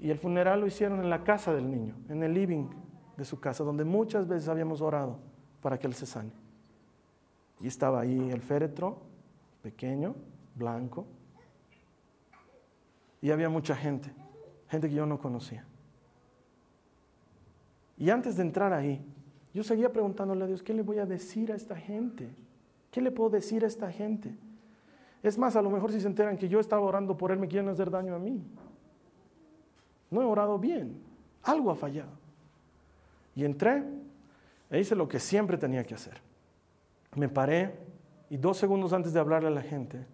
Y 0.00 0.10
el 0.10 0.18
funeral 0.18 0.60
lo 0.60 0.66
hicieron 0.66 1.00
en 1.00 1.10
la 1.10 1.24
casa 1.24 1.52
del 1.54 1.70
niño, 1.70 1.94
en 2.08 2.22
el 2.22 2.32
living 2.32 2.68
de 3.16 3.24
su 3.24 3.40
casa, 3.40 3.64
donde 3.64 3.84
muchas 3.84 4.28
veces 4.28 4.48
habíamos 4.48 4.80
orado 4.80 5.18
para 5.60 5.78
que 5.78 5.86
él 5.86 5.94
se 5.94 6.06
sane. 6.06 6.30
Y 7.60 7.66
estaba 7.66 8.00
ahí 8.00 8.30
el 8.30 8.40
féretro, 8.40 8.98
pequeño, 9.62 10.14
blanco, 10.54 11.06
y 13.20 13.30
había 13.30 13.48
mucha 13.48 13.74
gente, 13.74 14.12
gente 14.68 14.88
que 14.88 14.94
yo 14.94 15.06
no 15.06 15.18
conocía. 15.18 15.64
Y 17.96 18.10
antes 18.10 18.36
de 18.36 18.42
entrar 18.42 18.72
ahí, 18.72 19.04
yo 19.52 19.64
seguía 19.64 19.92
preguntándole 19.92 20.44
a 20.44 20.46
Dios, 20.46 20.62
¿qué 20.62 20.72
le 20.72 20.82
voy 20.82 20.98
a 20.98 21.06
decir 21.06 21.50
a 21.50 21.56
esta 21.56 21.74
gente? 21.74 22.28
¿Qué 22.92 23.00
le 23.00 23.10
puedo 23.10 23.30
decir 23.30 23.64
a 23.64 23.66
esta 23.66 23.90
gente? 23.90 24.36
Es 25.22 25.36
más, 25.36 25.56
a 25.56 25.62
lo 25.62 25.70
mejor 25.70 25.90
si 25.90 26.00
se 26.00 26.06
enteran 26.06 26.36
que 26.36 26.48
yo 26.48 26.60
estaba 26.60 26.82
orando 26.82 27.16
por 27.16 27.32
él, 27.32 27.40
me 27.40 27.48
quieren 27.48 27.68
hacer 27.68 27.90
daño 27.90 28.14
a 28.14 28.20
mí. 28.20 28.44
No 30.10 30.22
he 30.22 30.24
orado 30.24 30.58
bien, 30.58 31.00
algo 31.42 31.70
ha 31.70 31.76
fallado. 31.76 32.10
Y 33.34 33.44
entré 33.44 33.84
e 34.70 34.80
hice 34.80 34.94
lo 34.94 35.08
que 35.08 35.18
siempre 35.18 35.56
tenía 35.56 35.84
que 35.84 35.94
hacer. 35.94 36.20
Me 37.14 37.28
paré 37.28 37.74
y 38.30 38.36
dos 38.36 38.56
segundos 38.58 38.92
antes 38.92 39.12
de 39.12 39.20
hablarle 39.20 39.48
a 39.48 39.52
la 39.52 39.62
gente, 39.62 40.04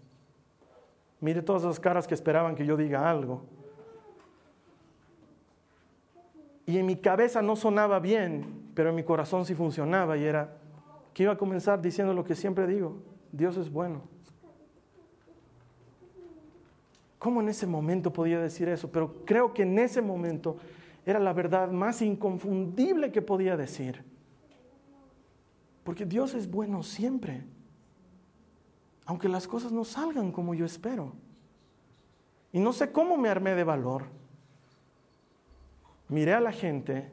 mire 1.20 1.42
todas 1.42 1.64
las 1.64 1.80
caras 1.80 2.06
que 2.06 2.14
esperaban 2.14 2.54
que 2.54 2.66
yo 2.66 2.76
diga 2.76 3.08
algo. 3.10 3.42
Y 6.66 6.78
en 6.78 6.86
mi 6.86 6.96
cabeza 6.96 7.42
no 7.42 7.56
sonaba 7.56 7.98
bien, 7.98 8.70
pero 8.74 8.90
en 8.90 8.94
mi 8.94 9.02
corazón 9.02 9.44
sí 9.44 9.54
funcionaba 9.54 10.16
y 10.16 10.24
era 10.24 10.56
que 11.12 11.24
iba 11.24 11.32
a 11.32 11.38
comenzar 11.38 11.80
diciendo 11.80 12.14
lo 12.14 12.24
que 12.24 12.34
siempre 12.34 12.66
digo, 12.66 13.02
Dios 13.32 13.56
es 13.56 13.70
bueno. 13.70 14.13
¿Cómo 17.24 17.40
en 17.40 17.48
ese 17.48 17.66
momento 17.66 18.12
podía 18.12 18.38
decir 18.38 18.68
eso? 18.68 18.92
Pero 18.92 19.24
creo 19.24 19.54
que 19.54 19.62
en 19.62 19.78
ese 19.78 20.02
momento 20.02 20.58
era 21.06 21.18
la 21.18 21.32
verdad 21.32 21.70
más 21.70 22.02
inconfundible 22.02 23.10
que 23.10 23.22
podía 23.22 23.56
decir. 23.56 24.04
Porque 25.84 26.04
Dios 26.04 26.34
es 26.34 26.50
bueno 26.50 26.82
siempre, 26.82 27.42
aunque 29.06 29.30
las 29.30 29.48
cosas 29.48 29.72
no 29.72 29.84
salgan 29.84 30.32
como 30.32 30.52
yo 30.52 30.66
espero. 30.66 31.14
Y 32.52 32.60
no 32.60 32.74
sé 32.74 32.92
cómo 32.92 33.16
me 33.16 33.30
armé 33.30 33.54
de 33.54 33.64
valor. 33.64 34.04
Miré 36.10 36.34
a 36.34 36.40
la 36.40 36.52
gente 36.52 37.10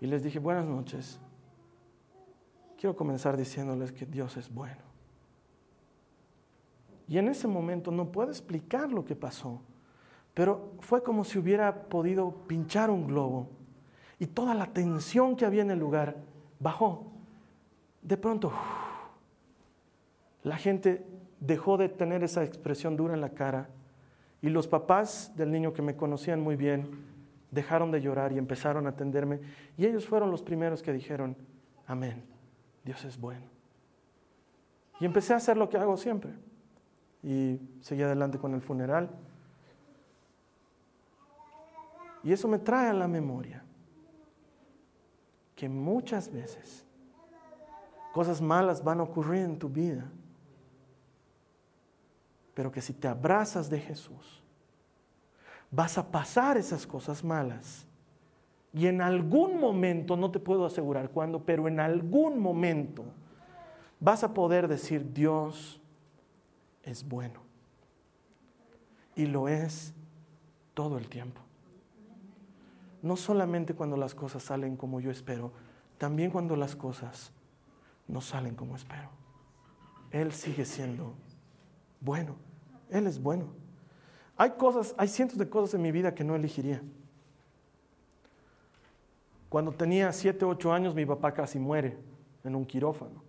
y 0.00 0.08
les 0.08 0.24
dije, 0.24 0.40
buenas 0.40 0.66
noches. 0.66 1.20
Quiero 2.78 2.96
comenzar 2.96 3.36
diciéndoles 3.36 3.92
que 3.92 4.06
Dios 4.06 4.36
es 4.36 4.52
bueno. 4.52 4.87
Y 7.08 7.16
en 7.16 7.28
ese 7.28 7.48
momento 7.48 7.90
no 7.90 8.12
puedo 8.12 8.30
explicar 8.30 8.92
lo 8.92 9.04
que 9.04 9.16
pasó, 9.16 9.62
pero 10.34 10.72
fue 10.80 11.02
como 11.02 11.24
si 11.24 11.38
hubiera 11.38 11.84
podido 11.84 12.30
pinchar 12.46 12.90
un 12.90 13.06
globo 13.06 13.48
y 14.18 14.26
toda 14.26 14.54
la 14.54 14.66
tensión 14.66 15.34
que 15.34 15.46
había 15.46 15.62
en 15.62 15.70
el 15.70 15.78
lugar 15.78 16.16
bajó. 16.60 17.06
De 18.02 18.18
pronto, 18.18 18.52
la 20.42 20.58
gente 20.58 21.06
dejó 21.40 21.78
de 21.78 21.88
tener 21.88 22.22
esa 22.22 22.44
expresión 22.44 22.96
dura 22.96 23.14
en 23.14 23.22
la 23.22 23.30
cara 23.30 23.70
y 24.42 24.50
los 24.50 24.68
papás 24.68 25.32
del 25.34 25.50
niño 25.50 25.72
que 25.72 25.82
me 25.82 25.96
conocían 25.96 26.40
muy 26.40 26.56
bien 26.56 27.06
dejaron 27.50 27.90
de 27.90 28.02
llorar 28.02 28.32
y 28.32 28.38
empezaron 28.38 28.86
a 28.86 28.90
atenderme 28.90 29.40
y 29.78 29.86
ellos 29.86 30.06
fueron 30.06 30.30
los 30.30 30.42
primeros 30.42 30.82
que 30.82 30.92
dijeron, 30.92 31.36
amén, 31.86 32.22
Dios 32.84 33.02
es 33.06 33.18
bueno. 33.18 33.46
Y 35.00 35.06
empecé 35.06 35.32
a 35.32 35.36
hacer 35.36 35.56
lo 35.56 35.70
que 35.70 35.78
hago 35.78 35.96
siempre 35.96 36.34
y 37.28 37.60
seguí 37.82 38.02
adelante 38.02 38.38
con 38.38 38.54
el 38.54 38.62
funeral. 38.62 39.10
Y 42.24 42.32
eso 42.32 42.48
me 42.48 42.58
trae 42.58 42.88
a 42.88 42.94
la 42.94 43.06
memoria 43.06 43.62
que 45.54 45.68
muchas 45.68 46.32
veces 46.32 46.86
cosas 48.14 48.40
malas 48.40 48.82
van 48.82 49.00
a 49.00 49.02
ocurrir 49.02 49.42
en 49.42 49.58
tu 49.58 49.68
vida, 49.68 50.10
pero 52.54 52.72
que 52.72 52.80
si 52.80 52.94
te 52.94 53.08
abrazas 53.08 53.68
de 53.68 53.78
Jesús, 53.78 54.42
vas 55.70 55.98
a 55.98 56.10
pasar 56.10 56.56
esas 56.56 56.86
cosas 56.86 57.22
malas. 57.22 57.86
Y 58.72 58.86
en 58.86 59.02
algún 59.02 59.60
momento, 59.60 60.16
no 60.16 60.30
te 60.30 60.40
puedo 60.40 60.64
asegurar 60.64 61.10
cuándo, 61.10 61.44
pero 61.44 61.68
en 61.68 61.78
algún 61.78 62.38
momento 62.38 63.04
vas 64.00 64.24
a 64.24 64.32
poder 64.32 64.66
decir, 64.66 65.12
Dios 65.12 65.78
es 66.82 67.06
bueno. 67.06 67.40
Y 69.14 69.26
lo 69.26 69.48
es 69.48 69.92
todo 70.74 70.98
el 70.98 71.08
tiempo. 71.08 71.40
No 73.02 73.16
solamente 73.16 73.74
cuando 73.74 73.96
las 73.96 74.14
cosas 74.14 74.42
salen 74.42 74.76
como 74.76 75.00
yo 75.00 75.10
espero, 75.10 75.52
también 75.98 76.30
cuando 76.30 76.56
las 76.56 76.76
cosas 76.76 77.32
no 78.06 78.20
salen 78.20 78.54
como 78.54 78.76
espero. 78.76 79.10
Él 80.10 80.32
sigue 80.32 80.64
siendo 80.64 81.14
bueno. 82.00 82.36
Él 82.90 83.06
es 83.06 83.20
bueno. 83.20 83.46
Hay 84.36 84.50
cosas, 84.52 84.94
hay 84.96 85.08
cientos 85.08 85.36
de 85.36 85.48
cosas 85.48 85.74
en 85.74 85.82
mi 85.82 85.92
vida 85.92 86.14
que 86.14 86.24
no 86.24 86.34
elegiría. 86.36 86.80
Cuando 89.48 89.72
tenía 89.72 90.12
7, 90.12 90.44
8 90.44 90.72
años, 90.72 90.94
mi 90.94 91.06
papá 91.06 91.32
casi 91.32 91.58
muere 91.58 91.98
en 92.44 92.54
un 92.54 92.64
quirófano. 92.64 93.27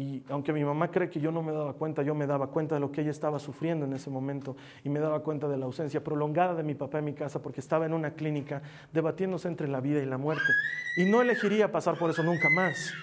Y 0.00 0.22
aunque 0.30 0.54
mi 0.54 0.64
mamá 0.64 0.90
cree 0.90 1.10
que 1.10 1.20
yo 1.20 1.30
no 1.30 1.42
me 1.42 1.52
daba 1.52 1.74
cuenta, 1.74 2.02
yo 2.02 2.14
me 2.14 2.26
daba 2.26 2.46
cuenta 2.46 2.74
de 2.74 2.80
lo 2.80 2.90
que 2.90 3.02
ella 3.02 3.10
estaba 3.10 3.38
sufriendo 3.38 3.84
en 3.84 3.92
ese 3.92 4.08
momento 4.08 4.56
y 4.82 4.88
me 4.88 4.98
daba 4.98 5.20
cuenta 5.20 5.46
de 5.46 5.58
la 5.58 5.66
ausencia 5.66 6.02
prolongada 6.02 6.54
de 6.54 6.62
mi 6.62 6.74
papá 6.74 7.00
en 7.00 7.04
mi 7.04 7.12
casa 7.12 7.42
porque 7.42 7.60
estaba 7.60 7.84
en 7.84 7.92
una 7.92 8.12
clínica 8.12 8.62
debatiéndose 8.94 9.48
entre 9.48 9.68
la 9.68 9.82
vida 9.82 10.00
y 10.00 10.06
la 10.06 10.16
muerte. 10.16 10.50
Y 10.96 11.04
no 11.04 11.20
elegiría 11.20 11.70
pasar 11.70 11.98
por 11.98 12.08
eso 12.08 12.22
nunca 12.22 12.48
más. 12.48 12.94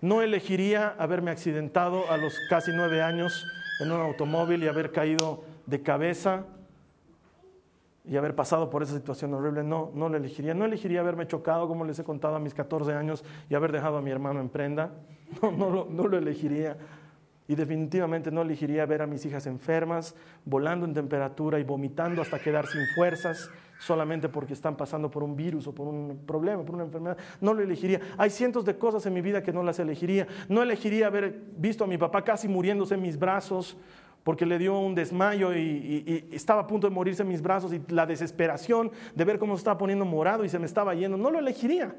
No 0.00 0.22
elegiría 0.22 0.94
haberme 0.96 1.32
accidentado 1.32 2.08
a 2.08 2.16
los 2.18 2.38
casi 2.48 2.70
nueve 2.72 3.02
años 3.02 3.44
en 3.80 3.90
un 3.90 4.00
automóvil 4.00 4.62
y 4.62 4.68
haber 4.68 4.92
caído 4.92 5.42
de 5.66 5.82
cabeza 5.82 6.44
y 8.04 8.16
haber 8.16 8.36
pasado 8.36 8.70
por 8.70 8.84
esa 8.84 8.94
situación 8.94 9.34
horrible, 9.34 9.64
no, 9.64 9.90
no 9.92 10.08
lo 10.08 10.16
elegiría. 10.18 10.54
No 10.54 10.66
elegiría 10.66 11.00
haberme 11.00 11.26
chocado, 11.26 11.66
como 11.66 11.84
les 11.84 11.98
he 11.98 12.04
contado, 12.04 12.36
a 12.36 12.38
mis 12.38 12.54
14 12.54 12.92
años 12.92 13.24
y 13.50 13.56
haber 13.56 13.72
dejado 13.72 13.96
a 13.96 14.02
mi 14.02 14.12
hermano 14.12 14.38
en 14.38 14.48
prenda. 14.48 14.92
No, 15.42 15.50
no, 15.50 15.70
lo, 15.70 15.88
no 15.90 16.06
lo 16.06 16.18
elegiría. 16.18 16.76
Y 17.48 17.54
definitivamente 17.54 18.30
no 18.30 18.42
elegiría 18.42 18.86
ver 18.86 19.02
a 19.02 19.06
mis 19.06 19.24
hijas 19.24 19.46
enfermas, 19.46 20.14
volando 20.44 20.84
en 20.84 20.94
temperatura 20.94 21.60
y 21.60 21.64
vomitando 21.64 22.20
hasta 22.20 22.40
quedar 22.40 22.66
sin 22.66 22.84
fuerzas, 22.94 23.50
solamente 23.78 24.28
porque 24.28 24.52
están 24.52 24.76
pasando 24.76 25.10
por 25.10 25.22
un 25.22 25.36
virus 25.36 25.66
o 25.68 25.74
por 25.74 25.86
un 25.86 26.22
problema, 26.26 26.64
por 26.64 26.74
una 26.74 26.84
enfermedad. 26.84 27.16
No 27.40 27.54
lo 27.54 27.62
elegiría. 27.62 28.00
Hay 28.18 28.30
cientos 28.30 28.64
de 28.64 28.76
cosas 28.76 29.06
en 29.06 29.14
mi 29.14 29.20
vida 29.20 29.42
que 29.42 29.52
no 29.52 29.62
las 29.62 29.78
elegiría. 29.78 30.26
No 30.48 30.62
elegiría 30.62 31.06
haber 31.06 31.40
visto 31.56 31.84
a 31.84 31.86
mi 31.86 31.98
papá 31.98 32.24
casi 32.24 32.48
muriéndose 32.48 32.94
en 32.94 33.02
mis 33.02 33.18
brazos 33.18 33.76
porque 34.24 34.44
le 34.44 34.58
dio 34.58 34.76
un 34.76 34.96
desmayo 34.96 35.54
y, 35.54 36.28
estaba 36.32 36.62
a 36.62 36.66
punto 36.66 36.88
de 36.88 36.92
morirse 36.92 37.22
en 37.22 37.28
mis 37.28 37.40
brazos 37.40 37.72
y 37.72 37.80
la 37.90 38.06
desesperación 38.06 38.90
de 39.14 39.24
ver 39.24 39.38
cómo 39.38 39.54
se 39.54 39.60
estaba 39.60 39.78
poniendo 39.78 40.04
morado 40.04 40.44
y 40.44 40.48
se 40.48 40.58
me 40.58 40.66
estaba 40.66 40.96
yendo, 40.96 41.16
no 41.16 41.30
lo 41.30 41.38
elegiría. 41.38 41.94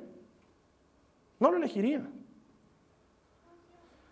No 1.39 1.51
lo 1.51 1.55
elegiría. 1.55 2.05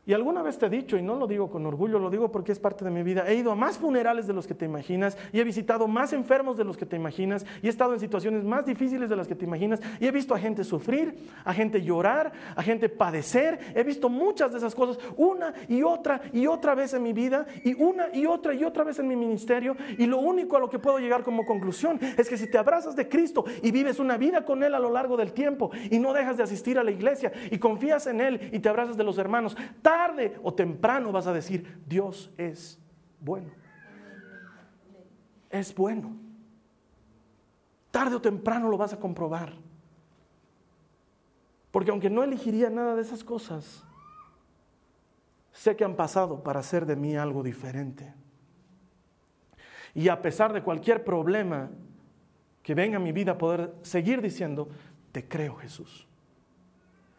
Y 0.08 0.14
alguna 0.14 0.44
vez 0.44 0.60
te 0.60 0.68
he 0.68 0.70
dicho, 0.70 0.98
y 0.98 1.02
no 1.02 1.16
lo 1.16 1.26
digo 1.26 1.50
con 1.50 1.66
orgullo, 1.66 1.98
lo 1.98 2.12
digo 2.12 2.32
porque 2.32 2.52
es 2.52 2.60
parte 2.60 2.86
de 2.86 2.92
mi 2.92 3.02
vida, 3.02 3.26
he 3.28 3.36
ido 3.36 3.52
a 3.52 3.56
más 3.56 3.80
funerales 3.80 4.28
de 4.28 4.34
los 4.34 4.46
que 4.46 4.54
te 4.54 4.66
imaginas 4.66 5.18
y 5.34 5.40
he 5.40 5.44
visitado 5.44 5.88
más 5.88 6.14
enfermos 6.14 6.58
de 6.58 6.64
los 6.64 6.78
que 6.78 6.86
te 6.86 6.96
imaginas 6.96 7.46
y 7.64 7.68
he 7.68 7.70
estado 7.70 7.94
en 7.94 8.00
situaciones 8.00 8.44
más 8.44 8.66
difíciles 8.66 9.10
de 9.10 9.16
las 9.16 9.28
que 9.28 9.34
te 9.34 9.46
imaginas 9.46 9.80
y 10.00 10.06
he 10.06 10.12
visto 10.12 10.36
a 10.36 10.40
gente 10.40 10.64
sufrir, 10.64 11.16
a 11.44 11.54
gente 11.54 11.82
llorar, 11.82 12.32
a 12.56 12.62
gente 12.62 12.88
padecer, 12.88 13.60
he 13.74 13.84
visto 13.84 14.08
muchas 14.08 14.52
de 14.52 14.60
esas 14.60 14.76
cosas 14.76 15.00
una 15.18 15.54
y 15.68 15.82
otra 15.82 16.22
y 16.32 16.46
otra 16.46 16.76
vez 16.76 16.94
en 16.94 17.02
mi 17.02 17.14
vida 17.14 17.48
y 17.64 17.74
una 17.74 18.08
y 18.14 18.28
otra 18.28 18.54
y 18.54 18.64
otra 18.64 18.84
vez 18.84 19.00
en 19.00 19.08
mi 19.08 19.16
ministerio 19.16 19.76
y 19.98 20.06
lo 20.06 20.20
único 20.20 20.56
a 20.56 20.60
lo 20.60 20.70
que 20.70 20.78
puedo 20.78 21.00
llegar 21.00 21.24
como 21.24 21.46
conclusión 21.46 22.00
es 22.18 22.30
que 22.30 22.38
si 22.38 22.50
te 22.50 22.60
abrazas 22.60 22.96
de 22.96 23.10
Cristo 23.10 23.44
y 23.64 23.72
vives 23.72 24.00
una 24.00 24.18
vida 24.18 24.46
con 24.46 24.62
Él 24.62 24.76
a 24.76 24.80
lo 24.80 24.92
largo 24.92 25.18
del 25.18 25.34
tiempo 25.34 25.72
y 25.90 25.98
no 25.98 26.14
dejas 26.14 26.38
de 26.38 26.44
asistir 26.44 26.78
a 26.78 26.84
la 26.84 26.92
iglesia 26.92 27.32
y 27.50 27.58
confías 27.58 28.06
en 28.06 28.22
Él 28.22 28.50
y 28.52 28.60
te 28.60 28.70
abrazas 28.70 28.98
de 28.98 29.04
los 29.04 29.18
hermanos, 29.18 29.58
tarde 29.96 30.38
o 30.44 30.54
temprano 30.54 31.14
vas 31.14 31.26
a 31.26 31.32
decir, 31.32 31.82
Dios 31.88 32.30
es 32.38 32.78
bueno. 33.22 33.50
Es 35.50 35.74
bueno. 35.74 36.18
Tarde 37.92 38.18
o 38.18 38.22
temprano 38.22 38.68
lo 38.68 38.78
vas 38.78 38.92
a 38.92 39.00
comprobar. 39.00 39.54
Porque 41.72 41.92
aunque 41.92 42.10
no 42.10 42.24
elegiría 42.24 42.70
nada 42.70 42.96
de 42.96 43.04
esas 43.04 43.24
cosas, 43.24 43.86
sé 45.54 45.78
que 45.78 45.86
han 45.86 45.96
pasado 45.96 46.44
para 46.44 46.60
hacer 46.60 46.86
de 46.86 46.98
mí 46.98 47.16
algo 47.16 47.42
diferente. 47.42 48.14
Y 49.94 50.10
a 50.10 50.22
pesar 50.22 50.52
de 50.52 50.62
cualquier 50.62 51.06
problema 51.06 51.70
que 52.64 52.76
venga 52.76 52.98
a 52.98 53.00
mi 53.00 53.14
vida, 53.14 53.38
poder 53.38 53.74
seguir 53.82 54.22
diciendo, 54.22 54.68
te 55.14 55.26
creo 55.26 55.56
Jesús, 55.56 56.06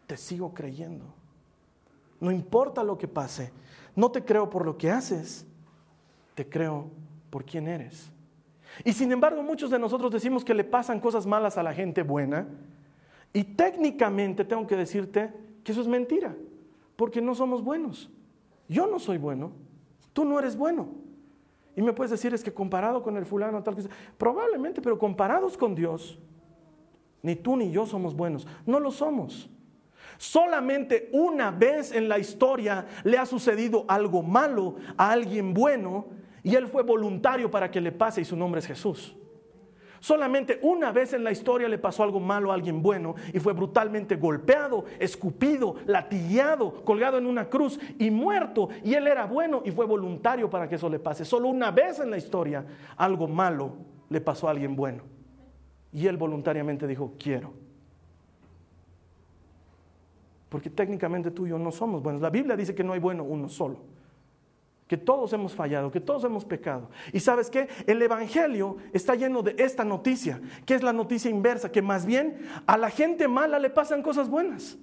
te 0.05 0.15
sigo 0.15 0.53
creyendo. 0.53 1.16
No 2.19 2.31
importa 2.31 2.83
lo 2.83 2.97
que 2.97 3.07
pase. 3.07 3.51
No 3.95 4.11
te 4.11 4.23
creo 4.23 4.49
por 4.49 4.65
lo 4.65 4.77
que 4.77 4.91
haces, 4.91 5.45
te 6.35 6.47
creo 6.47 6.89
por 7.29 7.45
quién 7.45 7.67
eres. 7.67 8.11
Y 8.85 8.93
sin 8.93 9.11
embargo, 9.11 9.41
muchos 9.41 9.71
de 9.71 9.79
nosotros 9.79 10.11
decimos 10.11 10.45
que 10.45 10.53
le 10.53 10.63
pasan 10.63 10.99
cosas 10.99 11.25
malas 11.25 11.57
a 11.57 11.63
la 11.63 11.73
gente 11.73 12.03
buena. 12.03 12.47
Y 13.33 13.43
técnicamente 13.43 14.45
tengo 14.45 14.67
que 14.67 14.75
decirte 14.75 15.33
que 15.63 15.71
eso 15.71 15.81
es 15.81 15.87
mentira, 15.87 16.35
porque 16.95 17.21
no 17.21 17.35
somos 17.35 17.63
buenos. 17.63 18.09
Yo 18.69 18.87
no 18.87 18.99
soy 18.99 19.17
bueno, 19.17 19.51
tú 20.13 20.25
no 20.25 20.39
eres 20.39 20.55
bueno. 20.55 20.89
Y 21.75 21.81
me 21.81 21.93
puedes 21.93 22.11
decir, 22.11 22.33
es 22.33 22.43
que 22.43 22.53
comparado 22.53 23.03
con 23.03 23.17
el 23.17 23.25
fulano, 23.25 23.61
tal 23.61 23.75
que 23.75 23.83
probablemente, 24.17 24.81
pero 24.81 24.97
comparados 24.97 25.57
con 25.57 25.75
Dios, 25.75 26.17
ni 27.21 27.35
tú 27.35 27.55
ni 27.55 27.71
yo 27.71 27.85
somos 27.85 28.15
buenos. 28.15 28.47
No 28.65 28.79
lo 28.79 28.91
somos. 28.91 29.49
Solamente 30.17 31.09
una 31.13 31.51
vez 31.51 31.91
en 31.91 32.09
la 32.09 32.19
historia 32.19 32.85
le 33.03 33.17
ha 33.17 33.25
sucedido 33.25 33.85
algo 33.87 34.23
malo 34.23 34.75
a 34.97 35.11
alguien 35.11 35.53
bueno 35.53 36.07
Y 36.43 36.55
Él 36.55 36.67
fue 36.67 36.83
voluntario 36.83 37.51
para 37.51 37.69
que 37.69 37.81
le 37.81 37.91
pase 37.91 38.21
y 38.21 38.25
su 38.25 38.35
nombre 38.35 38.59
es 38.59 38.67
Jesús. 38.67 39.15
Solamente 39.99 40.59
una 40.61 40.91
vez 40.91 41.13
en 41.13 41.23
la 41.23 41.31
historia 41.31 41.67
le 41.67 41.77
pasó 41.77 42.03
algo 42.03 42.19
malo 42.19 42.51
a 42.51 42.55
alguien 42.55 42.81
bueno 42.81 43.15
y 43.33 43.39
fue 43.39 43.53
brutalmente 43.53 44.15
golpeado, 44.15 44.85
escupido, 44.99 45.75
latillado, 45.85 46.85
colgado 46.85 47.17
en 47.17 47.25
una 47.25 47.49
cruz 47.49 47.79
y 47.97 48.11
muerto. 48.11 48.69
Y 48.83 48.93
él 48.93 49.07
era 49.07 49.25
bueno 49.25 49.61
y 49.65 49.71
fue 49.71 49.85
voluntario 49.85 50.49
para 50.49 50.69
que 50.69 50.75
eso 50.75 50.89
le 50.89 50.99
pase. 50.99 51.25
Solo 51.25 51.49
una 51.49 51.71
vez 51.71 51.99
en 51.99 52.11
la 52.11 52.17
historia 52.17 52.65
algo 52.95 53.27
malo 53.27 53.73
le 54.09 54.21
pasó 54.21 54.47
a 54.47 54.51
alguien 54.51 54.75
bueno. 54.75 55.03
Y 55.91 56.07
él 56.07 56.17
voluntariamente 56.17 56.85
dijo, 56.85 57.15
quiero. 57.17 57.66
Porque 60.49 60.69
técnicamente 60.69 61.31
tú 61.31 61.45
y 61.45 61.49
yo 61.49 61.59
no 61.59 61.71
somos 61.71 62.01
buenos. 62.01 62.21
La 62.21 62.29
Biblia 62.29 62.55
dice 62.55 62.73
que 62.73 62.83
no 62.83 62.93
hay 62.93 62.99
bueno 62.99 63.23
uno 63.23 63.49
solo 63.49 63.79
que 64.87 64.97
todos 64.97 65.33
hemos 65.33 65.53
fallado, 65.53 65.91
que 65.91 65.99
todos 65.99 66.23
hemos 66.23 66.45
pecado. 66.45 66.89
Y 67.11 67.19
sabes 67.19 67.49
qué? 67.49 67.67
El 67.85 68.01
Evangelio 68.01 68.77
está 68.93 69.15
lleno 69.15 69.43
de 69.43 69.55
esta 69.57 69.83
noticia, 69.83 70.41
que 70.65 70.75
es 70.75 70.81
la 70.81 70.93
noticia 70.93 71.29
inversa, 71.29 71.71
que 71.71 71.81
más 71.81 72.05
bien 72.05 72.37
a 72.65 72.77
la 72.77 72.89
gente 72.89 73.27
mala 73.27 73.59
le 73.59 73.69
pasan 73.69 74.01
cosas 74.01 74.29
buenas. 74.29 74.77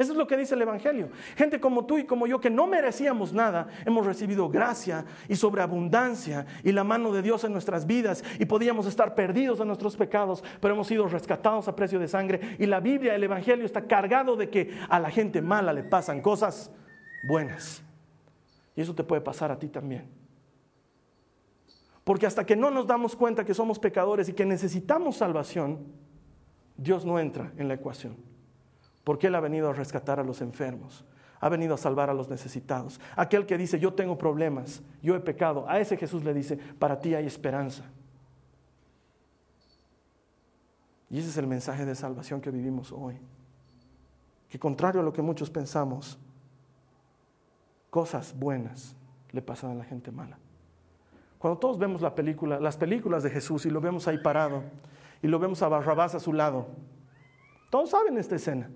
Eso 0.00 0.12
es 0.12 0.18
lo 0.18 0.26
que 0.26 0.38
dice 0.38 0.54
el 0.54 0.62
Evangelio. 0.62 1.10
Gente 1.36 1.60
como 1.60 1.84
tú 1.84 1.98
y 1.98 2.04
como 2.04 2.26
yo 2.26 2.40
que 2.40 2.48
no 2.48 2.66
merecíamos 2.66 3.34
nada, 3.34 3.68
hemos 3.84 4.06
recibido 4.06 4.48
gracia 4.48 5.04
y 5.28 5.36
sobreabundancia 5.36 6.46
y 6.64 6.72
la 6.72 6.84
mano 6.84 7.12
de 7.12 7.20
Dios 7.20 7.44
en 7.44 7.52
nuestras 7.52 7.86
vidas 7.86 8.24
y 8.38 8.46
podíamos 8.46 8.86
estar 8.86 9.14
perdidos 9.14 9.60
en 9.60 9.66
nuestros 9.66 9.98
pecados, 9.98 10.42
pero 10.58 10.72
hemos 10.72 10.86
sido 10.86 11.06
rescatados 11.06 11.68
a 11.68 11.76
precio 11.76 11.98
de 11.98 12.08
sangre. 12.08 12.56
Y 12.58 12.64
la 12.64 12.80
Biblia, 12.80 13.14
el 13.14 13.24
Evangelio 13.24 13.66
está 13.66 13.82
cargado 13.82 14.36
de 14.36 14.48
que 14.48 14.74
a 14.88 14.98
la 14.98 15.10
gente 15.10 15.42
mala 15.42 15.74
le 15.74 15.82
pasan 15.82 16.22
cosas 16.22 16.72
buenas. 17.22 17.82
Y 18.74 18.80
eso 18.80 18.94
te 18.94 19.04
puede 19.04 19.20
pasar 19.20 19.52
a 19.52 19.58
ti 19.58 19.68
también. 19.68 20.08
Porque 22.04 22.24
hasta 22.24 22.46
que 22.46 22.56
no 22.56 22.70
nos 22.70 22.86
damos 22.86 23.14
cuenta 23.14 23.44
que 23.44 23.52
somos 23.52 23.78
pecadores 23.78 24.30
y 24.30 24.32
que 24.32 24.46
necesitamos 24.46 25.18
salvación, 25.18 25.80
Dios 26.78 27.04
no 27.04 27.18
entra 27.18 27.52
en 27.58 27.68
la 27.68 27.74
ecuación. 27.74 28.29
Porque 29.10 29.26
Él 29.26 29.34
ha 29.34 29.40
venido 29.40 29.68
a 29.68 29.72
rescatar 29.72 30.20
a 30.20 30.22
los 30.22 30.40
enfermos, 30.40 31.04
ha 31.40 31.48
venido 31.48 31.74
a 31.74 31.76
salvar 31.76 32.10
a 32.10 32.14
los 32.14 32.28
necesitados. 32.28 33.00
Aquel 33.16 33.44
que 33.44 33.58
dice, 33.58 33.80
yo 33.80 33.92
tengo 33.92 34.16
problemas, 34.16 34.84
yo 35.02 35.16
he 35.16 35.18
pecado, 35.18 35.68
a 35.68 35.80
ese 35.80 35.96
Jesús 35.96 36.22
le 36.22 36.32
dice, 36.32 36.56
para 36.56 37.00
ti 37.00 37.16
hay 37.16 37.26
esperanza. 37.26 37.82
Y 41.10 41.18
ese 41.18 41.30
es 41.30 41.36
el 41.38 41.48
mensaje 41.48 41.84
de 41.84 41.96
salvación 41.96 42.40
que 42.40 42.52
vivimos 42.52 42.92
hoy. 42.92 43.18
Que 44.48 44.60
contrario 44.60 45.00
a 45.00 45.04
lo 45.04 45.12
que 45.12 45.22
muchos 45.22 45.50
pensamos, 45.50 46.16
cosas 47.90 48.32
buenas 48.38 48.94
le 49.32 49.42
pasan 49.42 49.72
a 49.72 49.74
la 49.74 49.84
gente 49.84 50.12
mala. 50.12 50.38
Cuando 51.40 51.58
todos 51.58 51.80
vemos 51.80 52.00
las 52.00 52.12
películas 52.76 53.24
de 53.24 53.30
Jesús 53.30 53.66
y 53.66 53.70
lo 53.70 53.80
vemos 53.80 54.06
ahí 54.06 54.18
parado 54.18 54.62
y 55.20 55.26
lo 55.26 55.40
vemos 55.40 55.62
a 55.62 55.68
Barrabás 55.68 56.14
a 56.14 56.20
su 56.20 56.32
lado, 56.32 56.68
todos 57.70 57.90
saben 57.90 58.16
esta 58.16 58.36
escena. 58.36 58.70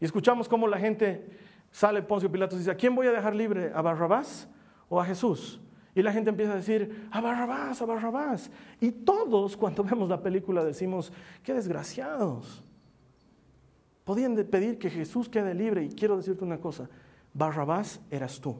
Y 0.00 0.04
escuchamos 0.04 0.48
cómo 0.48 0.66
la 0.66 0.78
gente 0.78 1.26
sale, 1.70 2.02
Poncio 2.02 2.30
Pilatos 2.30 2.56
y 2.56 2.58
dice, 2.60 2.70
¿a 2.70 2.76
quién 2.76 2.94
voy 2.94 3.06
a 3.06 3.12
dejar 3.12 3.34
libre? 3.34 3.72
¿A 3.74 3.82
Barrabás 3.82 4.48
o 4.88 5.00
a 5.00 5.04
Jesús? 5.04 5.60
Y 5.94 6.02
la 6.02 6.12
gente 6.12 6.30
empieza 6.30 6.52
a 6.52 6.56
decir, 6.56 7.08
a 7.10 7.20
Barrabás, 7.20 7.80
a 7.80 7.86
Barrabás. 7.86 8.50
Y 8.80 8.90
todos 8.90 9.56
cuando 9.56 9.84
vemos 9.84 10.08
la 10.08 10.22
película 10.22 10.64
decimos, 10.64 11.12
qué 11.42 11.54
desgraciados. 11.54 12.64
Podían 14.04 14.34
pedir 14.36 14.78
que 14.78 14.90
Jesús 14.90 15.28
quede 15.28 15.54
libre. 15.54 15.84
Y 15.84 15.88
quiero 15.90 16.16
decirte 16.16 16.44
una 16.44 16.58
cosa, 16.58 16.88
Barrabás 17.32 18.00
eras 18.10 18.40
tú. 18.40 18.56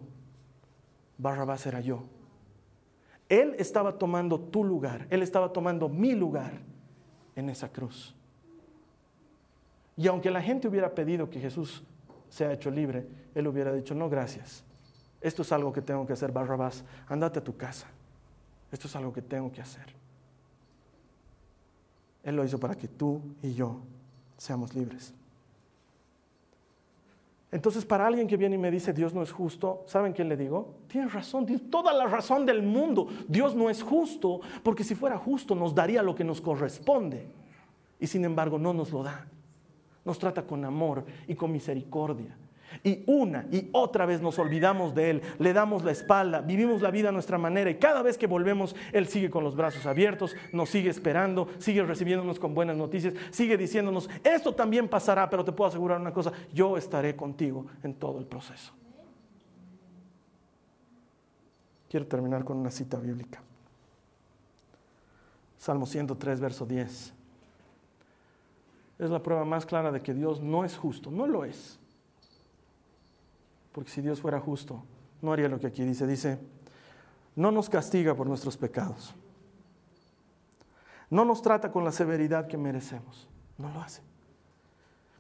Barrabás 1.18 1.66
era 1.66 1.80
yo. 1.80 2.04
Él 3.28 3.54
estaba 3.58 3.98
tomando 3.98 4.38
tu 4.38 4.64
lugar, 4.64 5.06
Él 5.10 5.22
estaba 5.22 5.52
tomando 5.52 5.88
mi 5.88 6.14
lugar 6.14 6.60
en 7.36 7.48
esa 7.48 7.70
cruz. 7.70 8.14
Y 9.96 10.08
aunque 10.08 10.30
la 10.30 10.42
gente 10.42 10.68
hubiera 10.68 10.94
pedido 10.94 11.30
que 11.30 11.40
Jesús 11.40 11.82
sea 12.28 12.52
hecho 12.52 12.70
libre, 12.70 13.06
Él 13.34 13.46
hubiera 13.46 13.72
dicho, 13.72 13.94
no, 13.94 14.08
gracias. 14.08 14.64
Esto 15.20 15.42
es 15.42 15.52
algo 15.52 15.72
que 15.72 15.80
tengo 15.80 16.06
que 16.06 16.12
hacer, 16.12 16.32
Barrabás. 16.32 16.84
Andate 17.08 17.38
a 17.38 17.44
tu 17.44 17.56
casa. 17.56 17.86
Esto 18.70 18.88
es 18.88 18.96
algo 18.96 19.12
que 19.12 19.22
tengo 19.22 19.50
que 19.52 19.60
hacer. 19.60 19.86
Él 22.24 22.36
lo 22.36 22.44
hizo 22.44 22.58
para 22.58 22.74
que 22.74 22.88
tú 22.88 23.20
y 23.42 23.54
yo 23.54 23.80
seamos 24.36 24.74
libres. 24.74 25.14
Entonces, 27.52 27.84
para 27.84 28.06
alguien 28.06 28.26
que 28.26 28.36
viene 28.36 28.56
y 28.56 28.58
me 28.58 28.68
dice 28.68 28.92
Dios 28.92 29.14
no 29.14 29.22
es 29.22 29.30
justo, 29.30 29.84
¿saben 29.86 30.12
qué 30.12 30.24
le 30.24 30.36
digo? 30.36 30.74
Tienes 30.88 31.12
razón, 31.12 31.46
tienes 31.46 31.70
toda 31.70 31.92
la 31.92 32.06
razón 32.06 32.44
del 32.44 32.62
mundo. 32.62 33.06
Dios 33.28 33.54
no 33.54 33.70
es 33.70 33.80
justo, 33.80 34.40
porque 34.64 34.82
si 34.82 34.96
fuera 34.96 35.16
justo 35.16 35.54
nos 35.54 35.72
daría 35.72 36.02
lo 36.02 36.16
que 36.16 36.24
nos 36.24 36.40
corresponde. 36.40 37.28
Y 38.00 38.08
sin 38.08 38.24
embargo 38.24 38.58
no 38.58 38.74
nos 38.74 38.90
lo 38.90 39.04
da. 39.04 39.28
Nos 40.04 40.18
trata 40.18 40.46
con 40.46 40.64
amor 40.64 41.04
y 41.26 41.34
con 41.34 41.52
misericordia. 41.52 42.36
Y 42.82 43.04
una 43.06 43.46
y 43.52 43.68
otra 43.72 44.06
vez 44.06 44.20
nos 44.20 44.38
olvidamos 44.38 44.94
de 44.94 45.10
Él, 45.10 45.22
le 45.38 45.52
damos 45.52 45.84
la 45.84 45.92
espalda, 45.92 46.40
vivimos 46.40 46.82
la 46.82 46.90
vida 46.90 47.10
a 47.10 47.12
nuestra 47.12 47.38
manera 47.38 47.70
y 47.70 47.76
cada 47.76 48.02
vez 48.02 48.18
que 48.18 48.26
volvemos, 48.26 48.74
Él 48.92 49.06
sigue 49.06 49.30
con 49.30 49.44
los 49.44 49.54
brazos 49.54 49.86
abiertos, 49.86 50.34
nos 50.52 50.70
sigue 50.70 50.90
esperando, 50.90 51.48
sigue 51.58 51.82
recibiéndonos 51.82 52.38
con 52.38 52.54
buenas 52.54 52.76
noticias, 52.76 53.14
sigue 53.30 53.56
diciéndonos, 53.56 54.10
esto 54.24 54.54
también 54.54 54.88
pasará, 54.88 55.30
pero 55.30 55.44
te 55.44 55.52
puedo 55.52 55.68
asegurar 55.68 56.00
una 56.00 56.12
cosa, 56.12 56.32
yo 56.52 56.76
estaré 56.76 57.14
contigo 57.14 57.66
en 57.82 57.94
todo 57.94 58.18
el 58.18 58.26
proceso. 58.26 58.72
Quiero 61.88 62.06
terminar 62.06 62.44
con 62.44 62.56
una 62.56 62.70
cita 62.70 62.98
bíblica. 62.98 63.40
Salmo 65.58 65.86
103, 65.86 66.40
verso 66.40 66.66
10. 66.66 67.14
Es 68.98 69.10
la 69.10 69.22
prueba 69.22 69.44
más 69.44 69.66
clara 69.66 69.90
de 69.90 70.00
que 70.00 70.14
Dios 70.14 70.40
no 70.40 70.64
es 70.64 70.76
justo, 70.76 71.10
no 71.10 71.26
lo 71.26 71.44
es 71.44 71.78
porque 73.74 73.90
si 73.90 74.00
Dios 74.00 74.20
fuera 74.20 74.38
justo, 74.38 74.84
no 75.20 75.32
haría 75.32 75.48
lo 75.48 75.58
que 75.58 75.66
aquí 75.66 75.82
dice. 75.82 76.06
Dice, 76.06 76.38
no 77.34 77.50
nos 77.50 77.68
castiga 77.68 78.14
por 78.14 78.28
nuestros 78.28 78.56
pecados. 78.56 79.12
No 81.10 81.24
nos 81.24 81.42
trata 81.42 81.72
con 81.72 81.84
la 81.84 81.90
severidad 81.90 82.46
que 82.46 82.56
merecemos. 82.56 83.28
No 83.58 83.68
lo 83.70 83.80
hace. 83.80 84.00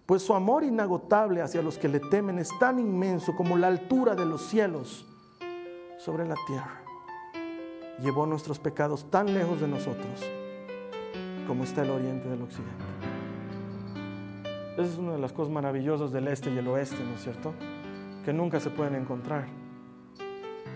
Pues 0.06 0.22
su 0.22 0.34
amor 0.34 0.62
inagotable 0.62 1.42
hacia 1.42 1.62
los 1.62 1.78
que 1.78 1.88
le 1.88 1.98
temen 1.98 2.38
es 2.38 2.48
tan 2.60 2.78
inmenso 2.78 3.34
como 3.34 3.56
la 3.58 3.66
altura 3.66 4.14
de 4.14 4.24
los 4.24 4.42
cielos 4.42 5.04
sobre 5.98 6.24
la 6.24 6.36
tierra. 6.46 6.80
Llevó 8.00 8.24
nuestros 8.24 8.60
pecados 8.60 9.10
tan 9.10 9.34
lejos 9.34 9.60
de 9.60 9.66
nosotros 9.66 10.22
como 11.48 11.64
está 11.64 11.82
el 11.82 11.90
oriente 11.90 12.28
del 12.28 12.42
occidente. 12.42 13.13
Esa 14.74 14.82
es 14.82 14.98
una 14.98 15.12
de 15.12 15.18
las 15.18 15.32
cosas 15.32 15.52
maravillosas 15.52 16.12
del 16.12 16.28
este 16.28 16.52
y 16.52 16.58
el 16.58 16.68
oeste, 16.68 16.98
¿no 17.04 17.14
es 17.14 17.22
cierto? 17.22 17.54
que 18.24 18.32
nunca 18.32 18.58
se 18.58 18.70
pueden 18.70 18.94
encontrar. 18.94 19.46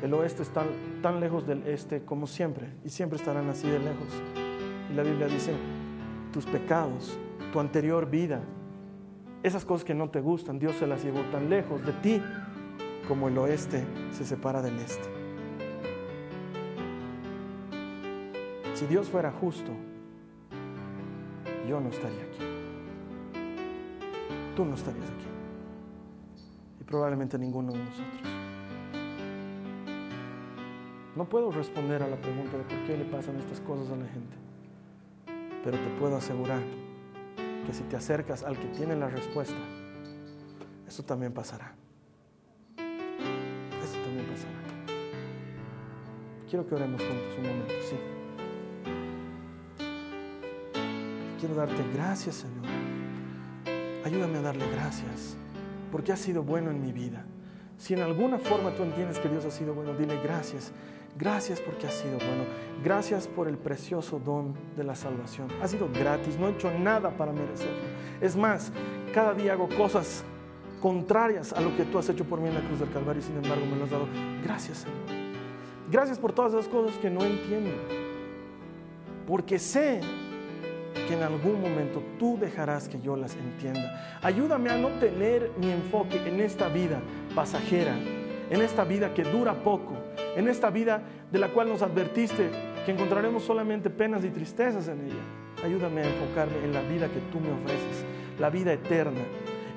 El 0.03 0.15
oeste 0.15 0.43
está 0.43 0.65
tan 1.03 1.19
lejos 1.19 1.47
del 1.47 1.67
este 1.67 2.05
como 2.05 2.27
siempre 2.27 2.69
y 2.85 2.91
siempre 2.91 3.19
estarán 3.19 3.49
así 3.49 3.69
de 3.69 3.79
lejos. 3.79 4.09
Y 4.91 4.95
la 4.95 5.03
Biblia 5.03 5.27
dice, 5.27 5.53
tus 6.33 6.45
pecados, 6.47 7.19
tu 7.53 7.59
anterior 7.59 8.09
vida, 8.09 8.43
esas 9.43 9.65
cosas 9.65 9.85
que 9.85 9.95
no 9.95 10.11
te 10.11 10.21
gustan, 10.21 10.59
Dios 10.59 10.77
se 10.77 10.87
las 10.87 11.03
llevó 11.03 11.21
tan 11.33 11.49
lejos 11.49 11.85
de 11.85 11.93
ti 11.95 12.23
como 13.09 13.29
el 13.29 13.39
oeste 13.39 13.85
se 14.13 14.25
separa 14.25 14.63
del 14.63 14.79
este. 14.79 15.09
Si 18.75 18.87
Dios 18.87 19.09
fuera 19.09 19.33
justo, 19.33 19.73
yo 21.69 21.81
no 21.81 21.89
estaría 21.89 22.23
aquí. 22.23 22.58
Tú 24.59 24.65
no 24.65 24.75
estarías 24.75 25.09
aquí 25.09 25.29
probablemente 26.85 27.39
ninguno 27.39 27.73
de 27.73 27.79
nosotros. 27.79 28.23
No 31.15 31.29
puedo 31.29 31.53
responder 31.53 32.03
a 32.03 32.09
la 32.09 32.17
pregunta 32.17 32.57
de 32.57 32.65
por 32.65 32.85
qué 32.85 32.97
le 32.97 33.05
pasan 33.05 33.37
estas 33.37 33.61
cosas 33.61 33.89
a 33.93 33.97
la 33.97 34.07
gente, 34.07 34.37
pero 35.63 35.79
te 35.79 35.89
puedo 36.01 36.17
asegurar 36.17 36.61
que 37.67 37.73
si 37.73 37.85
te 37.85 37.95
acercas 37.95 38.43
al 38.43 38.59
que 38.59 38.67
tiene 38.67 38.97
la 38.97 39.09
respuesta, 39.09 39.55
eso 40.89 41.05
también 41.05 41.33
pasará. 41.33 41.77
Eso 42.79 43.97
también 44.03 44.27
pasará. 44.27 44.59
Quiero 46.51 46.67
que 46.67 46.75
oremos 46.75 47.01
juntos 47.01 47.39
un 47.39 47.43
momento, 47.45 47.75
sí. 47.89 47.97
Quiero 51.39 51.55
darte 51.55 51.85
gracias, 51.95 52.35
Señor. 52.35 52.88
Ayúdame 54.09 54.39
a 54.39 54.41
darle 54.41 54.65
gracias 54.71 55.37
porque 55.93 56.13
ha 56.13 56.17
sido 56.17 56.43
bueno 56.43 56.71
en 56.71 56.81
mi 56.81 56.93
vida. 56.93 57.27
Si 57.77 57.93
en 57.93 58.01
alguna 58.01 58.39
forma 58.39 58.75
tú 58.75 58.83
entiendes 58.83 59.19
que 59.19 59.29
Dios 59.29 59.45
ha 59.45 59.51
sido 59.51 59.75
bueno, 59.75 59.93
dile 59.93 60.19
gracias. 60.23 60.73
Gracias 61.19 61.61
porque 61.61 61.89
ha 61.89 61.91
sido 61.91 62.17
bueno. 62.17 62.45
Gracias 62.83 63.29
por 63.29 63.49
el 63.49 63.59
precioso 63.59 64.19
don 64.19 64.55
de 64.79 64.85
la 64.85 64.95
salvación. 64.95 65.49
Ha 65.61 65.69
sido 65.69 65.91
gratis, 65.93 66.39
no 66.39 66.49
he 66.49 66.53
hecho 66.53 66.71
nada 66.79 67.11
para 67.19 67.33
merecerlo. 67.33 67.77
Es 68.23 68.35
más, 68.35 68.73
cada 69.13 69.35
día 69.35 69.53
hago 69.53 69.69
cosas 69.77 70.25
contrarias 70.81 71.53
a 71.53 71.61
lo 71.61 71.77
que 71.77 71.85
tú 71.85 71.99
has 71.99 72.09
hecho 72.09 72.25
por 72.25 72.41
mí 72.41 72.49
en 72.49 72.55
la 72.55 72.63
cruz 72.63 72.81
del 72.81 72.91
Calvario 72.91 73.21
y 73.21 73.27
sin 73.27 73.37
embargo 73.37 73.67
me 73.67 73.77
lo 73.77 73.85
has 73.85 73.91
dado. 73.91 74.09
Gracias, 74.43 74.79
Señor. 74.79 75.29
Gracias 75.91 76.19
por 76.19 76.33
todas 76.33 76.55
las 76.55 76.67
cosas 76.67 76.97
que 76.97 77.11
no 77.11 77.23
entiendo. 77.23 77.77
Porque 79.27 79.59
sé 79.59 80.01
que 81.07 81.15
en 81.15 81.23
algún 81.23 81.61
momento 81.61 82.03
tú 82.19 82.39
dejarás 82.41 82.89
que 82.89 83.01
yo 83.01 83.17
las 83.17 83.35
entienda. 83.37 84.19
Ayúdame 84.23 84.71
a 84.71 84.77
no 84.77 84.89
tener 85.01 85.53
mi 85.59 85.71
enfoque 85.71 86.17
en 86.27 86.41
esta 86.41 86.69
vida 86.69 87.01
pasajera, 87.35 87.95
en 88.51 88.63
esta 88.63 88.85
vida 88.85 89.15
que 89.15 89.25
dura 89.25 89.55
poco, 89.55 89.95
en 90.37 90.49
esta 90.49 90.71
vida 90.71 91.03
de 91.31 91.39
la 91.39 91.49
cual 91.49 91.69
nos 91.69 91.83
advertiste 91.83 92.51
que 92.85 92.93
encontraremos 92.93 93.43
solamente 93.43 93.91
penas 93.91 94.25
y 94.25 94.31
tristezas 94.31 94.89
en 94.89 95.07
ella. 95.07 95.65
Ayúdame 95.65 96.03
a 96.03 96.09
enfocarme 96.09 96.65
en 96.65 96.73
la 96.73 96.83
vida 96.83 97.09
que 97.09 97.21
tú 97.33 97.41
me 97.41 97.53
ofreces, 97.53 98.05
la 98.39 98.51
vida 98.51 98.73
eterna, 98.73 99.21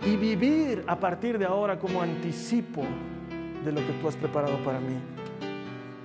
y 0.06 0.16
vivir 0.16 0.84
a 0.88 1.00
partir 1.00 1.38
de 1.38 1.46
ahora 1.46 1.80
como 1.80 2.02
anticipo 2.02 2.84
de 3.64 3.72
lo 3.72 3.86
que 3.86 3.94
tú 4.02 4.08
has 4.08 4.16
preparado 4.16 4.58
para 4.64 4.80
mí 4.80 4.96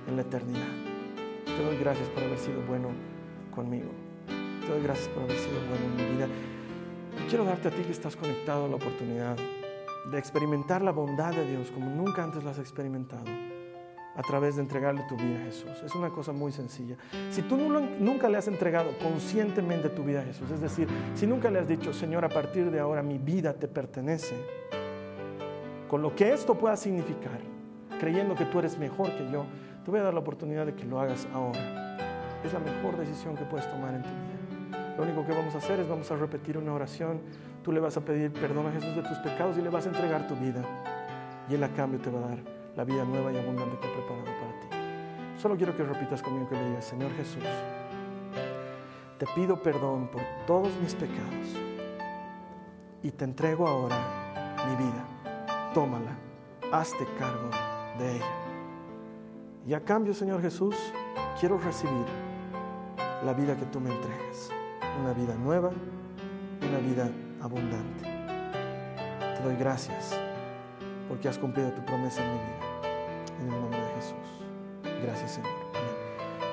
en 0.07 0.15
la 0.15 0.21
eternidad. 0.21 0.67
Te 1.45 1.63
doy 1.63 1.77
gracias 1.77 2.07
por 2.09 2.23
haber 2.23 2.37
sido 2.37 2.61
bueno 2.67 2.89
conmigo. 3.55 4.06
Te 4.67 4.73
doy 4.73 4.83
gracias 4.83 5.07
por 5.07 5.23
haber 5.23 5.37
sido 5.37 5.55
bueno 5.69 5.85
en 5.85 5.95
mi 5.95 6.15
vida. 6.17 6.27
Y 7.23 7.29
quiero 7.29 7.45
darte 7.45 7.69
a 7.69 7.71
ti 7.71 7.83
que 7.83 7.91
estás 7.93 8.17
conectado 8.17 8.67
la 8.67 8.75
oportunidad 8.75 9.37
de 10.11 10.19
experimentar 10.19 10.81
la 10.81 10.91
bondad 10.91 11.33
de 11.33 11.49
Dios 11.49 11.71
como 11.71 11.89
nunca 11.89 12.21
antes 12.21 12.43
lo 12.43 12.49
has 12.49 12.59
experimentado 12.59 13.23
a 14.13 14.21
través 14.23 14.57
de 14.57 14.63
entregarle 14.63 15.03
tu 15.07 15.15
vida 15.15 15.39
a 15.39 15.45
Jesús. 15.45 15.71
Es 15.85 15.95
una 15.95 16.09
cosa 16.09 16.33
muy 16.33 16.51
sencilla. 16.51 16.97
Si 17.29 17.43
tú 17.43 17.55
nunca 17.55 18.27
le 18.27 18.37
has 18.37 18.49
entregado 18.49 18.89
conscientemente 19.01 19.87
tu 19.87 20.03
vida 20.03 20.19
a 20.19 20.23
Jesús, 20.23 20.51
es 20.51 20.59
decir, 20.59 20.89
si 21.15 21.25
nunca 21.25 21.49
le 21.49 21.59
has 21.59 21.67
dicho, 21.69 21.93
Señor, 21.93 22.25
a 22.25 22.29
partir 22.29 22.69
de 22.69 22.81
ahora 22.81 23.01
mi 23.01 23.19
vida 23.19 23.53
te 23.53 23.69
pertenece, 23.69 24.35
con 25.87 26.01
lo 26.01 26.13
que 26.13 26.33
esto 26.33 26.55
pueda 26.55 26.75
significar, 26.75 27.39
creyendo 28.01 28.35
que 28.35 28.43
tú 28.43 28.59
eres 28.59 28.77
mejor 28.77 29.15
que 29.15 29.31
yo, 29.31 29.45
te 29.85 29.91
voy 29.91 30.01
a 30.01 30.03
dar 30.03 30.13
la 30.13 30.19
oportunidad 30.19 30.65
de 30.65 30.75
que 30.75 30.83
lo 30.83 30.99
hagas 30.99 31.25
ahora. 31.33 31.95
Es 32.43 32.51
la 32.51 32.59
mejor 32.59 32.97
decisión 32.97 33.37
que 33.37 33.45
puedes 33.45 33.69
tomar 33.71 33.93
en 33.93 34.03
tu 34.03 34.09
vida. 34.09 34.26
Lo 34.97 35.03
único 35.03 35.23
que 35.23 35.31
vamos 35.31 35.53
a 35.53 35.59
hacer 35.59 35.79
es 35.79 35.87
vamos 35.87 36.09
a 36.09 36.15
repetir 36.15 36.57
una 36.57 36.73
oración. 36.73 37.21
Tú 37.63 37.71
le 37.71 37.79
vas 37.79 37.95
a 37.97 38.01
pedir 38.01 38.33
perdón 38.33 38.65
a 38.65 38.71
Jesús 38.71 38.95
de 38.95 39.03
tus 39.03 39.17
pecados 39.19 39.55
y 39.57 39.61
le 39.61 39.69
vas 39.69 39.85
a 39.85 39.89
entregar 39.89 40.27
tu 40.27 40.35
vida. 40.35 40.61
Y 41.47 41.53
Él 41.53 41.63
a 41.63 41.69
cambio 41.69 41.99
te 41.99 42.09
va 42.09 42.19
a 42.19 42.29
dar 42.29 42.39
la 42.75 42.83
vida 42.83 43.03
nueva 43.05 43.31
y 43.31 43.37
abundante 43.37 43.77
que 43.79 43.87
ha 43.87 43.93
preparado 43.93 44.25
para 44.25 44.59
ti. 44.59 44.67
Solo 45.39 45.55
quiero 45.55 45.77
que 45.77 45.83
repitas 45.83 46.23
conmigo 46.23 46.49
que 46.49 46.55
le 46.55 46.69
digas, 46.69 46.85
Señor 46.85 47.11
Jesús, 47.13 47.43
te 49.19 49.25
pido 49.35 49.61
perdón 49.61 50.07
por 50.07 50.21
todos 50.47 50.75
mis 50.81 50.95
pecados 50.95 51.47
y 53.03 53.11
te 53.11 53.25
entrego 53.25 53.67
ahora 53.67 53.97
mi 54.67 54.75
vida. 54.83 55.73
Tómala, 55.75 56.17
hazte 56.71 57.05
cargo 57.19 57.51
de 57.99 58.15
ella. 58.15 58.25
Y 59.67 59.73
a 59.75 59.81
cambio, 59.81 60.15
Señor 60.15 60.41
Jesús, 60.41 60.75
quiero 61.39 61.59
recibir 61.59 62.05
la 63.23 63.33
vida 63.33 63.55
que 63.55 63.65
tú 63.65 63.79
me 63.79 63.91
entregas. 63.91 64.56
Una 64.99 65.13
vida 65.13 65.35
nueva, 65.35 65.69
una 66.61 66.79
vida 66.79 67.09
abundante. 67.41 68.03
Te 68.03 69.43
doy 69.43 69.55
gracias 69.55 70.19
porque 71.07 71.29
has 71.29 71.37
cumplido 71.37 71.71
tu 71.71 71.85
promesa 71.85 72.23
en 72.23 72.31
mi 72.31 72.39
vida 72.39 72.67
en 73.39 73.53
el 73.53 73.61
nombre 73.61 73.79
de 73.79 73.91
Jesús. 73.95 75.03
Gracias 75.03 75.31
Señor. 75.35 75.51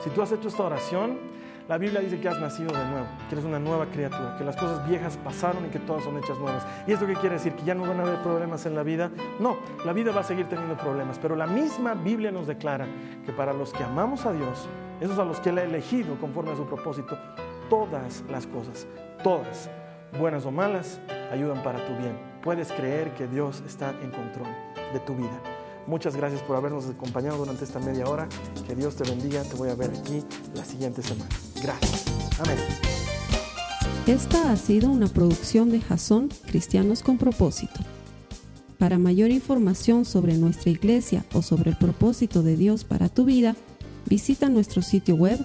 Si 0.02 0.10
tú 0.10 0.20
has 0.20 0.32
hecho 0.32 0.48
esta 0.48 0.62
oración, 0.62 1.18
la 1.66 1.78
Biblia 1.78 2.00
dice 2.00 2.20
que 2.20 2.28
has 2.28 2.38
nacido 2.38 2.72
de 2.72 2.84
nuevo, 2.84 3.06
que 3.26 3.34
eres 3.36 3.46
una 3.46 3.58
nueva 3.58 3.86
criatura, 3.86 4.36
que 4.36 4.44
las 4.44 4.54
cosas 4.54 4.86
viejas 4.86 5.16
pasaron 5.16 5.64
y 5.64 5.68
que 5.70 5.78
todas 5.78 6.04
son 6.04 6.18
hechas 6.18 6.38
nuevas. 6.38 6.66
¿Y 6.86 6.92
esto 6.92 7.06
qué 7.06 7.14
quiere 7.14 7.36
decir? 7.36 7.54
¿Que 7.54 7.64
ya 7.64 7.74
no 7.74 7.86
van 7.86 8.00
a 8.00 8.02
haber 8.02 8.20
problemas 8.20 8.66
en 8.66 8.74
la 8.74 8.82
vida? 8.82 9.10
No, 9.40 9.56
la 9.86 9.94
vida 9.94 10.12
va 10.12 10.20
a 10.20 10.24
seguir 10.24 10.46
teniendo 10.46 10.76
problemas, 10.76 11.18
pero 11.18 11.36
la 11.36 11.46
misma 11.46 11.94
Biblia 11.94 12.30
nos 12.30 12.46
declara 12.46 12.86
que 13.24 13.32
para 13.32 13.54
los 13.54 13.72
que 13.72 13.82
amamos 13.82 14.26
a 14.26 14.32
Dios, 14.34 14.68
esos 15.00 15.18
a 15.18 15.24
los 15.24 15.40
que 15.40 15.48
Él 15.48 15.58
ha 15.58 15.62
elegido 15.62 16.16
conforme 16.18 16.52
a 16.52 16.56
su 16.56 16.66
propósito, 16.66 17.18
todas 17.74 18.22
las 18.30 18.46
cosas, 18.46 18.86
todas, 19.24 19.68
buenas 20.16 20.46
o 20.46 20.52
malas, 20.52 21.00
ayudan 21.32 21.60
para 21.64 21.84
tu 21.84 21.96
bien. 21.96 22.16
Puedes 22.40 22.70
creer 22.70 23.12
que 23.14 23.26
Dios 23.26 23.64
está 23.66 23.90
en 24.00 24.12
control 24.12 24.46
de 24.92 25.00
tu 25.00 25.16
vida. 25.16 25.40
Muchas 25.88 26.14
gracias 26.14 26.40
por 26.42 26.54
habernos 26.54 26.88
acompañado 26.88 27.38
durante 27.38 27.64
esta 27.64 27.80
media 27.80 28.06
hora. 28.06 28.28
Que 28.64 28.76
Dios 28.76 28.94
te 28.94 29.02
bendiga. 29.10 29.42
Te 29.42 29.56
voy 29.56 29.70
a 29.70 29.74
ver 29.74 29.90
aquí 29.90 30.22
la 30.54 30.64
siguiente 30.64 31.02
semana. 31.02 31.28
Gracias. 31.60 32.04
Amén. 32.38 32.56
Esta 34.06 34.52
ha 34.52 34.56
sido 34.56 34.88
una 34.88 35.08
producción 35.08 35.70
de 35.70 35.80
Jason 35.80 36.28
Cristianos 36.46 37.02
con 37.02 37.18
Propósito. 37.18 37.80
Para 38.78 38.98
mayor 38.98 39.30
información 39.30 40.04
sobre 40.04 40.34
nuestra 40.34 40.70
iglesia 40.70 41.24
o 41.34 41.42
sobre 41.42 41.70
el 41.70 41.76
propósito 41.76 42.44
de 42.44 42.56
Dios 42.56 42.84
para 42.84 43.08
tu 43.08 43.24
vida, 43.24 43.56
visita 44.06 44.48
nuestro 44.48 44.80
sitio 44.80 45.16
web 45.16 45.44